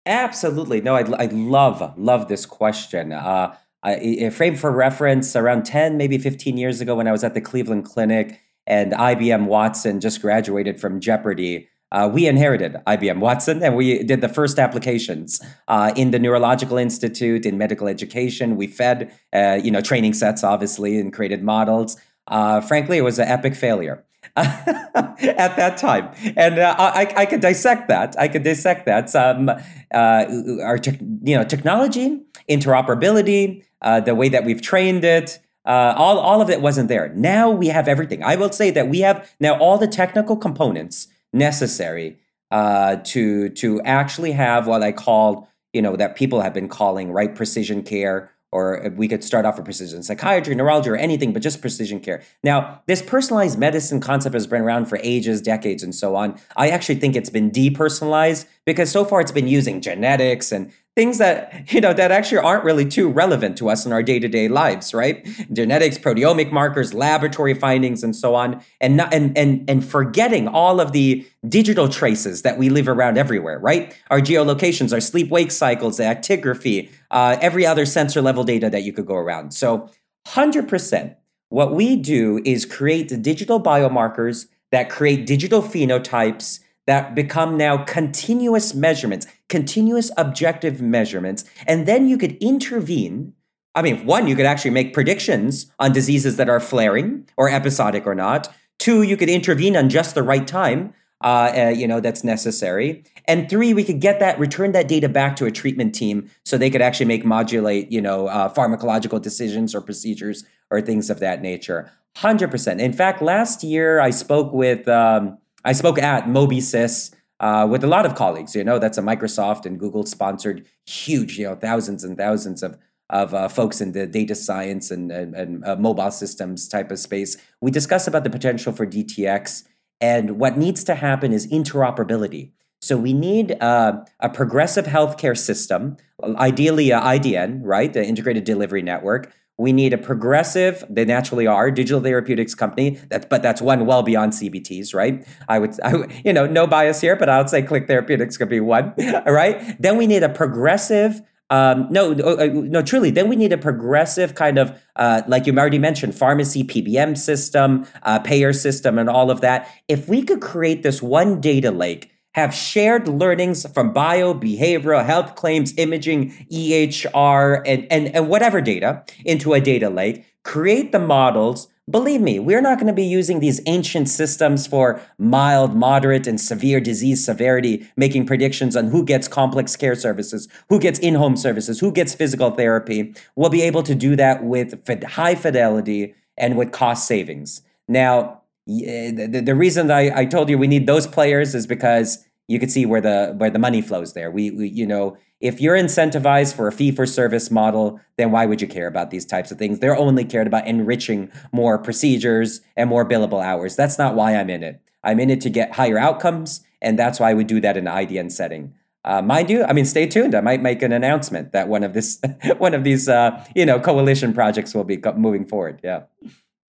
Absolutely. 0.07 0.81
No, 0.81 0.95
I, 0.95 1.03
I 1.25 1.27
love, 1.27 1.99
love 1.99 2.29
this 2.29 2.47
question. 2.47 3.13
Uh, 3.13 3.57
I, 3.83 4.31
frame 4.31 4.57
for 4.57 4.71
reference, 4.71 5.37
around 5.37 5.65
10, 5.65 5.97
maybe 5.97 6.19
15 6.19 6.57
years 6.57 6.81
ago, 6.81 6.95
when 6.95 7.09
I 7.09 7.13
was 7.13 7.25
at 7.25 7.35
the 7.35 7.41
Cleveland 7.41 7.85
Clinic 7.85 8.41
and 8.67 8.93
IBM 8.93 9.47
Watson 9.47 10.01
just 10.01 10.23
graduated 10.23 10.81
from 10.81 11.01
Jeopardy, 11.01 11.69
uh, 11.95 12.09
we 12.09 12.27
inherited 12.27 12.77
IBM 12.89 13.21
Watson 13.21 13.63
and 13.63 13.77
we 13.77 14.03
did 14.03 14.21
the 14.21 14.29
first 14.29 14.59
applications 14.59 15.41
uh, 15.69 15.93
in 15.95 16.11
the 16.11 16.19
Neurological 16.19 16.77
Institute 16.77 17.47
in 17.47 17.57
medical 17.57 17.87
education. 17.87 18.57
We 18.57 18.67
fed, 18.67 19.13
uh, 19.33 19.61
you 19.63 19.71
know, 19.71 19.81
training 19.81 20.15
sets 20.15 20.43
obviously 20.43 20.99
and 20.99 21.13
created 21.13 21.45
models. 21.45 21.97
Uh, 22.27 22.61
frankly, 22.61 22.99
it 22.99 23.03
was 23.03 23.21
an 23.21 23.29
epic 23.29 23.55
failure. 23.55 24.05
at 24.37 25.55
that 25.57 25.77
time, 25.77 26.09
and 26.35 26.59
uh, 26.59 26.75
I, 26.77 27.13
I 27.15 27.27
could 27.27 27.41
dissect 27.41 27.87
that. 27.89 28.19
I 28.19 28.27
could 28.27 28.43
dissect 28.43 28.87
that. 28.87 29.09
Some, 29.09 29.49
uh, 29.49 30.25
our 30.63 30.79
te- 30.79 30.99
you 31.23 31.37
know, 31.37 31.45
technology, 31.45 32.21
interoperability, 32.49 33.63
the 34.05 34.15
way 34.15 34.29
that 34.31 34.45
we've 34.45 34.63
trained 34.63 35.05
it, 35.05 35.39
uh, 35.67 35.95
all, 35.97 36.19
all 36.19 36.41
of 36.41 36.51
it 36.51 36.61
wasn't 36.61 36.89
there. 36.89 37.11
Now 37.15 37.51
we 37.51 37.69
have 37.69 37.87
everything. 37.87 38.23
I 38.25 38.37
will 38.37 38.51
say 38.51 38.71
that 38.71 38.89
we 38.89 39.01
have 39.01 39.31
now 39.41 39.57
all 39.59 39.79
the 39.79 39.87
technical 39.87 40.37
components 40.37 41.09
necessary 41.35 42.19
uh, 42.51 42.97
to 43.05 43.49
to 43.51 43.81
actually 43.83 44.33
have 44.33 44.67
what 44.67 44.83
I 44.83 44.93
called, 44.93 45.47
you 45.73 45.83
know, 45.83 45.97
that 45.97 46.17
people 46.17 46.41
have 46.41 46.55
been 46.55 46.69
calling 46.69 47.13
right 47.13 47.35
precision 47.35 47.83
care, 47.83 48.31
or 48.53 48.93
we 48.97 49.09
could 49.09 49.25
start 49.25 49.45
off 49.45 49.57
with 49.57 49.65
precision 49.65 50.03
psychiatry, 50.05 50.55
neurology, 50.55 50.89
or 50.89 50.97
anything, 50.97 51.33
but 51.33 51.43
just 51.43 51.61
precision 51.61 51.99
care. 51.99 52.23
Now, 52.45 52.83
this 52.87 53.03
personalized 53.03 53.59
medicine 53.59 54.01
concept 54.01 54.35
has 54.35 54.47
been 54.47 54.63
around 54.63 54.87
for 54.87 55.01
ages, 55.03 55.43
decades, 55.43 55.83
and 55.83 55.93
so 55.93 56.15
on. 56.15 56.39
I 56.57 56.69
actually 56.69 56.97
think 56.97 57.17
it's 57.17 57.31
been 57.31 57.51
depersonalized 57.51 58.47
because 58.67 58.91
so 58.91 59.05
far 59.05 59.21
it's 59.21 59.33
been 59.33 59.49
using 59.49 59.81
genetics 59.81 60.53
and 60.53 60.73
things 60.97 61.19
that 61.19 61.73
you 61.73 61.81
know 61.81 61.93
that 61.93 62.11
actually 62.11 62.39
aren't 62.39 62.65
really 62.65 62.85
too 62.85 63.09
relevant 63.09 63.57
to 63.59 63.69
us 63.69 63.85
in 63.85 63.93
our 63.93 64.03
day-to-day 64.03 64.49
lives 64.49 64.95
right? 64.95 65.27
Genetics 65.53 65.99
proteomic 65.99 66.53
markers 66.53 66.95
laboratory 66.95 67.55
findings 67.55 68.03
and 68.03 68.15
so 68.15 68.35
on 68.35 68.63
and 68.81 68.97
not, 68.97 69.13
and 69.13 69.37
and 69.37 69.69
and 69.69 69.85
forgetting 69.85 70.49
all 70.49 70.81
of 70.81 70.93
the 70.93 71.27
digital 71.49 71.89
traces 71.89 72.43
that 72.43 72.59
we 72.59 72.69
leave 72.71 72.89
around 72.89 73.19
everywhere 73.19 73.59
right? 73.59 73.97
Our 74.11 74.21
geolocations 74.21 74.93
our 74.93 75.01
sleep 75.01 75.31
wake 75.31 75.51
cycles 75.51 75.97
the 75.97 76.05
actigraphy 76.05 76.91
uh, 77.11 77.37
every 77.41 77.67
other 77.67 77.87
sensor 77.87 78.23
level 78.23 78.45
data 78.45 78.71
that 78.71 78.83
you 78.83 78.93
could 78.93 79.07
go 79.07 79.17
around. 79.17 79.53
So 79.53 79.91
100% 80.27 81.17
what 81.51 81.75
we 81.75 81.97
do 81.97 82.41
is 82.45 82.65
create 82.65 83.09
the 83.09 83.17
digital 83.17 83.63
biomarkers 83.63 84.47
that 84.73 84.91
create 84.91 85.27
digital 85.27 85.63
phenotypes 85.63 86.61
that 86.87 87.15
become 87.15 87.57
now 87.57 87.79
continuous 87.85 88.75
measurements, 88.75 89.27
continuous 89.49 90.11
objective 90.17 90.81
measurements. 90.81 91.45
And 91.67 91.87
then 91.87 92.09
you 92.09 92.19
could 92.19 92.37
intervene. 92.43 93.33
I 93.75 93.83
mean, 93.83 94.07
one, 94.07 94.27
you 94.27 94.37
could 94.37 94.47
actually 94.47 94.71
make 94.71 94.93
predictions 94.95 95.73
on 95.79 95.93
diseases 95.93 96.37
that 96.37 96.49
are 96.49 96.61
flaring 96.61 97.29
or 97.37 97.49
episodic 97.49 98.07
or 98.07 98.15
not. 98.15 98.53
Two, 98.79 99.03
you 99.03 99.17
could 99.17 99.31
intervene 99.31 99.77
on 99.77 99.89
just 99.89 100.15
the 100.15 100.23
right 100.23 100.47
time 100.47 100.95
uh, 101.25 101.53
uh, 101.57 101.69
you 101.71 101.89
know, 101.89 102.01
that's 102.01 102.23
necessary. 102.23 103.03
And 103.27 103.49
three, 103.49 103.73
we 103.73 103.83
could 103.83 103.99
get 103.99 104.21
that, 104.21 104.39
return 104.39 104.73
that 104.73 104.87
data 104.89 105.09
back 105.09 105.37
to 105.37 105.47
a 105.47 105.51
treatment 105.51 105.95
team 105.95 106.31
so 106.45 106.59
they 106.59 106.69
could 106.69 106.83
actually 106.83 107.07
make 107.07 107.25
modulate, 107.25 107.91
you 107.91 108.03
know, 108.03 108.27
uh, 108.27 108.53
pharmacological 108.53 109.23
decisions 109.23 109.75
or 109.75 109.81
procedures 109.81 110.45
or 110.71 110.83
things 110.83 111.09
of 111.09 111.21
that 111.21 111.41
nature. 111.41 111.91
100%. 112.17 112.79
In 112.79 112.93
fact, 112.93 113.23
last 113.23 113.65
year 113.65 114.01
I 114.01 114.11
spoke 114.11 114.53
with, 114.53 114.87
um, 114.87 115.39
I 115.65 115.73
spoke 115.73 115.99
at 115.99 116.27
MobiSys 116.27 117.15
uh, 117.41 117.67
with 117.71 117.85
a 117.85 117.87
lot 117.87 118.07
of 118.07 118.15
colleagues. 118.15 118.55
You 118.55 118.65
know, 118.65 118.79
that's 118.79 118.99
a 118.99 119.03
Microsoft 119.03 119.67
and 119.67 119.79
Google 119.79 120.05
sponsored 120.07 120.67
huge, 120.87 121.39
you 121.39 121.47
know, 121.47 121.55
thousands 121.55 122.05
and 122.05 122.17
thousands 122.17 122.63
of 122.63 122.79
of 123.11 123.35
uh, 123.35 123.49
folks 123.49 123.83
in 123.83 123.93
the 123.93 124.07
data 124.07 124.35
science 124.35 124.91
and, 124.91 125.13
and, 125.13 125.35
and 125.35 125.65
uh, 125.65 125.77
mobile 125.77 126.11
systems 126.11 126.67
type 126.67 126.91
of 126.91 126.99
space. 126.99 127.37
We 127.61 127.71
discussed 127.71 128.09
about 128.09 128.25
the 128.25 128.31
potential 128.31 128.73
for 128.73 128.87
DTX 128.87 129.65
and 130.01 130.39
what 130.39 130.57
needs 130.57 130.83
to 130.85 130.95
happen 130.95 131.33
is 131.33 131.47
interoperability. 131.47 132.53
So 132.81 132.97
we 132.97 133.13
need 133.13 133.57
uh, 133.63 134.05
a 134.21 134.29
progressive 134.29 134.87
healthcare 134.87 135.37
system, 135.37 135.97
ideally 136.23 136.91
a 136.91 137.01
IDN, 137.01 137.61
right, 137.63 137.93
the 137.93 138.05
integrated 138.05 138.45
delivery 138.45 138.83
network. 138.83 139.33
We 139.57 139.73
need 139.73 139.93
a 139.93 139.99
progressive, 139.99 140.85
they 140.91 141.05
naturally 141.05 141.47
are, 141.47 141.71
digital 141.71 142.01
therapeutics 142.01 142.55
company. 142.55 142.99
That, 143.11 143.31
but 143.31 143.43
that's 143.43 143.63
one 143.63 143.87
well 143.87 144.03
beyond 144.03 144.33
CBTs, 144.33 144.95
right? 144.95 145.25
I 145.49 145.59
would, 145.61 145.81
I, 145.83 146.07
you 146.25 146.33
know, 146.33 146.47
no 146.47 146.67
bias 146.67 147.01
here, 147.01 147.15
but 147.15 147.29
I 147.29 147.39
would 147.39 147.49
say 147.49 147.63
Click 147.63 147.87
Therapeutics 147.87 148.37
could 148.37 148.49
be 148.49 148.61
one, 148.61 148.95
right? 149.27 149.81
Then 149.81 149.97
we 149.97 150.07
need 150.07 150.25
a 150.25 150.29
progressive 150.29 151.23
um, 151.51 151.89
no, 151.91 152.13
no, 152.15 152.37
uh, 152.37 152.47
no, 152.47 152.83
truly. 152.83 153.11
Then 153.11 153.29
we 153.29 153.37
need 153.37 153.53
a 153.53 153.59
progressive 153.59 154.35
kind 154.35 154.59
of, 154.59 154.81
uh, 154.97 155.23
like 155.29 155.47
you 155.47 155.57
already 155.57 155.79
mentioned, 155.79 156.15
pharmacy 156.15 156.65
PBM 156.65 157.19
system, 157.19 157.87
uh, 158.03 158.19
payer 158.19 158.53
system, 158.53 158.99
and 158.99 159.11
all 159.11 159.31
of 159.31 159.41
that. 159.43 159.69
If 159.87 160.09
we 160.09 160.23
could 160.23 160.41
create 160.41 160.83
this 160.83 161.03
one 161.03 161.41
data 161.41 161.71
lake, 161.71 162.11
have 162.35 162.55
shared 162.55 163.09
learnings 163.09 163.67
from 163.73 163.93
bio, 163.93 164.35
behavioral, 164.35 165.05
health 165.05 165.35
claims, 165.35 165.73
imaging, 165.77 166.31
EHR, 166.51 167.63
and, 167.67 167.87
and, 167.91 168.15
and 168.15 168.29
whatever 168.29 168.61
data 168.61 169.05
into 169.25 169.55
a 169.55 169.61
data 169.61 169.89
lake, 169.89 170.25
create 170.43 170.93
the 170.93 170.99
models 170.99 171.69
Believe 171.91 172.23
me, 172.23 172.39
we're 172.39 172.63
not 172.63 172.79
going 172.79 172.87
to 172.87 172.95
be 172.95 173.05
using 173.05 173.41
these 173.41 173.61
ancient 173.67 174.09
systems 174.09 174.67
for 174.67 175.03
mild, 175.19 175.77
moderate, 175.77 176.27
and 176.27 176.41
severe 176.41 176.81
disease 176.81 177.23
severity, 177.23 177.87
making 177.95 178.25
predictions 178.25 178.75
on 178.75 178.89
who 178.89 179.05
gets 179.05 179.29
complex 179.29 179.77
care 179.77 179.95
services, 179.95 180.49
who 180.71 180.81
gets 180.81 180.99
in 180.99 181.15
home 181.15 181.37
services, 181.37 181.81
who 181.81 181.93
gets 181.93 182.15
physical 182.15 182.51
therapy. 182.53 183.15
We'll 183.37 183.51
be 183.51 183.61
able 183.61 183.83
to 183.83 183.95
do 183.95 184.17
that 184.17 184.43
with 184.43 185.05
high 185.05 185.35
fidelity 185.35 186.15
and 186.39 186.57
with 186.57 186.73
cost 186.73 187.07
savings. 187.07 187.61
Now, 187.87 188.41
the, 188.67 189.43
the 189.45 189.55
reason 189.55 189.91
I, 189.91 190.21
I 190.21 190.25
told 190.25 190.49
you 190.49 190.59
we 190.59 190.67
need 190.67 190.87
those 190.87 191.07
players 191.07 191.55
is 191.55 191.67
because 191.67 192.25
you 192.49 192.59
could 192.59 192.71
see 192.71 192.87
where 192.87 193.01
the 193.01 193.35
where 193.37 193.51
the 193.51 193.59
money 193.59 193.81
flows 193.81 194.13
there. 194.13 194.31
We, 194.31 194.51
we 194.51 194.69
you 194.69 194.87
know 194.87 195.17
if 195.41 195.61
you're 195.61 195.77
incentivized 195.77 196.55
for 196.55 196.69
a 196.69 196.73
fee 196.73 196.91
for 196.91 197.07
service 197.07 197.51
model, 197.51 198.01
then 198.17 198.31
why 198.31 198.47
would 198.47 198.63
you 198.63 198.69
care 198.69 198.87
about 198.87 199.11
these 199.11 199.27
types 199.27 199.51
of 199.51 199.59
things? 199.59 199.79
They're 199.79 199.97
only 199.97 200.25
cared 200.25 200.47
about 200.47 200.67
enriching 200.67 201.31
more 201.53 201.79
procedures 201.79 202.61
and 202.77 202.89
more 202.89 203.07
billable 203.07 203.45
hours. 203.45 203.77
That's 203.77 203.99
not 203.99 204.15
why 204.15 204.37
I'm 204.37 204.49
in 204.49 204.63
it. 204.63 204.81
I'm 205.03 205.21
in 205.21 205.29
it 205.29 205.43
to 205.43 205.51
get 205.51 205.75
higher 205.75 205.99
outcomes, 205.99 206.65
and 206.81 206.99
that's 206.99 207.21
why 207.21 207.35
we 207.35 207.45
do 207.45 207.61
that 207.61 207.77
in 207.77 207.87
an 207.87 207.95
IDN 207.95 208.33
setting. 208.33 208.73
Uh, 209.05 209.21
mind 209.21 209.51
you, 209.51 209.63
I 209.65 209.75
mean, 209.75 209.85
stay 209.85 210.07
tuned. 210.07 210.35
I 210.35 210.41
might 210.41 210.63
make 210.63 210.81
an 210.81 210.93
announcement 210.93 211.53
that 211.53 211.69
one 211.69 211.85
of 211.85 211.93
this, 211.93 212.23
one 212.57 212.73
of 212.73 212.85
these, 212.85 213.07
uh, 213.07 213.45
you 213.55 213.67
know, 213.67 213.79
coalition 213.79 214.33
projects 214.33 214.75
will 214.75 214.85
be 214.85 214.99
moving 215.15 215.45
forward. 215.45 215.81
Yeah. 215.85 216.05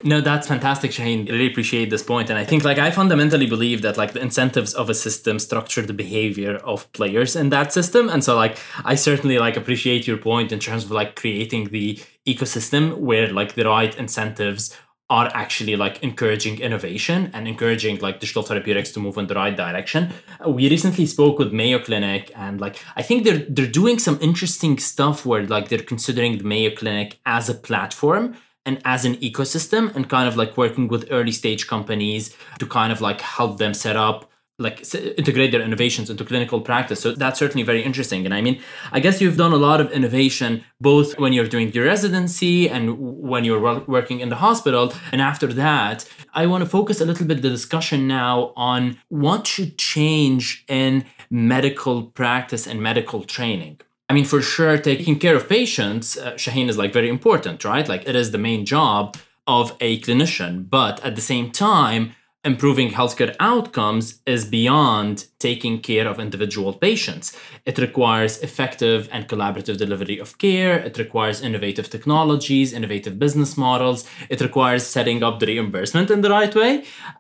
No, 0.04 0.20
that's 0.20 0.48
fantastic, 0.48 0.92
Shaheen. 0.92 1.28
I 1.28 1.32
really 1.32 1.48
appreciate 1.48 1.90
this 1.90 2.04
point. 2.04 2.30
And 2.30 2.38
I 2.38 2.44
think 2.44 2.66
like 2.66 2.78
I 2.78 2.92
fundamentally 2.92 3.48
believe 3.48 3.82
that 3.84 3.98
like 3.98 4.12
the 4.12 4.22
incentives 4.22 4.74
of 4.74 4.90
a 4.90 4.94
system 4.94 5.40
structure 5.40 5.82
the 5.82 5.94
behavior 5.94 6.58
of 6.58 6.92
players 6.92 7.36
in 7.36 7.50
that 7.52 7.72
system. 7.72 8.10
And 8.10 8.22
so 8.24 8.36
like 8.36 8.58
I 8.84 8.96
certainly 8.96 9.40
like 9.40 9.56
appreciate 9.56 10.06
your 10.06 10.18
point 10.18 10.52
in 10.52 10.60
terms 10.60 10.84
of 10.84 10.92
like 10.92 11.16
creating 11.16 11.70
the 11.70 11.98
ecosystem 12.28 12.98
where 12.98 13.32
like 13.32 13.56
the 13.56 13.66
right 13.66 13.96
incentives 13.96 14.76
are 15.10 15.30
actually 15.34 15.76
like 15.76 16.02
encouraging 16.04 16.60
innovation 16.60 17.30
and 17.34 17.48
encouraging 17.48 18.00
like 18.00 18.20
digital 18.20 18.42
therapeutics 18.42 18.92
to 18.92 19.00
move 19.00 19.18
in 19.18 19.28
the 19.28 19.36
right 19.36 19.56
direction. 19.56 20.12
We 20.46 20.68
recently 20.70 21.06
spoke 21.06 21.40
with 21.40 21.54
Mayo 21.54 21.80
Clinic 21.80 22.32
and 22.36 22.60
like 22.60 22.84
I 22.98 23.02
think 23.02 23.24
they're 23.24 23.46
they're 23.48 23.68
doing 23.68 24.00
some 24.00 24.20
interesting 24.22 24.78
stuff 24.78 25.26
where 25.26 25.46
like 25.46 25.70
they're 25.70 25.80
considering 25.80 26.38
the 26.38 26.44
Mayo 26.44 26.76
Clinic 26.76 27.20
as 27.26 27.50
a 27.50 27.54
platform 27.54 28.36
and 28.66 28.82
as 28.86 29.06
an 29.06 29.16
ecosystem 29.18 29.96
and 29.96 30.10
kind 30.10 30.28
of 30.28 30.36
like 30.36 30.58
working 30.58 30.88
with 30.88 31.08
early 31.12 31.32
stage 31.32 31.68
companies 31.68 32.36
to 32.60 32.66
kind 32.66 32.92
of 32.92 33.02
like 33.02 33.22
help 33.22 33.58
them 33.58 33.74
set 33.74 33.96
up 33.96 34.32
like 34.58 34.80
integrate 35.18 35.52
their 35.52 35.62
innovations 35.62 36.10
into 36.10 36.24
clinical 36.24 36.62
practice. 36.62 37.02
So 37.02 37.12
that's 37.12 37.38
certainly 37.38 37.64
very 37.64 37.84
interesting. 37.84 38.26
And 38.26 38.34
i 38.34 38.42
mean 38.42 38.62
i 38.92 39.00
guess 39.00 39.20
you've 39.20 39.38
done 39.38 39.52
a 39.52 39.58
lot 39.58 39.82
of 39.82 39.92
innovation 39.92 40.64
both 40.80 41.20
when 41.20 41.34
you're 41.34 41.48
doing 41.48 41.72
your 41.74 41.86
residency 41.86 42.70
and 42.70 42.98
when 42.98 43.44
you're 43.44 43.84
working 43.86 44.20
in 44.22 44.30
the 44.30 44.38
hospital. 44.38 44.94
And 45.12 45.22
after 45.22 45.48
that 45.48 46.08
i 46.34 46.46
want 46.46 46.64
to 46.64 46.70
focus 46.70 47.02
a 47.02 47.06
little 47.06 47.28
bit 47.28 47.42
the 47.42 47.50
discussion 47.50 48.08
now 48.08 48.54
on 48.56 48.98
what 49.10 49.46
should 49.48 49.78
change 49.78 50.64
in 50.68 51.06
medical 51.30 52.04
practice 52.04 52.66
and 52.68 52.82
medical 52.82 53.24
training 53.24 53.80
mean, 54.16 54.26
for 54.26 54.42
sure, 54.42 54.78
taking 54.78 55.20
care 55.20 55.36
of 55.36 55.44
patients, 55.50 56.06
uh, 56.18 56.34
Shaheen 56.44 56.68
is 56.72 56.78
like 56.82 56.94
very 57.00 57.10
important, 57.18 57.58
right? 57.74 57.88
Like 57.94 58.04
it 58.12 58.16
is 58.16 58.32
the 58.32 58.44
main 58.50 58.62
job 58.66 59.18
of 59.60 59.66
a 59.90 60.00
clinician. 60.06 60.54
But 60.70 60.96
at 61.08 61.14
the 61.16 61.28
same 61.34 61.48
time, 61.52 62.04
improving 62.52 62.90
healthcare 62.92 63.36
outcomes 63.40 64.06
is 64.36 64.46
beyond 64.60 65.16
taking 65.48 65.76
care 65.90 66.08
of 66.08 66.20
individual 66.28 66.72
patients. 66.88 67.26
It 67.70 67.78
requires 67.88 68.34
effective 68.48 69.10
and 69.12 69.28
collaborative 69.28 69.78
delivery 69.78 70.18
of 70.26 70.38
care. 70.38 70.76
It 70.90 70.98
requires 70.98 71.42
innovative 71.42 71.90
technologies, 71.90 72.72
innovative 72.80 73.16
business 73.26 73.52
models. 73.58 74.00
It 74.34 74.40
requires 74.48 74.84
setting 74.86 75.24
up 75.24 75.40
the 75.40 75.48
reimbursement 75.48 76.10
in 76.10 76.22
the 76.22 76.30
right 76.30 76.54
way. 76.62 76.74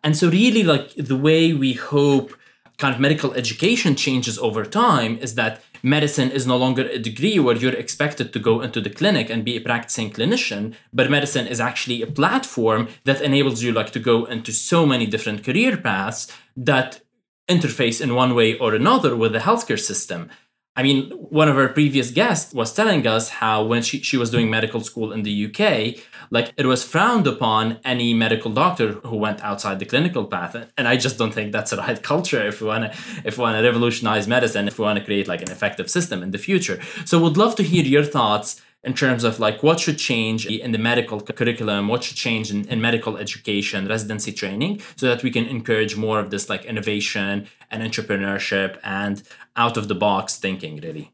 And 0.03 0.15
so, 0.19 0.29
really, 0.29 0.63
like 0.63 0.87
the 0.95 1.21
way 1.27 1.41
we 1.53 1.73
hope 1.73 2.29
kind 2.77 2.93
of 2.93 2.99
medical 2.99 3.33
education 3.33 3.95
changes 3.95 4.37
over 4.39 4.63
time 4.65 5.17
is 5.25 5.35
that 5.35 5.61
medicine 5.83 6.31
is 6.31 6.47
no 6.47 6.57
longer 6.57 6.87
a 6.89 6.99
degree 6.99 7.39
where 7.39 7.55
you're 7.55 7.73
expected 7.73 8.31
to 8.31 8.39
go 8.39 8.61
into 8.61 8.81
the 8.81 8.89
clinic 8.89 9.29
and 9.29 9.45
be 9.45 9.57
a 9.57 9.61
practicing 9.61 10.11
clinician 10.11 10.73
but 10.93 11.09
medicine 11.09 11.47
is 11.47 11.59
actually 11.59 12.01
a 12.01 12.07
platform 12.07 12.87
that 13.03 13.21
enables 13.21 13.63
you 13.63 13.71
like 13.71 13.91
to 13.91 13.99
go 13.99 14.25
into 14.25 14.51
so 14.51 14.85
many 14.85 15.05
different 15.05 15.43
career 15.43 15.77
paths 15.77 16.27
that 16.55 17.01
interface 17.47 18.01
in 18.01 18.15
one 18.15 18.35
way 18.35 18.57
or 18.57 18.73
another 18.73 19.15
with 19.15 19.33
the 19.33 19.39
healthcare 19.39 19.79
system. 19.79 20.29
I 20.75 20.83
mean, 20.83 21.11
one 21.11 21.47
of 21.47 21.57
our 21.57 21.69
previous 21.69 22.11
guests 22.11 22.53
was 22.53 22.73
telling 22.73 23.07
us 23.07 23.29
how 23.29 23.63
when 23.63 23.81
she, 23.81 24.01
she 24.01 24.17
was 24.17 24.29
doing 24.29 24.49
medical 24.49 24.81
school 24.81 25.13
in 25.13 25.23
the 25.23 25.45
UK, 25.45 26.03
like 26.31 26.53
it 26.57 26.65
was 26.65 26.83
frowned 26.83 27.27
upon 27.27 27.79
any 27.83 28.13
medical 28.13 28.51
doctor 28.51 28.93
who 29.09 29.17
went 29.17 29.41
outside 29.41 29.79
the 29.79 29.85
clinical 29.85 30.25
path. 30.25 30.55
And 30.77 30.87
I 30.87 30.97
just 30.97 31.17
don't 31.17 31.33
think 31.33 31.51
that's 31.51 31.71
the 31.71 31.77
right 31.85 32.01
culture 32.01 32.45
if 32.45 32.61
we 32.61 32.67
wanna 32.67 32.93
if 33.23 33.37
we 33.37 33.43
wanna 33.43 33.61
revolutionize 33.61 34.27
medicine, 34.27 34.67
if 34.67 34.79
we 34.79 34.83
wanna 34.83 35.03
create 35.03 35.27
like 35.27 35.41
an 35.41 35.51
effective 35.51 35.89
system 35.89 36.23
in 36.23 36.31
the 36.31 36.37
future. 36.37 36.79
So 37.05 37.19
would 37.19 37.37
love 37.37 37.55
to 37.55 37.63
hear 37.63 37.83
your 37.83 38.03
thoughts 38.03 38.61
in 38.85 38.93
terms 38.93 39.23
of 39.23 39.39
like 39.39 39.63
what 39.63 39.79
should 39.79 39.97
change 39.97 40.45
in 40.45 40.71
the 40.71 40.77
medical 40.77 41.19
curriculum, 41.19 41.87
what 41.87 42.03
should 42.03 42.15
change 42.15 42.51
in, 42.51 42.67
in 42.69 42.79
medical 42.79 43.17
education, 43.17 43.87
residency 43.87 44.31
training, 44.31 44.79
so 44.95 45.07
that 45.07 45.23
we 45.23 45.31
can 45.31 45.45
encourage 45.45 45.97
more 45.97 46.19
of 46.19 46.29
this 46.29 46.49
like 46.49 46.63
innovation 46.65 47.47
and 47.71 47.83
entrepreneurship 47.83 48.77
and 48.83 49.23
out 49.55 49.75
of 49.75 49.87
the 49.87 49.95
box 49.95 50.37
thinking, 50.37 50.77
really. 50.77 51.11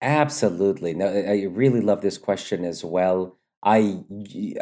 Absolutely. 0.00 0.94
No, 0.94 1.06
I 1.08 1.42
really 1.50 1.80
love 1.80 2.00
this 2.00 2.18
question 2.18 2.64
as 2.64 2.84
well. 2.84 3.37
I 3.62 4.04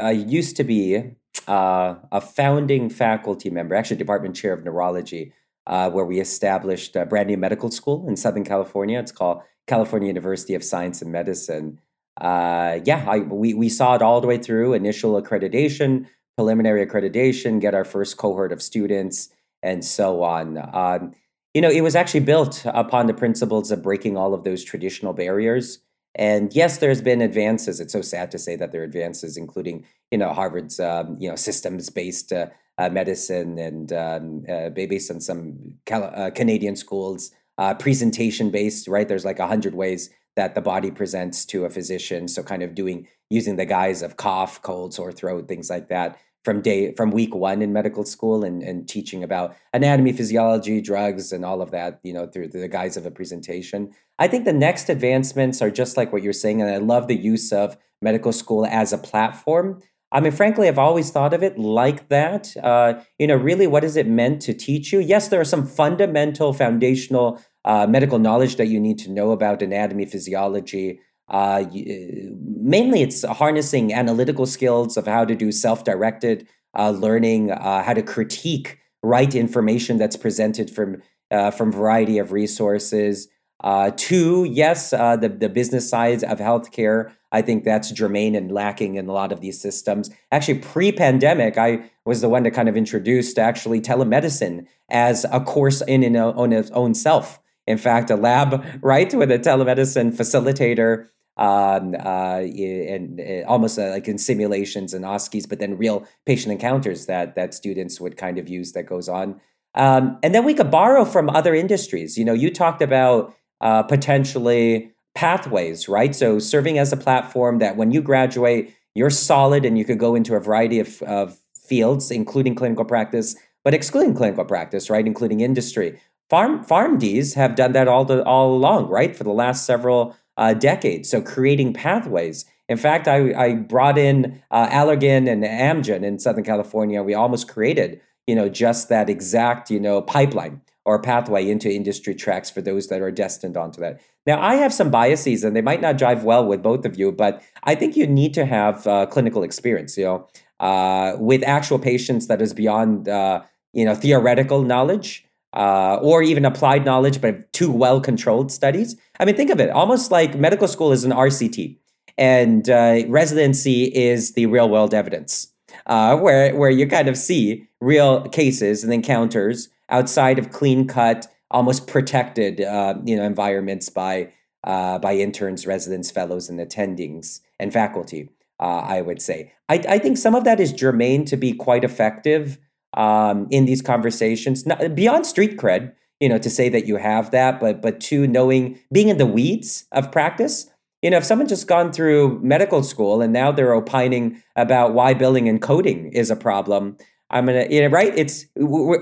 I 0.01 0.13
used 0.13 0.57
to 0.57 0.65
be 0.65 1.13
uh, 1.47 1.95
a 2.11 2.21
founding 2.21 2.91
faculty 2.91 3.51
member, 3.51 3.75
actually 3.75 3.97
department 3.97 4.37
chair 4.37 4.53
of 4.53 4.65
neurology, 4.65 5.33
uh, 5.67 5.91
where 5.91 6.05
we 6.05 6.21
established 6.21 6.97
a 6.97 7.07
brand 7.07 7.29
new 7.29 7.37
medical 7.37 7.71
school 7.71 8.07
in 8.09 8.17
Southern 8.17 8.45
California. 8.45 8.99
It's 8.99 9.13
called 9.13 9.43
California 9.67 10.09
University 10.09 10.55
of 10.55 10.65
Science 10.65 11.03
and 11.03 11.13
Medicine 11.13 11.81
uh, 12.21 12.81
yeah, 12.85 13.05
I, 13.07 13.19
we, 13.19 13.55
we 13.55 13.69
saw 13.69 13.95
it 13.95 14.03
all 14.03 14.21
the 14.21 14.27
way 14.27 14.39
through 14.39 14.73
initial 14.73 15.21
accreditation, 15.21 16.07
preliminary 16.37 16.85
accreditation, 16.87 17.61
get 17.61 17.75
our 17.75 17.85
first 17.85 18.17
cohort 18.17 18.53
of 18.53 18.63
students, 18.63 19.29
and 19.63 19.85
so 19.85 20.23
on. 20.23 20.59
Um, 20.75 21.15
you 21.53 21.61
know, 21.61 21.71
it 21.71 21.83
was 21.83 21.97
actually 21.97 22.21
built 22.21 22.63
upon 22.67 23.07
the 23.07 23.15
principles 23.15 23.71
of 23.71 23.83
breaking 23.83 24.17
all 24.17 24.35
of 24.35 24.45
those 24.45 24.65
traditional 24.65 25.13
barriers. 25.13 25.81
And 26.17 26.55
yes, 26.55 26.79
there's 26.79 27.03
been 27.03 27.21
advances. 27.21 27.79
It's 27.79 27.93
so 27.93 28.03
sad 28.03 28.31
to 28.33 28.39
say 28.39 28.57
that 28.57 28.73
there 28.73 28.81
are 28.81 28.85
advances, 28.85 29.37
including 29.37 29.87
you 30.11 30.19
know 30.19 30.33
Harvard's 30.33 30.81
um, 30.81 31.17
you 31.21 31.29
know 31.29 31.37
systems-based 31.37 32.33
uh, 32.33 32.47
uh, 32.79 32.89
medicine 32.89 33.59
and 33.59 33.93
um, 33.93 34.45
uh, 34.49 34.71
based 34.71 35.11
on 35.11 35.21
some 35.21 35.75
Cal- 35.85 36.13
uh, 36.15 36.31
Canadian 36.31 36.77
schools, 36.77 37.31
uh, 37.59 37.75
presentation-based. 37.75 38.89
Right, 38.89 39.07
there's 39.07 39.25
like 39.25 39.39
a 39.39 39.47
hundred 39.47 39.75
ways 39.75 40.11
that 40.37 40.55
the 40.55 40.61
body 40.61 40.91
presents 40.91 41.45
to 41.47 41.65
a 41.65 41.71
physician. 41.71 42.29
So 42.29 42.43
kind 42.43 42.63
of 42.63 42.75
doing 42.75 43.09
using 43.29 43.57
the 43.57 43.67
guise 43.67 44.03
of 44.03 44.17
cough, 44.17 44.63
cold, 44.63 44.95
sore 44.95 45.13
throat, 45.13 45.49
things 45.49 45.69
like 45.69 45.89
that 45.89 46.19
from 46.47 46.63
day 46.63 46.93
from 46.93 47.11
week 47.11 47.35
one 47.35 47.61
in 47.61 47.73
medical 47.73 48.05
school 48.05 48.45
and, 48.45 48.63
and 48.63 48.89
teaching 48.89 49.25
about 49.25 49.57
anatomy 49.73 50.13
physiology 50.13 50.81
drugs 50.81 51.33
and 51.33 51.45
all 51.45 51.61
of 51.61 51.73
that 51.73 51.99
you 52.05 52.13
know 52.13 52.25
through 52.29 52.47
the 52.47 52.69
guise 52.69 52.97
of 52.97 53.05
a 53.05 53.11
presentation. 53.11 53.91
I 54.21 54.29
think 54.29 54.45
the 54.45 54.53
next 54.53 54.89
advancements 54.89 55.61
are 55.61 55.73
just 55.73 55.97
like 55.97 56.13
what 56.13 56.23
you're 56.23 56.33
saying 56.33 56.63
and 56.63 56.71
i 56.71 56.77
love 56.77 57.09
the 57.09 57.17
use 57.17 57.53
of 57.53 57.77
medical 58.01 58.33
school 58.33 58.65
as 58.65 58.93
a 58.93 58.99
platform. 58.99 59.83
I 60.13 60.21
mean 60.21 60.31
frankly 60.31 60.69
i've 60.69 60.79
always 60.79 61.11
thought 61.11 61.35
of 61.35 61.43
it 61.43 61.59
like 61.59 62.09
that. 62.11 62.57
Uh, 62.57 63.01
you 63.19 63.27
know 63.27 63.35
really 63.35 63.67
what 63.67 63.83
is 63.83 63.97
it 63.97 64.07
meant 64.07 64.41
to 64.43 64.55
teach 64.55 64.93
you? 64.93 65.01
Yes 65.01 65.27
there 65.27 65.41
are 65.41 65.53
some 65.57 65.67
fundamental 65.67 66.53
foundational 66.53 67.43
uh, 67.65 67.89
medical 67.89 68.21
knowledge 68.21 68.55
that 68.55 68.69
you 68.69 68.79
need 68.79 68.99
to 69.01 69.11
know 69.11 69.33
about 69.33 69.63
anatomy 69.63 70.07
physiology 70.07 71.01
uh, 71.29 71.65
mainly, 71.73 73.03
it's 73.03 73.25
harnessing 73.25 73.93
analytical 73.93 74.47
skills 74.47 74.97
of 74.97 75.07
how 75.07 75.25
to 75.25 75.35
do 75.35 75.51
self 75.51 75.85
directed 75.85 76.47
uh, 76.79 76.91
learning, 76.91 77.51
uh, 77.51 77.83
how 77.83 77.95
to 77.95 78.03
critique 78.03 78.79
right 79.03 79.35
information 79.35 79.99
that's 79.99 80.17
presented 80.17 80.71
from 80.71 81.03
uh, 81.31 81.51
from 81.51 81.73
variety 81.73 82.19
of 82.19 82.33
resources. 82.33 83.29
Uh, 83.65 83.91
two, 83.97 84.45
yes, 84.45 84.93
uh, 84.93 85.17
the 85.17 85.29
the 85.29 85.49
business 85.49 85.89
side 85.89 86.23
of 86.25 86.39
healthcare. 86.39 87.11
I 87.33 87.43
think 87.43 87.65
that's 87.65 87.91
germane 87.91 88.37
and 88.37 88.53
lacking 88.53 88.95
in 88.95 89.09
a 89.09 89.13
lot 89.13 89.33
of 89.33 89.41
these 89.41 89.61
systems. 89.61 90.11
Actually, 90.31 90.61
pre-pandemic, 90.61 91.59
I 91.59 91.91
was 92.05 92.21
the 92.21 92.29
one 92.29 92.45
to 92.45 92.51
kind 92.53 92.69
of 92.69 92.77
introduced 92.77 93.37
actually 93.39 93.81
telemedicine 93.81 94.67
as 94.89 95.27
a 95.33 95.41
course 95.41 95.83
in 95.83 96.05
and 96.05 96.17
on 96.17 96.53
its 96.53 96.71
own 96.71 96.95
self. 96.95 97.41
In 97.67 97.79
fact, 97.79 98.11
a 98.11 98.17
lab, 98.17 98.65
right, 98.81 99.13
with 99.13 99.31
a 99.33 99.39
telemedicine 99.39 100.17
facilitator 100.17 101.09
um, 101.37 101.95
uh, 101.95 102.39
and, 102.39 103.21
and 103.21 103.45
almost 103.47 103.79
uh, 103.79 103.91
like 103.91 104.09
in 104.09 104.19
simulations 104.19 104.95
and 104.95 105.05
OSCEs, 105.05 105.49
but 105.49 105.59
then 105.59 105.77
real 105.77 106.07
patient 106.25 106.53
encounters 106.53 107.07
that 107.07 107.35
that 107.35 107.55
students 107.55 108.01
would 108.01 108.17
kind 108.17 108.39
of 108.39 108.49
use 108.49 108.73
that 108.73 108.85
goes 108.85 109.09
on. 109.09 109.41
Um, 109.75 110.19
and 110.23 110.35
then 110.35 110.45
we 110.45 110.55
could 110.55 110.71
borrow 110.71 111.05
from 111.05 111.29
other 111.31 111.55
industries. 111.55 112.17
You 112.17 112.25
know, 112.25 112.33
you 112.33 112.51
talked 112.51 112.81
about 112.81 113.35
uh, 113.61 113.83
potentially 113.83 114.93
pathways, 115.15 115.89
right? 115.89 116.15
So 116.15 116.39
serving 116.39 116.79
as 116.79 116.93
a 116.93 116.97
platform 116.97 117.59
that 117.59 117.77
when 117.77 117.91
you 117.91 118.01
graduate, 118.01 118.75
you're 118.95 119.11
solid 119.11 119.65
and 119.65 119.77
you 119.79 119.85
could 119.85 119.99
go 119.99 120.15
into 120.15 120.35
a 120.35 120.41
variety 120.41 120.81
of, 120.81 121.03
of 121.03 121.39
fields, 121.55 122.11
including 122.11 122.55
clinical 122.55 122.85
practice, 122.85 123.37
but 123.65 123.75
excluding 123.75 124.15
clinical 124.15 124.45
practice, 124.45 124.89
right? 124.89 125.07
Including 125.07 125.41
industry. 125.41 126.01
Farm 126.31 126.65
PharmDs 126.65 127.35
have 127.35 127.55
done 127.55 127.73
that 127.73 127.89
all 127.89 128.05
the, 128.05 128.25
all 128.25 128.55
along, 128.55 128.89
right? 128.89 129.15
For 129.15 129.25
the 129.25 129.31
last 129.33 129.67
several 129.67 130.17
uh, 130.37 130.55
decades. 130.55 131.09
So 131.09 131.21
creating 131.21 131.73
pathways. 131.73 132.45
In 132.69 132.77
fact, 132.77 133.07
I, 133.09 133.33
I 133.35 133.55
brought 133.55 133.97
in 133.97 134.43
uh, 134.51 134.69
Allergan 134.69 135.31
and 135.31 135.45
Amgen 135.45 136.03
in 136.03 136.19
Southern 136.19 136.45
California. 136.45 137.03
We 137.03 137.15
almost 137.15 137.49
created, 137.49 138.01
you 138.27 138.35
know, 138.35 138.49
just 138.49 138.89
that 138.89 139.09
exact, 139.09 139.71
you 139.71 139.81
know, 139.81 140.03
pipeline 140.03 140.61
or 140.85 141.01
pathway 141.03 141.49
into 141.49 141.73
industry 141.73 142.15
tracks 142.15 142.49
for 142.49 142.61
those 142.61 142.89
that 142.89 143.03
are 143.03 143.11
destined 143.11 143.57
onto 143.57 143.81
that. 143.81 144.01
Now, 144.25 144.41
I 144.41 144.55
have 144.55 144.73
some 144.73 144.91
biases, 144.91 145.45
and 145.45 145.55
they 145.55 145.63
might 145.63 145.81
not 145.81 145.97
jive 145.97 146.23
well 146.23 146.47
with 146.47 146.63
both 146.63 146.85
of 146.85 146.99
you, 146.99 147.13
but 147.13 147.43
I 147.65 147.75
think 147.75 147.97
you 147.97 148.07
need 148.07 148.35
to 148.35 148.45
have 148.45 148.87
uh, 148.87 149.07
clinical 149.07 149.43
experience, 149.43 149.97
you 149.97 150.05
know, 150.05 150.29
uh, 150.61 151.17
with 151.19 151.43
actual 151.45 151.79
patients 151.79 152.29
that 152.29 152.41
is 152.41 152.55
beyond, 152.55 153.09
uh, 153.09 153.43
you 153.73 153.85
know, 153.85 153.95
theoretical 153.95 154.63
knowledge 154.63 155.26
uh, 155.57 155.99
or 156.03 156.23
even 156.23 156.45
applied 156.45 156.85
knowledge, 156.85 157.21
but 157.21 157.51
two 157.53 157.73
well 157.73 158.01
controlled 158.01 158.53
studies. 158.53 158.95
I 159.19 159.25
mean, 159.25 159.35
think 159.35 159.51
of 159.51 159.59
it 159.59 159.71
almost 159.71 160.11
like 160.11 160.39
medical 160.39 160.69
school 160.69 160.93
is 160.93 161.03
an 161.05 161.13
RCT, 161.13 161.79
and 162.19 162.69
uh, 162.69 163.03
residency 163.09 163.85
is 163.85 164.35
the 164.35 164.47
real 164.47 164.69
world 164.69 164.93
evidence, 164.93 165.49
uh, 165.87 166.17
where, 166.19 166.55
where 166.55 166.71
you 166.71 166.87
kind 166.87 167.09
of 167.09 167.17
see 167.17 167.67
real 167.81 168.29
cases 168.29 168.85
and 168.85 168.93
encounters 168.93 169.71
outside 169.89 170.39
of 170.39 170.51
clean 170.51 170.87
cut, 170.87 171.27
almost 171.51 171.87
protected 171.87 172.61
uh, 172.61 172.95
you 173.05 173.17
know, 173.17 173.25
environments 173.25 173.89
by, 173.89 174.31
uh, 174.65 174.99
by 174.99 175.15
interns, 175.15 175.67
residents, 175.67 176.11
fellows, 176.11 176.51
and 176.51 176.61
attendings 176.61 177.41
and 177.59 177.73
faculty. 177.73 178.29
Uh, 178.59 178.81
I 178.87 179.03
would 179.03 179.21
say. 179.21 179.53
I, 179.69 179.85
I 179.87 179.99
think 179.99 180.17
some 180.17 180.35
of 180.35 180.45
that 180.45 180.61
is 180.61 180.73
germane 180.73 181.27
to 181.27 181.37
be 181.37 181.53
quite 181.53 181.85
effective 181.85 182.57
um, 182.97 183.47
in 183.51 183.67
these 183.67 183.83
conversations, 183.83 184.67
not, 184.67 184.95
beyond 184.95 185.27
street 185.27 185.59
cred, 185.59 185.93
you 186.21 186.29
know, 186.29 186.39
to 186.39 186.51
say 186.51 186.69
that 186.71 186.87
you 186.87 186.97
have 186.97 187.31
that, 187.31 187.61
but 187.61 187.83
but 187.83 188.01
to 188.01 188.27
knowing 188.27 188.79
being 188.91 189.09
in 189.09 189.19
the 189.19 189.27
weeds 189.27 189.87
of 189.93 190.11
practice. 190.11 190.71
You 191.03 191.11
know, 191.11 191.19
if 191.19 191.25
someone 191.25 191.47
just 191.47 191.69
gone 191.69 191.93
through 191.93 192.41
medical 192.41 192.83
school 192.83 193.21
and 193.21 193.33
now 193.33 193.53
they're 193.53 193.75
opining 193.75 194.43
about 194.57 194.95
why 194.95 195.13
billing 195.15 195.49
and 195.49 195.61
coding 195.61 196.11
is 196.13 196.31
a 196.31 196.37
problem, 196.37 196.97
I'm 197.31 197.47
gonna, 197.47 197.67
you 197.69 197.83
know, 197.83 197.89
right? 197.89 198.13
It's 198.17 198.47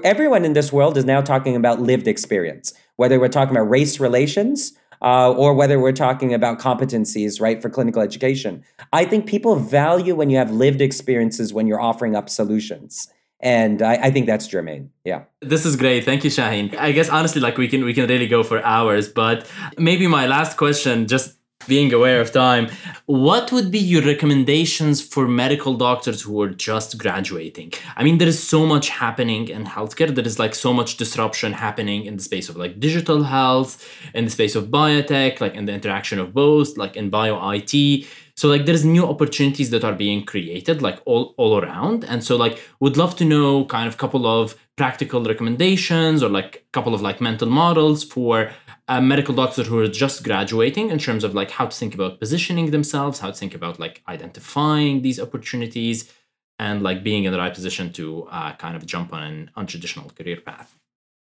everyone 0.03 0.45
in 0.45 0.55
this 0.55 0.73
world 0.73 0.97
is 0.97 1.05
now 1.05 1.21
talking 1.21 1.55
about 1.55 1.81
lived 1.81 2.09
experience, 2.09 2.75
whether 2.97 3.21
we're 3.21 3.29
talking 3.29 3.57
about 3.57 3.71
race 3.71 4.01
relations 4.01 4.77
uh, 5.03 5.33
or 5.33 5.55
whether 5.55 5.79
we're 5.79 5.93
talking 5.93 6.35
about 6.35 6.59
competencies, 6.59 7.41
right, 7.41 7.63
for 7.63 7.71
clinical 7.71 8.03
education. 8.03 8.65
I 8.93 9.05
think 9.05 9.27
people 9.27 9.55
value 9.57 10.17
when 10.17 10.31
you 10.31 10.37
have 10.37 10.51
lived 10.51 10.81
experiences 10.81 11.53
when 11.55 11.67
you're 11.67 11.81
offering 11.81 12.17
up 12.17 12.29
solutions 12.29 13.09
and 13.41 13.83
I, 13.83 13.95
I, 13.95 14.11
think 14.11 14.27
that's 14.27 14.47
germane. 14.47 14.91
Yeah. 15.05 15.25
This 15.41 15.67
is 15.67 15.77
great. 15.77 16.05
Thank 16.05 16.25
you 16.25 16.31
shaheen. 16.31 16.77
I 16.79 16.93
guess 16.93 17.09
honestly 17.09 17.41
like 17.41 17.59
we 17.59 17.69
can 17.69 17.85
we 17.85 17.95
can 17.95 18.09
really 18.09 18.29
go 18.29 18.43
for 18.43 18.65
hours 18.65 19.09
but 19.09 19.47
maybe 19.79 20.07
my 20.07 20.27
last 20.27 20.57
question 20.57 21.07
just 21.07 21.39
being 21.67 21.93
aware 21.93 22.21
of 22.21 22.33
time. 22.33 22.71
What 23.07 23.53
would 23.53 23.71
be 23.71 23.79
your 23.79 24.03
recommendations 24.03 25.03
for 25.03 25.29
medical 25.29 25.75
doctors 25.75 26.23
who 26.23 26.41
are 26.43 26.51
just 26.51 26.99
graduating? 26.99 27.73
I 27.97 28.05
mean 28.05 28.19
there 28.19 28.29
is 28.29 28.43
so 28.43 28.67
much 28.67 28.89
happening 28.89 29.49
in 29.49 29.65
healthcare. 29.65 30.15
There 30.15 30.27
is 30.27 30.39
like 30.39 30.55
so 30.55 30.73
much 30.73 30.97
disruption 30.97 31.53
happening 31.53 32.07
in 32.07 32.17
the 32.17 32.23
space 32.23 32.49
of 32.49 32.57
like 32.57 32.81
digital 32.81 33.25
health 33.25 33.73
in 34.15 34.25
the 34.25 34.31
space 34.31 34.55
of 34.55 34.69
biotech 34.69 35.41
like 35.41 35.55
in 35.55 35.65
the 35.67 35.73
interaction 35.73 36.19
of 36.19 36.35
both 36.35 36.77
like 36.77 36.97
in 36.97 37.11
bio 37.11 37.37
it 37.53 38.07
so 38.37 38.49
like 38.49 38.67
there's 38.67 38.85
new 38.85 39.07
opportunities 39.07 39.71
that 39.71 39.85
are 39.85 39.93
being 39.93 40.25
created 40.25 40.83
like 40.83 41.01
all, 41.05 41.35
all 41.37 41.61
around. 41.61 42.05
And 42.05 42.25
so 42.25 42.37
like 42.37 42.61
would 42.81 42.97
love 42.97 43.17
to 43.17 43.25
know 43.25 43.65
kind 43.67 43.87
of 43.87 43.97
couple 43.97 44.27
of 44.27 44.57
practical 44.77 45.23
recommendations 45.23 46.23
or 46.23 46.29
like 46.29 46.57
a 46.57 46.73
couple 46.73 46.95
of 46.95 47.01
like 47.01 47.21
mental 47.21 47.49
models 47.49 48.03
for 48.03 48.53
a 48.89 49.01
medical 49.01 49.35
doctors 49.35 49.67
who 49.67 49.79
are 49.79 49.89
just 49.89 50.23
graduating 50.25 50.91
in 50.91 50.99
terms 50.99 51.25
of 51.25 51.35
like 51.35 51.51
how 51.53 51.67
to 51.67 51.77
think 51.77 51.95
about 51.95 52.21
positioning 52.21 52.71
themselves 52.71 53.21
how 53.21 53.29
to 53.29 53.35
think 53.35 53.55
about 53.55 53.79
like 53.79 54.03
identifying 54.09 55.03
these 55.03 55.19
opportunities 55.21 56.13
and 56.59 56.83
like 56.83 57.03
being 57.03 57.25
in 57.25 57.33
the 57.33 57.39
right 57.39 57.55
position 57.55 57.93
to 57.93 58.25
uh, 58.31 58.53
kind 58.57 58.77
of 58.77 58.87
jump 58.87 59.13
on 59.13 59.23
an 59.23 59.51
untraditional 59.57 60.15
career 60.17 60.41
path 60.41 60.79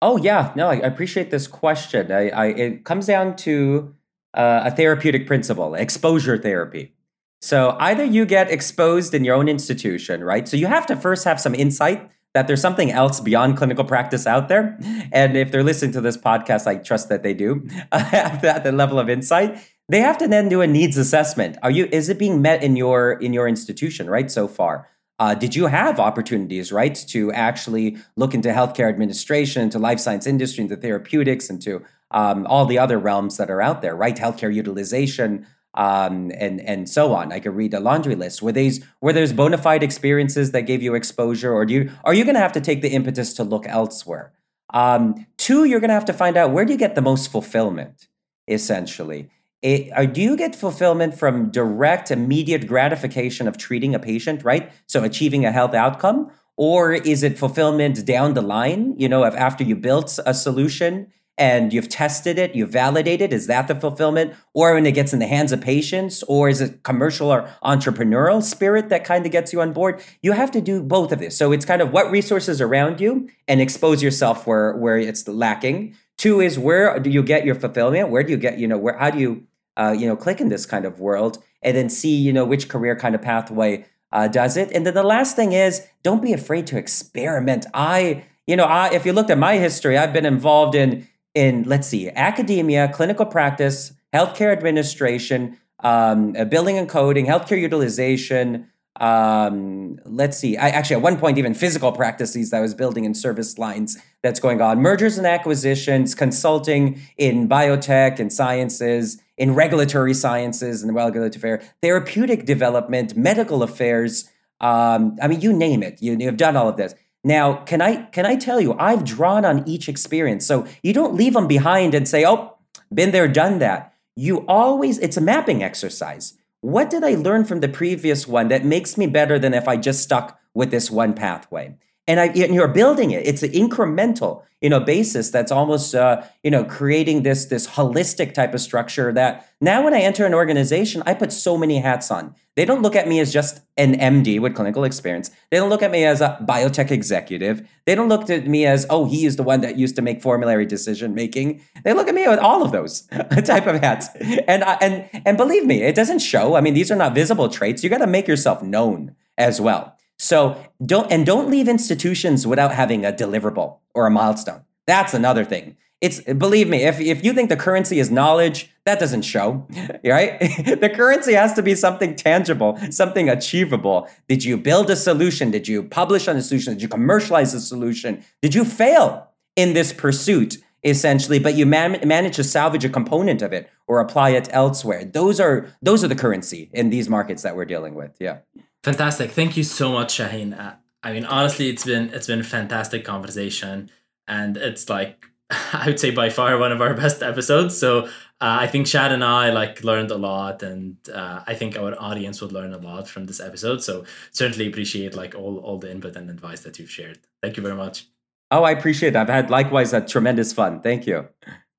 oh 0.03 0.17
yeah 0.17 0.53
no 0.57 0.69
i 0.69 0.75
appreciate 0.75 1.31
this 1.31 1.47
question 1.47 2.13
i, 2.13 2.29
I 2.29 2.47
it 2.47 2.85
comes 2.85 3.07
down 3.07 3.37
to 3.37 3.95
uh, 4.35 4.63
a 4.65 4.71
therapeutic 4.71 5.27
principle, 5.27 5.75
exposure 5.75 6.39
therapy. 6.39 6.93
So 7.41 7.77
either 7.79 8.05
you 8.05 8.27
get 8.27 8.51
exposed 8.51 9.15
in 9.15 9.25
your 9.25 9.37
own 9.37 9.49
institution, 9.49 10.25
right? 10.25 10.47
So 10.49 10.57
you 10.57 10.67
have 10.67 10.87
to 10.87 10.97
first 10.97 11.25
have 11.25 11.41
some 11.41 11.55
insight 11.55 12.11
that 12.35 12.47
there's 12.47 12.61
something 12.61 12.91
else 12.91 13.21
beyond 13.21 13.57
clinical 13.57 13.85
practice 13.85 14.27
out 14.27 14.49
there. 14.49 14.79
And 15.13 15.37
if 15.37 15.51
they're 15.51 15.65
listening 15.65 15.93
to 15.93 16.01
this 16.01 16.17
podcast, 16.17 16.67
I 16.67 16.77
trust 16.77 17.09
that 17.09 17.23
they 17.23 17.35
do 17.35 17.67
have 17.93 18.43
that 18.43 18.73
level 18.75 18.99
of 18.99 19.09
insight. 19.09 19.59
They 19.89 20.01
have 20.01 20.19
to 20.19 20.29
then 20.29 20.49
do 20.49 20.61
a 20.61 20.67
needs 20.67 20.99
assessment. 20.99 21.57
Are 21.63 21.71
you 21.71 21.89
is 21.91 22.09
it 22.09 22.19
being 22.19 22.43
met 22.43 22.63
in 22.63 22.77
your 22.77 23.13
in 23.13 23.33
your 23.33 23.49
institution, 23.49 24.11
right? 24.11 24.31
So 24.31 24.47
far. 24.47 24.89
Uh, 25.21 25.35
did 25.35 25.57
you 25.57 25.67
have 25.67 25.99
opportunities, 25.99 26.71
right, 26.71 26.95
to 26.95 27.33
actually 27.33 27.97
look 28.15 28.35
into 28.35 28.51
healthcare 28.51 28.89
administration, 28.89 29.63
into 29.63 29.77
life 29.77 29.99
science 29.99 30.29
industry, 30.29 30.63
into 30.63 30.77
therapeutics, 30.77 31.51
into 31.51 31.83
um, 32.13 32.47
all 32.47 32.67
the 32.67 32.79
other 32.79 32.99
realms 32.99 33.37
that 33.37 33.51
are 33.51 33.61
out 33.61 33.83
there, 33.83 33.97
right? 33.97 34.17
Healthcare 34.17 34.55
utilization, 34.55 35.45
um, 35.79 36.33
and 36.37 36.61
and 36.61 36.89
so 36.89 37.15
on. 37.15 37.33
I 37.33 37.39
could 37.39 37.55
read 37.55 37.73
a 37.73 37.81
laundry 37.81 38.17
list. 38.17 38.43
Were 38.43 38.53
these 38.53 38.85
were 39.01 39.13
there's 39.13 39.33
bona 39.33 39.57
fide 39.57 39.85
experiences 39.85 40.51
that 40.51 40.63
gave 40.63 40.83
you 40.83 40.95
exposure, 40.95 41.55
or 41.55 41.65
do 41.65 41.73
you 41.73 41.91
are 42.05 42.13
you 42.13 42.25
going 42.25 42.35
to 42.35 42.41
have 42.41 42.53
to 42.53 42.61
take 42.61 42.83
the 42.83 42.91
impetus 42.91 43.33
to 43.35 43.45
look 43.45 43.65
elsewhere? 43.67 44.33
Um, 44.75 45.27
two, 45.39 45.65
you're 45.65 45.81
going 45.81 45.89
to 45.89 45.95
have 45.95 46.05
to 46.07 46.13
find 46.13 46.37
out 46.37 46.51
where 46.51 46.65
do 46.65 46.73
you 46.73 46.79
get 46.79 46.95
the 46.97 47.01
most 47.01 47.31
fulfillment, 47.31 48.09
essentially. 48.49 49.31
It, 49.63 49.91
or 49.97 50.07
do 50.07 50.21
you 50.21 50.37
get 50.37 50.55
fulfillment 50.55 51.19
from 51.19 51.51
direct, 51.51 52.11
immediate 52.11 52.67
gratification 52.67 53.49
of 53.49 53.57
treating 53.57 53.95
a 53.95 53.99
patient, 53.99 54.45
right? 54.45 54.71
So 54.87 55.03
achieving 55.05 55.47
a 55.47 55.53
health 55.53 55.75
outcome, 55.75 56.31
or 56.57 56.93
is 56.93 57.23
it 57.23 57.39
fulfillment 57.39 58.05
down 58.05 58.35
the 58.35 58.43
line? 58.43 58.95
You 58.99 59.09
know, 59.09 59.25
after 59.25 59.65
you 59.65 59.77
built 59.77 60.19
a 60.27 60.35
solution 60.35 61.13
and 61.39 61.73
you've 61.73 61.89
tested 61.89 62.39
it, 62.39 62.55
you've 62.55 62.71
validated, 62.71 63.33
is 63.33 63.47
that 63.47 63.69
the 63.69 63.75
fulfillment? 63.75 64.35
Or 64.53 64.75
when 64.75 64.85
it 64.85 64.93
gets 64.93 65.13
in 65.13 65.19
the 65.19 65.27
hands 65.27 65.53
of 65.53 65.61
patients, 65.61 66.23
or 66.25 66.49
is 66.49 66.61
it 66.61 66.83
commercial 66.83 67.31
or 67.31 67.49
entrepreneurial 67.63 68.43
spirit 68.43 68.89
that 68.89 69.05
kind 69.05 69.25
of 69.25 69.33
gets 69.33 69.53
you 69.53 69.61
on 69.61 69.73
board? 69.73 70.03
You 70.23 70.33
have 70.33 70.51
to 70.51 70.61
do 70.61 70.83
both 70.83 71.13
of 71.13 71.21
this. 71.21 71.37
So 71.37 71.53
it's 71.53 71.65
kind 71.65 71.81
of 71.81 71.93
what 71.93 72.11
resources 72.11 72.61
around 72.61 73.01
you 73.01 73.31
and 73.47 73.61
expose 73.61 74.03
yourself 74.03 74.47
where 74.47 74.77
where 74.77 74.99
it's 74.99 75.27
lacking. 75.27 75.95
Two 76.17 76.41
is 76.41 76.59
where 76.59 76.99
do 76.99 77.09
you 77.09 77.23
get 77.23 77.45
your 77.45 77.55
fulfillment? 77.55 78.11
Where 78.11 78.25
do 78.25 78.31
you 78.31 78.37
get, 78.37 78.59
you 78.59 78.67
know, 78.67 78.77
where 78.77 78.99
how 78.99 79.11
do 79.11 79.19
you 79.19 79.47
uh, 79.79 79.95
you 79.97 80.07
know, 80.07 80.17
click 80.17 80.41
in 80.41 80.49
this 80.49 80.67
kind 80.67 80.85
of 80.85 80.99
world 80.99 81.43
and 81.63 81.77
then 81.77 81.89
see, 81.89 82.15
you 82.15 82.33
know, 82.33 82.45
which 82.45 82.69
career 82.69 82.97
kind 82.97 83.15
of 83.15 83.23
pathway 83.23 83.87
uh, 84.11 84.27
does 84.27 84.57
it. 84.57 84.71
And 84.73 84.85
then 84.85 84.95
the 84.95 85.03
last 85.03 85.37
thing 85.37 85.53
is 85.53 85.87
don't 86.03 86.23
be 86.23 86.33
afraid 86.33 86.67
to 86.69 86.79
experiment. 86.79 87.67
I, 87.73 88.25
you 88.47 88.57
know, 88.57 88.65
I, 88.65 88.93
if 88.93 89.07
you 89.07 89.13
looked 89.13 89.31
at 89.31 89.39
my 89.39 89.57
history, 89.57 89.97
I've 89.97 90.13
been 90.13 90.27
involved 90.27 90.75
in 90.75 91.07
in 91.35 91.65
let's 91.65 91.89
see, 91.89 92.11
academia, 92.11 92.89
clinical 92.93 93.27
practice, 93.27 93.93
healthcare 94.13 94.53
administration, 94.53 95.59
um, 95.81 96.35
uh, 96.39 96.45
billing 96.45 96.79
and 96.79 96.89
coding, 96.89 97.27
healthcare 97.27 97.61
utilization. 97.61 98.69
Um, 99.01 100.01
let's 100.05 100.37
see. 100.37 100.57
I 100.57 100.71
actually 100.71 100.97
at 100.97 101.03
one 101.03 101.19
point 101.19 101.39
even 101.39 101.55
physical 101.55 101.93
practices 101.93 102.51
that 102.51 102.57
I 102.57 102.61
was 102.61 102.75
building 102.75 103.05
in 103.05 103.15
service 103.15 103.57
lines 103.59 103.97
that's 104.23 104.41
going 104.41 104.61
on, 104.61 104.81
mergers 104.81 105.19
and 105.19 105.27
acquisitions, 105.27 106.15
consulting 106.17 107.01
in 107.17 107.49
biotech 107.49 108.19
and 108.19 108.33
sciences, 108.33 109.23
in 109.37 109.55
regulatory 109.55 110.15
sciences 110.15 110.83
and 110.83 110.95
regulatory 110.95 111.29
affair, 111.29 111.63
therapeutic 111.81 112.45
development, 112.45 113.17
medical 113.17 113.63
affairs. 113.63 114.29
Um, 114.61 115.17
I 115.23 115.29
mean, 115.29 115.41
you 115.41 115.53
name 115.53 115.85
it. 115.85 116.03
You, 116.03 116.17
you've 116.19 116.37
done 116.37 116.57
all 116.57 116.69
of 116.69 116.77
this. 116.77 116.95
Now, 117.25 117.65
can 117.65 117.81
I 117.81 118.03
can 118.07 118.27
I 118.27 118.37
tell 118.37 118.61
you, 118.61 118.75
I've 118.79 119.05
drawn 119.05 119.45
on 119.45 119.69
each 119.69 119.89
experience. 119.89 120.47
So 120.47 120.67
you 120.83 120.93
don't 120.93 121.15
leave 121.15 121.35
them 121.35 121.47
behind 121.47 121.95
and 121.95 122.09
say, 122.09 122.25
"Oh, 122.25 122.55
been 122.93 123.11
there, 123.11 123.29
done 123.29 123.59
that." 123.59 123.93
You 124.17 124.45
always 124.47 124.99
it's 124.99 125.17
a 125.17 125.21
mapping 125.21 125.63
exercise. 125.63 126.35
What 126.61 126.91
did 126.91 127.05
I 127.05 127.15
learn 127.15 127.45
from 127.45 127.61
the 127.61 127.69
previous 127.69 128.27
one 128.27 128.49
that 128.49 128.65
makes 128.65 128.97
me 128.99 129.07
better 129.07 129.39
than 129.39 129.55
if 129.55 129.69
I 129.69 129.77
just 129.77 130.03
stuck 130.03 130.39
with 130.55 130.71
this 130.71 130.91
one 130.91 131.15
pathway? 131.15 131.77
And, 132.09 132.19
I, 132.19 132.27
and 132.29 132.55
you're 132.55 132.69
building 132.69 133.11
it. 133.11 133.27
It's 133.27 133.43
an 133.43 133.53
incremental, 133.53 134.43
you 134.63 134.71
know, 134.71 134.81
basis 134.81 135.31
that's 135.31 135.53
almost, 135.53 135.95
uh, 135.95 136.23
you 136.43 136.51
know, 136.51 136.65
creating 136.65 137.23
this 137.23 137.45
this 137.45 137.69
holistic 137.69 138.33
type 138.33 138.55
of 138.55 138.61
structure. 138.61 139.13
That 139.13 139.47
now, 139.61 139.85
when 139.85 139.95
I 139.95 140.01
enter 140.01 140.25
an 140.25 140.35
organization, 140.35 141.03
I 141.05 141.13
put 141.15 141.33
so 141.33 141.59
many 141.59 141.79
hats 141.79 142.11
on. 142.11 142.35
They 142.57 142.65
don't 142.65 142.83
look 142.83 142.97
at 142.97 143.07
me 143.07 143.21
as 143.21 143.33
just 143.33 143.61
an 143.77 143.95
MD 143.95 144.41
with 144.41 144.57
clinical 144.57 144.83
experience. 144.83 145.31
They 145.51 145.59
don't 145.59 145.69
look 145.69 145.83
at 145.83 145.93
me 145.93 146.05
as 146.05 146.21
a 146.21 146.45
biotech 146.49 146.91
executive. 146.91 147.69
They 147.85 147.95
don't 147.95 148.09
look 148.09 148.29
at 148.31 148.49
me 148.49 148.67
as, 148.67 148.85
oh, 148.91 149.05
he 149.05 149.27
is 149.27 149.37
the 149.37 149.45
one 149.45 149.61
that 149.61 149.79
used 149.79 149.95
to 149.95 150.03
make 150.03 150.21
formulary 150.23 150.67
decision 150.67 151.15
making. 151.15 151.63
They 151.85 151.93
look 151.93 152.09
at 152.09 152.15
me 152.17 152.27
with 152.27 152.41
all 152.41 152.65
of 152.65 152.73
those 152.73 153.03
type 153.45 153.67
of 153.67 153.81
hats. 153.81 154.09
And 154.49 154.65
and 154.65 155.09
and 155.27 155.37
believe 155.37 155.67
me, 155.67 155.83
it 155.83 155.95
doesn't 155.95 156.21
show. 156.21 156.57
I 156.57 156.63
mean, 156.63 156.75
these 156.75 156.91
are 156.91 156.97
not 156.97 157.15
visible 157.15 157.51
traits. 157.51 157.85
You 157.85 157.91
got 157.91 157.99
to 157.99 158.07
make 158.07 158.27
yourself 158.27 158.63
known 158.63 159.15
as 159.37 159.61
well. 159.61 159.98
So 160.19 160.63
don't 160.85 161.11
and 161.11 161.25
don't 161.25 161.51
leave 161.51 161.69
institutions 161.69 162.47
without 162.47 162.73
having 162.73 163.05
a 163.05 163.13
deliverable 163.13 163.79
or 163.95 164.07
a 164.07 164.11
milestone. 164.11 164.63
That's 164.87 165.15
another 165.15 165.45
thing. 165.45 165.77
It's 166.01 166.21
believe 166.21 166.69
me, 166.69 166.85
if 166.85 167.01
if 167.01 167.25
you 167.25 167.33
think 167.33 167.49
the 167.49 167.57
currency 167.57 167.99
is 167.99 168.11
knowledge, 168.11 168.71
that 168.85 169.01
doesn't 169.01 169.23
show, 169.23 169.67
right? 170.05 170.39
the 170.81 170.91
currency 170.95 171.35
has 171.35 171.55
to 171.55 171.63
be 171.63 171.75
something 171.75 172.15
tangible, 172.15 172.79
something 172.91 173.29
achievable. 173.29 174.09
Did 174.29 174.45
you 174.45 174.57
build 174.57 174.91
a 174.91 174.97
solution? 174.97 175.51
Did 175.51 175.67
you 175.67 175.83
publish 175.83 176.29
on 176.29 176.37
a 176.37 176.43
solution? 176.43 176.75
Did 176.75 176.83
you 176.83 176.89
commercialize 176.89 177.55
a 177.55 177.61
solution? 177.61 178.25
Did 178.43 178.55
you 178.55 178.65
fail 178.65 179.29
in 179.57 179.75
this 179.75 179.93
pursuit? 179.93 180.59
essentially 180.85 181.41
but 181.41 181.57
you 181.57 181.67
man- 181.67 181.99
manage 182.07 182.37
to 182.37 182.45
salvage 182.45 182.85
a 182.85 182.89
component 182.89 183.43
of 183.43 183.53
it 183.53 183.69
or 183.89 183.99
apply 183.99 184.31
it 184.31 184.49
elsewhere 184.53 185.05
those 185.05 185.41
are 185.41 185.67
those 185.83 186.05
are 186.05 186.09
the 186.09 186.15
currency 186.15 186.71
in 186.73 186.89
these 186.89 187.09
markets 187.09 187.43
that 187.43 187.57
we're 187.57 187.65
dealing 187.65 187.95
with 187.95 188.13
yeah 188.21 188.39
Fantastic. 188.85 189.33
Thank 189.33 189.57
you 189.57 189.65
so 189.65 189.93
much, 189.93 190.19
Shaheen. 190.19 190.59
Uh, 190.59 190.75
I 191.03 191.13
mean, 191.13 191.25
honestly, 191.25 191.69
it's 191.69 191.85
been 191.85 192.11
it's 192.11 192.27
been 192.27 192.41
a 192.41 192.45
fantastic 192.45 193.05
conversation, 193.05 193.91
and 194.27 194.57
it's 194.57 194.89
like 194.89 195.27
I 195.51 195.85
would 195.87 196.01
say 196.01 196.11
by 196.11 196.31
far 196.31 196.59
one 196.59 196.73
of 196.73 196.81
our 196.81 196.95
best 196.95 197.23
episodes. 197.23 197.77
So 197.77 198.07
uh, 198.41 198.59
I 198.61 198.67
think 198.67 198.87
Shad 198.87 199.13
and 199.13 199.25
I 199.25 199.51
like 199.51 199.83
learned 199.83 200.11
a 200.11 200.17
lot, 200.17 200.63
and 200.63 200.97
uh, 201.13 201.43
I 201.47 201.55
think 201.55 201.79
our 201.79 201.95
audience 202.01 202.41
would 202.41 202.53
learn 202.53 202.73
a 202.73 202.79
lot 202.79 203.09
from 203.09 203.27
this 203.27 203.41
episode. 203.41 203.83
So 203.83 204.05
certainly 204.31 204.69
appreciate 204.69 205.15
like 205.15 205.35
all 205.35 205.59
all 205.59 205.79
the 205.79 205.91
input 205.91 206.17
and 206.17 206.31
advice 206.31 206.61
that 206.61 206.79
you've 206.79 206.91
shared. 206.91 207.19
Thank 207.43 207.57
you 207.57 207.63
very 207.63 207.77
much. 207.77 208.07
Oh, 208.51 208.63
I 208.63 208.71
appreciate 208.71 209.11
it. 209.11 209.17
I've 209.17 209.29
had 209.29 209.51
likewise 209.51 209.93
a 209.93 210.01
tremendous 210.01 210.53
fun. 210.53 210.81
Thank 210.81 211.07
you. 211.07 211.29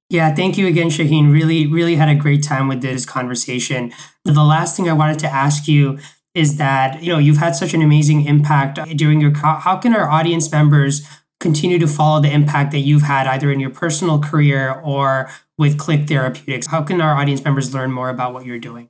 Yeah, 0.10 0.34
thank 0.34 0.58
you 0.58 0.68
again, 0.68 0.88
Shaheen. 0.88 1.32
Really, 1.32 1.68
really 1.68 1.96
had 1.96 2.10
a 2.10 2.16
great 2.16 2.44
time 2.44 2.68
with 2.68 2.82
this 2.82 3.06
conversation. 3.06 3.92
The 4.26 4.44
last 4.44 4.76
thing 4.76 4.90
I 4.90 4.94
wanted 4.94 5.20
to 5.20 5.28
ask 5.28 5.68
you 5.68 6.00
is 6.40 6.56
that 6.58 7.04
you 7.04 7.12
know 7.12 7.20
you've 7.20 7.38
had 7.38 7.56
such 7.56 7.74
an 7.74 7.82
amazing 7.82 8.26
impact 8.26 8.80
during 8.96 9.20
your 9.20 9.36
how 9.36 9.76
can 9.76 9.94
our 9.94 10.10
audience 10.10 10.50
members 10.52 11.06
continue 11.40 11.78
to 11.80 11.88
follow 11.88 12.22
the 12.22 12.32
impact 12.32 12.72
that 12.72 12.80
you've 12.80 13.04
had 13.04 13.28
either 13.28 13.52
in 13.52 13.60
your 13.60 13.70
personal 13.70 14.20
career 14.20 14.82
or 14.84 15.30
with 15.58 15.78
click 15.78 16.08
therapeutics? 16.08 16.68
How 16.68 16.82
can 16.82 17.02
our 17.02 17.16
audience 17.16 17.44
members 17.44 17.74
learn 17.74 17.92
more 17.92 18.10
about 18.10 18.34
what 18.34 18.46
you're 18.46 18.60
doing? 18.60 18.90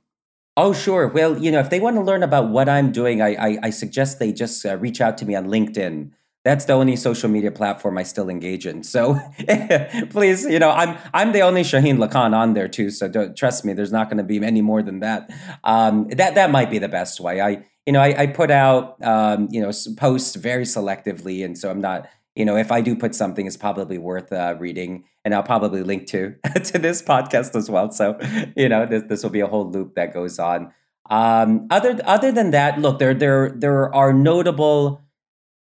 Oh 0.56 0.72
sure. 0.72 1.08
Well 1.08 1.38
you 1.38 1.50
know 1.50 1.60
if 1.60 1.70
they 1.70 1.80
want 1.80 1.96
to 1.96 2.02
learn 2.02 2.22
about 2.22 2.48
what 2.50 2.68
i'm 2.68 2.92
doing 2.92 3.20
i 3.20 3.34
i, 3.34 3.58
I 3.64 3.70
suggest 3.70 4.18
they 4.18 4.32
just 4.32 4.64
uh, 4.64 4.76
reach 4.76 5.00
out 5.00 5.18
to 5.18 5.24
me 5.26 5.34
on 5.34 5.46
linkedin 5.46 6.10
that's 6.44 6.64
the 6.64 6.72
only 6.72 6.96
social 6.96 7.28
media 7.28 7.50
platform 7.50 7.98
I 7.98 8.02
still 8.02 8.30
engage 8.30 8.66
in. 8.66 8.82
So 8.82 9.20
please, 10.10 10.44
you 10.44 10.58
know, 10.58 10.70
I'm 10.70 10.96
I'm 11.12 11.32
the 11.32 11.40
only 11.42 11.62
Shaheen 11.62 11.98
Lakhan 11.98 12.34
on 12.34 12.54
there 12.54 12.68
too. 12.68 12.90
So 12.90 13.08
don't 13.08 13.36
trust 13.36 13.64
me. 13.64 13.74
There's 13.74 13.92
not 13.92 14.08
going 14.08 14.18
to 14.18 14.24
be 14.24 14.42
any 14.42 14.62
more 14.62 14.82
than 14.82 15.00
that. 15.00 15.30
Um, 15.64 16.08
that 16.08 16.34
that 16.34 16.50
might 16.50 16.70
be 16.70 16.78
the 16.78 16.88
best 16.88 17.20
way. 17.20 17.40
I 17.40 17.66
you 17.86 17.92
know 17.92 18.00
I, 18.00 18.22
I 18.22 18.26
put 18.26 18.50
out 18.50 19.02
um, 19.04 19.48
you 19.50 19.60
know 19.60 19.70
posts 19.96 20.34
very 20.36 20.64
selectively, 20.64 21.44
and 21.44 21.58
so 21.58 21.70
I'm 21.70 21.80
not 21.80 22.08
you 22.34 22.46
know 22.46 22.56
if 22.56 22.72
I 22.72 22.80
do 22.80 22.96
put 22.96 23.14
something, 23.14 23.46
it's 23.46 23.58
probably 23.58 23.98
worth 23.98 24.32
uh, 24.32 24.56
reading, 24.58 25.04
and 25.26 25.34
I'll 25.34 25.42
probably 25.42 25.82
link 25.82 26.06
to 26.08 26.36
to 26.64 26.78
this 26.78 27.02
podcast 27.02 27.54
as 27.54 27.70
well. 27.70 27.90
So 27.90 28.18
you 28.56 28.68
know 28.68 28.86
this 28.86 29.02
this 29.08 29.22
will 29.22 29.30
be 29.30 29.40
a 29.40 29.46
whole 29.46 29.70
loop 29.70 29.94
that 29.96 30.14
goes 30.14 30.38
on. 30.38 30.72
Um, 31.10 31.66
other 31.70 31.98
other 32.04 32.32
than 32.32 32.52
that, 32.52 32.78
look 32.78 32.98
there 32.98 33.12
there 33.12 33.50
there 33.50 33.94
are 33.94 34.14
notable 34.14 35.02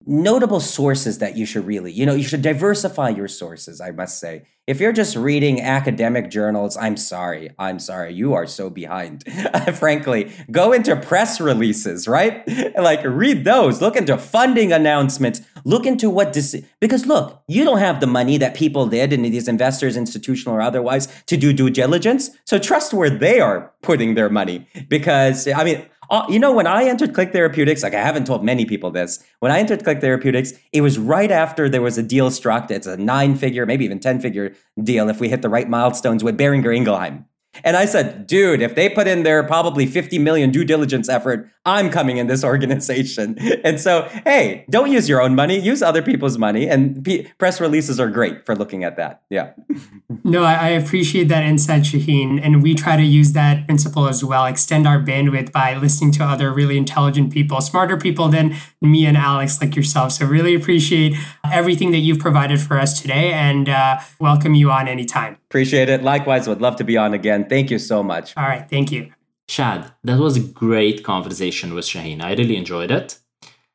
notable 0.07 0.59
sources 0.59 1.17
that 1.19 1.35
you 1.35 1.45
should 1.45 1.65
really, 1.65 1.91
you 1.91 2.05
know, 2.05 2.15
you 2.15 2.23
should 2.23 2.41
diversify 2.41 3.09
your 3.09 3.27
sources, 3.27 3.81
I 3.81 3.91
must 3.91 4.19
say. 4.19 4.43
If 4.65 4.81
you're 4.81 4.93
just 4.93 5.15
reading 5.15 5.61
academic 5.61 6.29
journals, 6.29 6.75
I'm 6.75 6.97
sorry. 6.97 7.51
I'm 7.57 7.79
sorry. 7.79 8.13
You 8.13 8.33
are 8.33 8.45
so 8.45 8.69
behind. 8.69 9.23
Frankly, 9.75 10.31
go 10.51 10.73
into 10.73 10.95
press 10.97 11.39
releases, 11.39 12.05
right? 12.05 12.43
like 12.77 13.01
read 13.05 13.45
those. 13.45 13.81
Look 13.81 13.95
into 13.95 14.17
funding 14.17 14.73
announcements. 14.73 15.39
Look 15.63 15.85
into 15.85 16.09
what 16.09 16.33
this 16.33 16.53
because 16.81 17.05
look, 17.05 17.43
you 17.47 17.63
don't 17.63 17.79
have 17.79 18.01
the 18.01 18.07
money 18.07 18.37
that 18.37 18.55
people 18.55 18.87
did 18.87 19.13
and 19.13 19.23
these 19.23 19.47
investors, 19.47 19.95
institutional 19.95 20.55
or 20.55 20.61
otherwise, 20.61 21.07
to 21.27 21.37
do 21.37 21.53
due 21.53 21.69
diligence. 21.69 22.29
So 22.45 22.59
trust 22.59 22.93
where 22.93 23.09
they 23.09 23.39
are 23.39 23.71
putting 23.81 24.15
their 24.15 24.29
money. 24.29 24.67
Because 24.89 25.47
I 25.47 25.63
mean, 25.63 25.85
uh, 26.09 26.25
you 26.29 26.39
know, 26.39 26.53
when 26.53 26.67
I 26.67 26.85
entered 26.85 27.13
Click 27.13 27.31
Therapeutics, 27.31 27.83
like 27.83 27.93
I 27.93 28.01
haven't 28.01 28.25
told 28.25 28.43
many 28.43 28.65
people 28.65 28.91
this, 28.91 29.23
when 29.39 29.51
I 29.51 29.59
entered 29.59 29.83
Click 29.83 30.01
Therapeutics, 30.01 30.53
it 30.71 30.81
was 30.81 30.97
right 30.97 31.31
after 31.31 31.69
there 31.69 31.81
was 31.81 31.97
a 31.97 32.03
deal 32.03 32.31
struck. 32.31 32.71
It's 32.71 32.87
a 32.87 32.97
nine 32.97 33.35
figure, 33.35 33.65
maybe 33.65 33.85
even 33.85 33.99
10 33.99 34.19
figure 34.21 34.53
deal 34.81 35.09
if 35.09 35.19
we 35.19 35.29
hit 35.29 35.41
the 35.41 35.49
right 35.49 35.69
milestones 35.69 36.23
with 36.23 36.37
Boehringer 36.37 36.75
Ingelheim. 36.75 37.25
And 37.63 37.75
I 37.75 37.85
said, 37.85 38.27
dude, 38.27 38.61
if 38.61 38.75
they 38.75 38.89
put 38.89 39.07
in 39.07 39.23
their 39.23 39.43
probably 39.43 39.85
50 39.85 40.19
million 40.19 40.51
due 40.51 40.63
diligence 40.63 41.09
effort, 41.09 41.49
I'm 41.65 41.89
coming 41.89 42.17
in 42.17 42.27
this 42.27 42.43
organization. 42.43 43.37
And 43.63 43.79
so, 43.79 44.03
hey, 44.25 44.65
don't 44.69 44.91
use 44.91 45.09
your 45.09 45.21
own 45.21 45.35
money, 45.35 45.59
use 45.59 45.81
other 45.81 46.01
people's 46.01 46.37
money. 46.37 46.67
And 46.67 47.03
P- 47.03 47.27
press 47.37 47.59
releases 47.59 47.99
are 47.99 48.09
great 48.09 48.45
for 48.45 48.55
looking 48.55 48.83
at 48.83 48.95
that. 48.97 49.21
Yeah. 49.29 49.51
no, 50.23 50.43
I 50.43 50.69
appreciate 50.69 51.25
that 51.25 51.43
insight, 51.43 51.83
Shaheen. 51.83 52.39
And 52.41 52.63
we 52.63 52.73
try 52.73 52.95
to 52.95 53.03
use 53.03 53.33
that 53.33 53.65
principle 53.65 54.07
as 54.07 54.23
well, 54.23 54.45
extend 54.45 54.87
our 54.87 54.99
bandwidth 54.99 55.51
by 55.51 55.75
listening 55.75 56.11
to 56.13 56.23
other 56.23 56.53
really 56.53 56.77
intelligent 56.77 57.33
people, 57.33 57.59
smarter 57.61 57.97
people 57.97 58.29
than 58.29 58.55
me 58.81 59.05
and 59.05 59.17
Alex 59.17 59.61
like 59.61 59.75
yourself. 59.75 60.13
So, 60.13 60.25
really 60.25 60.55
appreciate 60.55 61.15
everything 61.51 61.91
that 61.91 61.99
you've 61.99 62.19
provided 62.19 62.61
for 62.61 62.79
us 62.79 63.01
today 63.01 63.33
and 63.33 63.67
uh, 63.67 63.99
welcome 64.19 64.53
you 64.53 64.71
on 64.71 64.87
anytime. 64.87 65.37
Appreciate 65.49 65.89
it. 65.89 66.03
Likewise, 66.03 66.47
would 66.47 66.61
love 66.61 66.75
to 66.77 66.83
be 66.83 66.97
on 66.97 67.13
again. 67.13 67.47
Thank 67.47 67.71
you 67.71 67.79
so 67.79 68.03
much. 68.03 68.35
All 68.35 68.43
right. 68.43 68.69
Thank 68.69 68.91
you. 68.91 69.13
Shad, 69.47 69.93
that 70.03 70.19
was 70.19 70.35
a 70.35 70.41
great 70.41 71.03
conversation 71.03 71.73
with 71.73 71.85
Shaheen. 71.85 72.21
I 72.21 72.33
really 72.33 72.57
enjoyed 72.57 72.91
it. 72.91 73.17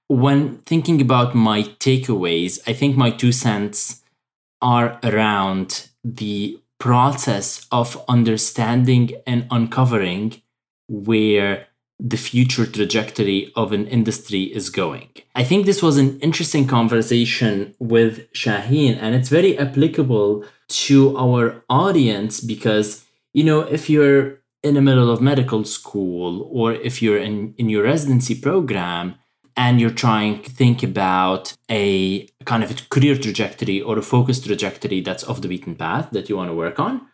When 0.09 0.59
thinking 0.59 1.01
about 1.01 1.35
my 1.35 1.63
takeaways, 1.63 2.61
I 2.67 2.75
think 2.75 2.97
my 2.97 3.11
two 3.11 3.33
cents 3.33 4.03
are 4.61 5.01
around 5.03 5.89
the 6.05 6.61
process 6.79 7.67
of 7.73 8.05
understanding 8.07 9.13
and 9.27 9.47
uncovering 9.51 10.43
where 10.89 11.69
the 12.05 12.17
future 12.17 12.67
trajectory 12.67 13.53
of 13.55 13.71
an 13.73 13.87
industry 13.87 14.43
is 14.43 14.71
going. 14.71 15.09
I 15.37 15.45
think 15.45 15.67
this 15.67 15.83
was 15.83 15.99
an 15.99 16.19
interesting 16.19 16.67
conversation 16.67 17.75
with 17.79 18.31
Shaheen, 18.33 18.99
and 19.01 19.15
it's 19.15 19.29
very 19.29 19.57
applicable 19.57 20.45
to 20.87 21.17
our 21.17 21.63
audience 21.71 22.41
because, 22.41 23.05
you 23.33 23.45
know, 23.45 23.61
if 23.61 23.89
you're 23.89 24.41
in 24.65 24.75
the 24.75 24.83
middle 24.83 25.11
of 25.11 25.21
medical 25.21 25.65
school 25.65 26.49
or 26.51 26.73
if 26.73 27.01
you're 27.01 27.19
in, 27.19 27.55
in 27.57 27.69
your 27.69 27.85
residency 27.85 28.35
program 28.35 29.15
and 29.57 29.81
you're 29.81 29.91
trying 29.91 30.43
to 30.43 30.51
think 30.51 30.83
about 30.83 31.55
a 31.71 32.27
kind 32.47 32.65
of 32.65 32.71
a 32.73 32.75
career 32.89 33.17
trajectory 33.17 33.81
or 33.81 33.99
a 33.99 34.03
focus 34.03 34.41
trajectory 34.41 35.01
that's 35.01 35.25
off 35.25 35.41
the 35.41 35.49
beaten 35.49 35.77
path 35.77 36.09
that 36.11 36.29
you 36.29 36.37
want 36.37 36.51
to 36.51 36.55
work 36.55 36.81
on, 36.81 37.07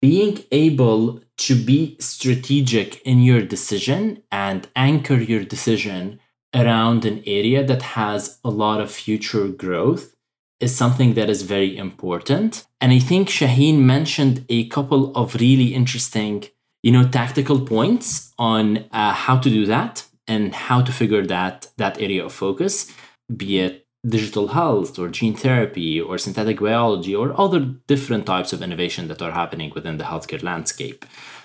being 0.00 0.44
able 0.52 1.20
to 1.38 1.54
be 1.54 1.96
strategic 2.00 3.00
in 3.02 3.22
your 3.22 3.42
decision 3.42 4.22
and 4.32 4.68
anchor 4.74 5.16
your 5.16 5.44
decision 5.44 6.18
around 6.54 7.04
an 7.04 7.22
area 7.26 7.64
that 7.64 7.82
has 7.82 8.38
a 8.42 8.50
lot 8.50 8.80
of 8.80 8.90
future 8.90 9.48
growth 9.48 10.14
is 10.60 10.74
something 10.74 11.14
that 11.14 11.28
is 11.28 11.42
very 11.42 11.76
important. 11.76 12.66
And 12.80 12.92
I 12.92 12.98
think 12.98 13.28
Shaheen 13.28 13.80
mentioned 13.80 14.46
a 14.48 14.68
couple 14.68 15.14
of 15.14 15.34
really 15.34 15.74
interesting, 15.74 16.44
you 16.82 16.92
know, 16.92 17.06
tactical 17.06 17.60
points 17.60 18.32
on 18.38 18.86
uh, 18.90 19.12
how 19.12 19.38
to 19.38 19.50
do 19.50 19.66
that 19.66 20.04
and 20.26 20.54
how 20.54 20.80
to 20.80 20.92
figure 20.92 21.26
that 21.26 21.68
that 21.76 22.00
area 22.00 22.24
of 22.24 22.32
focus, 22.32 22.90
be 23.34 23.58
it 23.58 23.85
digital 24.08 24.48
health 24.48 24.98
or 24.98 25.08
gene 25.08 25.34
therapy 25.34 26.00
or 26.00 26.18
synthetic 26.18 26.60
biology 26.60 27.14
or 27.14 27.38
other 27.40 27.60
different 27.60 28.26
types 28.26 28.52
of 28.52 28.62
innovation 28.62 29.08
that 29.08 29.22
are 29.22 29.32
happening 29.32 29.72
within 29.74 29.96
the 29.98 30.04
healthcare 30.04 30.42
landscape. 30.42 31.04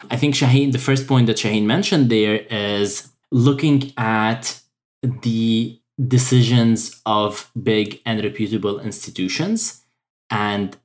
I 0.09 0.17
think 0.17 0.35
Shaheen, 0.35 0.71
the 0.71 0.77
first 0.77 1.07
point 1.07 1.27
that 1.27 1.37
Shaheen 1.37 1.65
mentioned 1.65 2.09
there 2.09 2.45
is 2.49 3.11
looking 3.31 3.93
at 3.97 4.61
the 5.01 5.79
decisions 6.07 7.01
of 7.05 7.51
big 7.61 8.01
and 8.05 8.23
reputable 8.23 8.79
institutions 8.79 9.83
and 10.29 10.77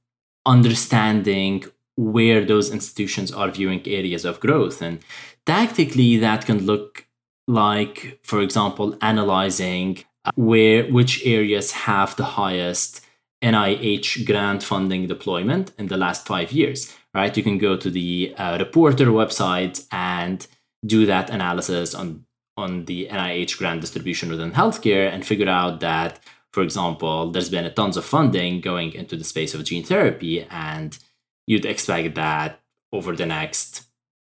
understanding 0.45 1.64
where 1.97 2.45
those 2.45 2.70
institutions 2.70 3.33
are 3.33 3.51
viewing 3.51 3.83
areas 3.87 4.24
of 4.24 4.41
growth. 4.41 4.83
And 4.83 5.01
tactically, 5.47 6.18
that 6.18 6.45
can 6.47 6.66
look 6.66 7.07
like, 7.49 8.18
for 8.22 8.41
example, 8.41 8.97
analyzing 9.01 10.05
where 10.35 10.85
which 10.91 11.24
areas 11.24 11.72
have 11.72 12.16
the 12.16 12.24
highest 12.24 13.05
NIH 13.43 14.27
grant 14.27 14.62
funding 14.62 15.07
deployment 15.07 15.72
in 15.79 15.89
the 15.89 15.97
last 15.97 16.27
five 16.27 16.53
years, 16.53 16.95
right? 17.14 17.37
You 17.37 17.43
can 17.43 17.59
go 17.59 17.77
to 17.77 17.91
the 17.91 18.35
uh, 18.37 18.59
reporter 18.59 19.07
website 19.07 19.87
and 19.93 20.47
do 20.85 21.07
that 21.07 21.31
analysis 21.31 21.95
on 21.95 22.24
on 22.57 22.87
the 22.87 23.07
NIH 23.11 23.59
grant 23.59 23.83
distribution 23.83 24.31
within 24.31 24.53
healthcare 24.53 25.12
and 25.12 25.27
figure 25.27 25.49
out 25.49 25.81
that, 25.81 26.20
for 26.53 26.62
example, 26.62 27.31
there's 27.31 27.51
been 27.51 27.70
tons 27.74 27.99
of 27.99 28.05
funding 28.05 28.62
going 28.62 28.95
into 28.95 29.14
the 29.14 29.24
space 29.24 29.53
of 29.53 29.62
gene 29.62 29.85
therapy, 29.85 30.47
and 30.51 30.99
you'd 31.47 31.66
expect 31.66 32.14
that 32.14 32.61
over 32.93 33.14
the 33.14 33.27
next 33.27 33.87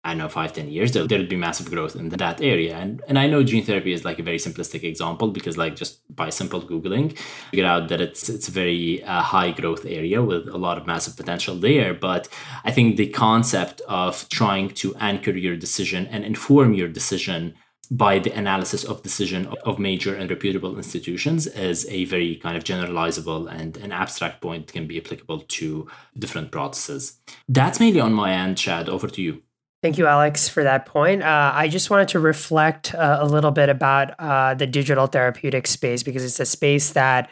I 0.04 0.14
know, 0.14 0.28
five, 0.28 0.52
10 0.52 0.68
years, 0.68 0.92
there 0.92 1.02
would 1.02 1.28
be 1.28 1.36
massive 1.36 1.70
growth 1.70 1.96
in 1.96 2.08
that 2.10 2.40
area. 2.40 2.76
And, 2.76 3.02
and 3.08 3.18
I 3.18 3.26
know 3.26 3.42
gene 3.42 3.64
therapy 3.64 3.92
is 3.92 4.04
like 4.04 4.18
a 4.18 4.22
very 4.22 4.38
simplistic 4.38 4.84
example 4.84 5.28
because 5.28 5.58
like 5.58 5.74
just 5.74 6.00
by 6.14 6.30
simple 6.30 6.62
Googling, 6.62 7.18
figure 7.50 7.66
out 7.66 7.88
that 7.88 8.00
it's, 8.00 8.28
it's 8.28 8.48
a 8.48 8.52
very 8.52 9.02
uh, 9.02 9.20
high 9.20 9.50
growth 9.50 9.84
area 9.84 10.22
with 10.22 10.46
a 10.48 10.56
lot 10.56 10.78
of 10.78 10.86
massive 10.86 11.16
potential 11.16 11.56
there. 11.56 11.94
But 11.94 12.28
I 12.64 12.70
think 12.70 12.96
the 12.96 13.08
concept 13.08 13.80
of 13.88 14.28
trying 14.28 14.70
to 14.74 14.94
anchor 14.96 15.32
your 15.32 15.56
decision 15.56 16.06
and 16.06 16.24
inform 16.24 16.74
your 16.74 16.88
decision 16.88 17.54
by 17.90 18.18
the 18.18 18.30
analysis 18.36 18.84
of 18.84 19.02
decision 19.02 19.48
of 19.64 19.78
major 19.78 20.14
and 20.14 20.30
reputable 20.30 20.76
institutions 20.76 21.46
is 21.46 21.86
a 21.88 22.04
very 22.04 22.36
kind 22.36 22.56
of 22.56 22.64
generalizable 22.64 23.50
and 23.50 23.76
an 23.78 23.92
abstract 23.92 24.40
point 24.40 24.72
can 24.72 24.86
be 24.86 24.98
applicable 24.98 25.40
to 25.40 25.88
different 26.18 26.50
processes. 26.50 27.18
That's 27.48 27.80
mainly 27.80 28.00
on 28.00 28.12
my 28.12 28.32
end, 28.32 28.58
Shad. 28.58 28.88
Over 28.88 29.08
to 29.08 29.22
you. 29.22 29.42
Thank 29.80 29.96
you, 29.96 30.08
Alex, 30.08 30.48
for 30.48 30.64
that 30.64 30.86
point. 30.86 31.22
Uh, 31.22 31.52
I 31.54 31.68
just 31.68 31.88
wanted 31.88 32.08
to 32.08 32.18
reflect 32.18 32.96
uh, 32.96 33.18
a 33.20 33.26
little 33.26 33.52
bit 33.52 33.68
about 33.68 34.10
uh, 34.18 34.54
the 34.54 34.66
digital 34.66 35.06
therapeutic 35.06 35.68
space 35.68 36.02
because 36.02 36.24
it's 36.24 36.40
a 36.40 36.46
space 36.46 36.90
that, 36.94 37.30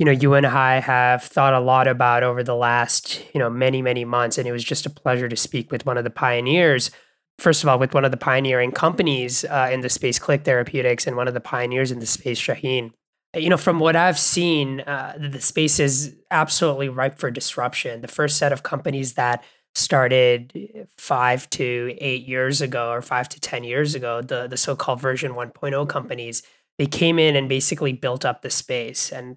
you 0.00 0.04
know, 0.04 0.10
you 0.10 0.34
and 0.34 0.44
I 0.44 0.80
have 0.80 1.22
thought 1.22 1.54
a 1.54 1.60
lot 1.60 1.86
about 1.86 2.24
over 2.24 2.42
the 2.42 2.56
last, 2.56 3.22
you 3.32 3.38
know, 3.38 3.48
many, 3.48 3.80
many 3.80 4.04
months. 4.04 4.38
And 4.38 4.48
it 4.48 4.52
was 4.52 4.64
just 4.64 4.86
a 4.86 4.90
pleasure 4.90 5.28
to 5.28 5.36
speak 5.36 5.70
with 5.70 5.86
one 5.86 5.96
of 5.96 6.02
the 6.02 6.10
pioneers. 6.10 6.90
First 7.38 7.62
of 7.62 7.68
all, 7.68 7.78
with 7.78 7.94
one 7.94 8.04
of 8.04 8.10
the 8.10 8.16
pioneering 8.16 8.72
companies 8.72 9.44
uh, 9.44 9.70
in 9.72 9.80
the 9.80 9.88
space, 9.88 10.18
Click 10.18 10.42
Therapeutics, 10.42 11.06
and 11.06 11.16
one 11.16 11.28
of 11.28 11.34
the 11.34 11.40
pioneers 11.40 11.92
in 11.92 12.00
the 12.00 12.06
space, 12.06 12.40
Shaheen. 12.40 12.90
You 13.36 13.50
know, 13.50 13.56
from 13.56 13.78
what 13.78 13.94
I've 13.94 14.18
seen, 14.18 14.80
uh, 14.80 15.16
the 15.18 15.40
space 15.40 15.78
is 15.78 16.16
absolutely 16.32 16.88
ripe 16.88 17.18
for 17.18 17.30
disruption. 17.30 18.00
The 18.00 18.08
first 18.08 18.36
set 18.36 18.52
of 18.52 18.64
companies 18.64 19.14
that 19.14 19.44
started 19.74 20.86
five 20.96 21.48
to 21.50 21.96
eight 21.98 22.26
years 22.26 22.60
ago 22.60 22.90
or 22.90 23.02
five 23.02 23.28
to 23.30 23.40
10 23.40 23.64
years 23.64 23.94
ago, 23.94 24.22
the, 24.22 24.46
the 24.46 24.56
so 24.56 24.76
called 24.76 25.00
version 25.00 25.32
1.0 25.32 25.88
companies, 25.88 26.42
they 26.78 26.86
came 26.86 27.18
in 27.18 27.36
and 27.36 27.48
basically 27.48 27.92
built 27.92 28.24
up 28.24 28.42
the 28.42 28.50
space. 28.50 29.12
And 29.12 29.36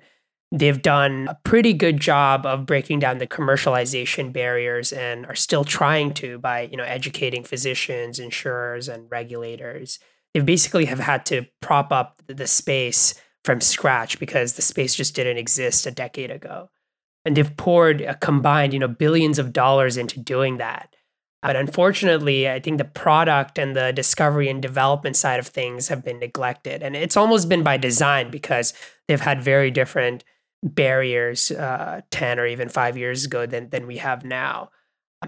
they've 0.51 0.81
done 0.81 1.27
a 1.29 1.38
pretty 1.43 1.73
good 1.73 1.99
job 1.99 2.45
of 2.45 2.65
breaking 2.65 2.99
down 2.99 3.17
the 3.17 3.27
commercialization 3.27 4.31
barriers 4.31 4.93
and 4.93 5.25
are 5.25 5.35
still 5.35 5.63
trying 5.63 6.13
to 6.13 6.38
by 6.39 6.61
you 6.61 6.77
know 6.77 6.83
educating 6.83 7.43
physicians 7.43 8.19
insurers 8.19 8.88
and 8.88 9.09
regulators 9.11 9.99
they 10.33 10.39
basically 10.39 10.85
have 10.85 10.99
had 10.99 11.25
to 11.25 11.45
prop 11.61 11.91
up 11.91 12.21
the 12.27 12.47
space 12.47 13.13
from 13.43 13.59
scratch 13.59 14.19
because 14.19 14.53
the 14.53 14.61
space 14.61 14.95
just 14.95 15.15
didn't 15.15 15.38
exist 15.38 15.85
a 15.85 15.91
decade 15.91 16.31
ago 16.31 16.69
and 17.28 17.36
they've 17.36 17.57
poured 17.57 18.01
a 18.01 18.15
combined 18.15 18.73
you 18.73 18.80
know 18.80 18.88
billions 18.88 19.38
of 19.38 19.53
dollars 19.53 19.97
into 19.97 20.19
doing 20.19 20.57
that. 20.57 20.95
But 21.43 21.55
unfortunately 21.55 22.49
i 22.49 22.59
think 22.59 22.78
the 22.78 22.86
product 22.86 23.59
and 23.59 23.75
the 23.75 23.93
discovery 23.93 24.49
and 24.49 24.61
development 24.61 25.15
side 25.15 25.39
of 25.39 25.47
things 25.47 25.89
have 25.89 26.03
been 26.03 26.19
neglected. 26.19 26.82
And 26.82 26.95
it's 26.95 27.17
almost 27.17 27.47
been 27.49 27.63
by 27.63 27.78
design 27.78 28.32
because 28.32 28.73
they've 29.07 29.21
had 29.21 29.43
very 29.43 29.69
different 29.69 30.23
barriers 30.63 31.51
uh, 31.51 32.01
10 32.09 32.39
or 32.39 32.47
even 32.47 32.67
5 32.67 32.97
years 32.97 33.25
ago 33.25 33.45
than, 33.45 33.69
than 33.69 33.86
we 33.86 33.97
have 33.97 34.25
now. 34.25 34.71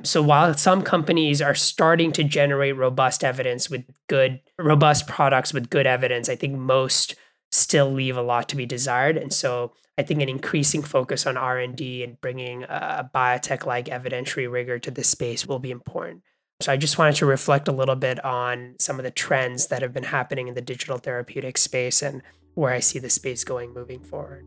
So 0.04 0.22
while 0.22 0.54
some 0.56 0.82
companies 0.82 1.42
are 1.42 1.56
starting 1.56 2.12
to 2.14 2.24
generate 2.24 2.76
robust 2.78 3.24
evidence 3.24 3.70
with 3.70 3.84
good 4.08 4.40
robust 4.58 5.08
products 5.08 5.54
with 5.54 5.70
good 5.70 5.88
evidence 5.88 6.30
i 6.30 6.36
think 6.36 6.56
most 6.56 7.16
still 7.52 7.92
leave 7.92 8.18
a 8.18 8.22
lot 8.22 8.48
to 8.50 8.56
be 8.56 8.66
desired 8.66 9.18
and 9.18 9.34
so 9.34 9.72
I 10.00 10.04
think 10.04 10.22
an 10.22 10.30
increasing 10.30 10.82
focus 10.82 11.28
on 11.28 11.36
R&D 11.36 12.06
and 12.06 12.22
bringing 12.22 12.64
a 12.64 13.12
biotech-like 13.14 13.88
evidentiary 13.88 14.50
rigor 14.50 14.80
to 14.80 14.90
this 14.90 15.10
space 15.10 15.46
will 15.46 15.60
be 15.60 15.72
important. 15.72 16.24
So 16.62 16.72
I 16.72 16.78
just 16.78 16.98
wanted 16.98 17.16
to 17.16 17.26
reflect 17.26 17.68
a 17.68 17.74
little 17.74 17.98
bit 17.98 18.24
on 18.24 18.76
some 18.80 18.98
of 18.98 19.04
the 19.04 19.12
trends 19.12 19.68
that 19.68 19.82
have 19.82 19.92
been 19.92 20.04
happening 20.04 20.48
in 20.48 20.54
the 20.54 20.62
digital 20.62 21.00
therapeutic 21.00 21.58
space 21.58 22.02
and 22.02 22.22
where 22.54 22.72
I 22.72 22.80
see 22.80 22.98
the 22.98 23.10
space 23.10 23.44
going 23.44 23.74
moving 23.74 24.02
forward. 24.02 24.46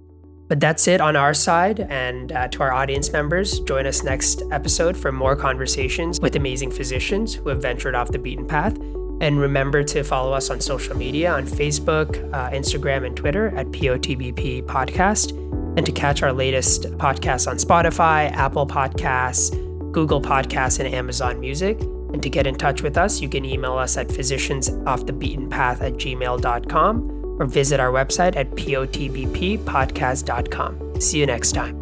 But 0.49 0.61
that's 0.61 0.89
it 0.89 1.03
on 1.03 1.17
our 1.17 1.35
side. 1.35 1.81
And 1.81 2.33
uh, 2.33 2.49
to 2.49 2.63
our 2.63 2.73
audience 2.73 3.13
members, 3.13 3.61
join 3.61 3.87
us 3.87 4.03
next 4.03 4.43
episode 4.53 4.97
for 4.97 5.13
more 5.13 5.37
conversations 5.37 6.19
with 6.19 6.35
amazing 6.35 6.71
physicians 6.71 7.35
who 7.35 7.51
have 7.51 7.61
ventured 7.61 7.95
off 7.95 8.11
the 8.11 8.19
beaten 8.19 8.47
path. 8.47 8.75
And 9.23 9.39
remember 9.39 9.83
to 9.85 10.03
follow 10.03 10.33
us 10.33 10.51
on 10.51 10.61
social 10.61 10.97
media 10.97 11.33
on 11.33 11.47
Facebook, 11.47 12.19
uh, 12.35 12.51
Instagram, 12.51 13.07
and 13.07 13.17
Twitter 13.17 13.57
at 13.57 13.69
POTBP 13.69 14.65
Podcast 14.65 15.39
and 15.77 15.87
to 15.87 15.93
catch 15.93 16.23
our 16.23 16.33
latest 16.33 16.83
podcasts 16.99 17.49
on 17.49 17.57
Spotify, 17.57 18.31
Apple 18.33 18.67
Podcasts, 18.67 19.51
Google 19.93 20.21
Podcasts, 20.21 20.81
and 20.81 20.93
Amazon 20.93 21.39
Music. 21.41 21.81
And 21.81 22.23
to 22.23 22.29
get 22.29 22.47
in 22.47 22.57
touch 22.57 22.83
with 22.83 22.99
us, 22.99 23.23
you 23.23 23.29
can 23.29 23.45
email 23.45 23.79
us 23.79 23.97
at 23.97 24.09
physiciansoffthebeatenpath 24.09 25.81
at 25.81 25.93
gmail.com 25.95 27.11
or 27.41 27.47
visit 27.47 27.81
our 27.81 27.91
website 27.91 28.37
at 28.37 28.51
potbppodcast.com. 28.51 31.01
See 31.01 31.21
you 31.21 31.27
next 31.27 31.53
time. 31.53 31.82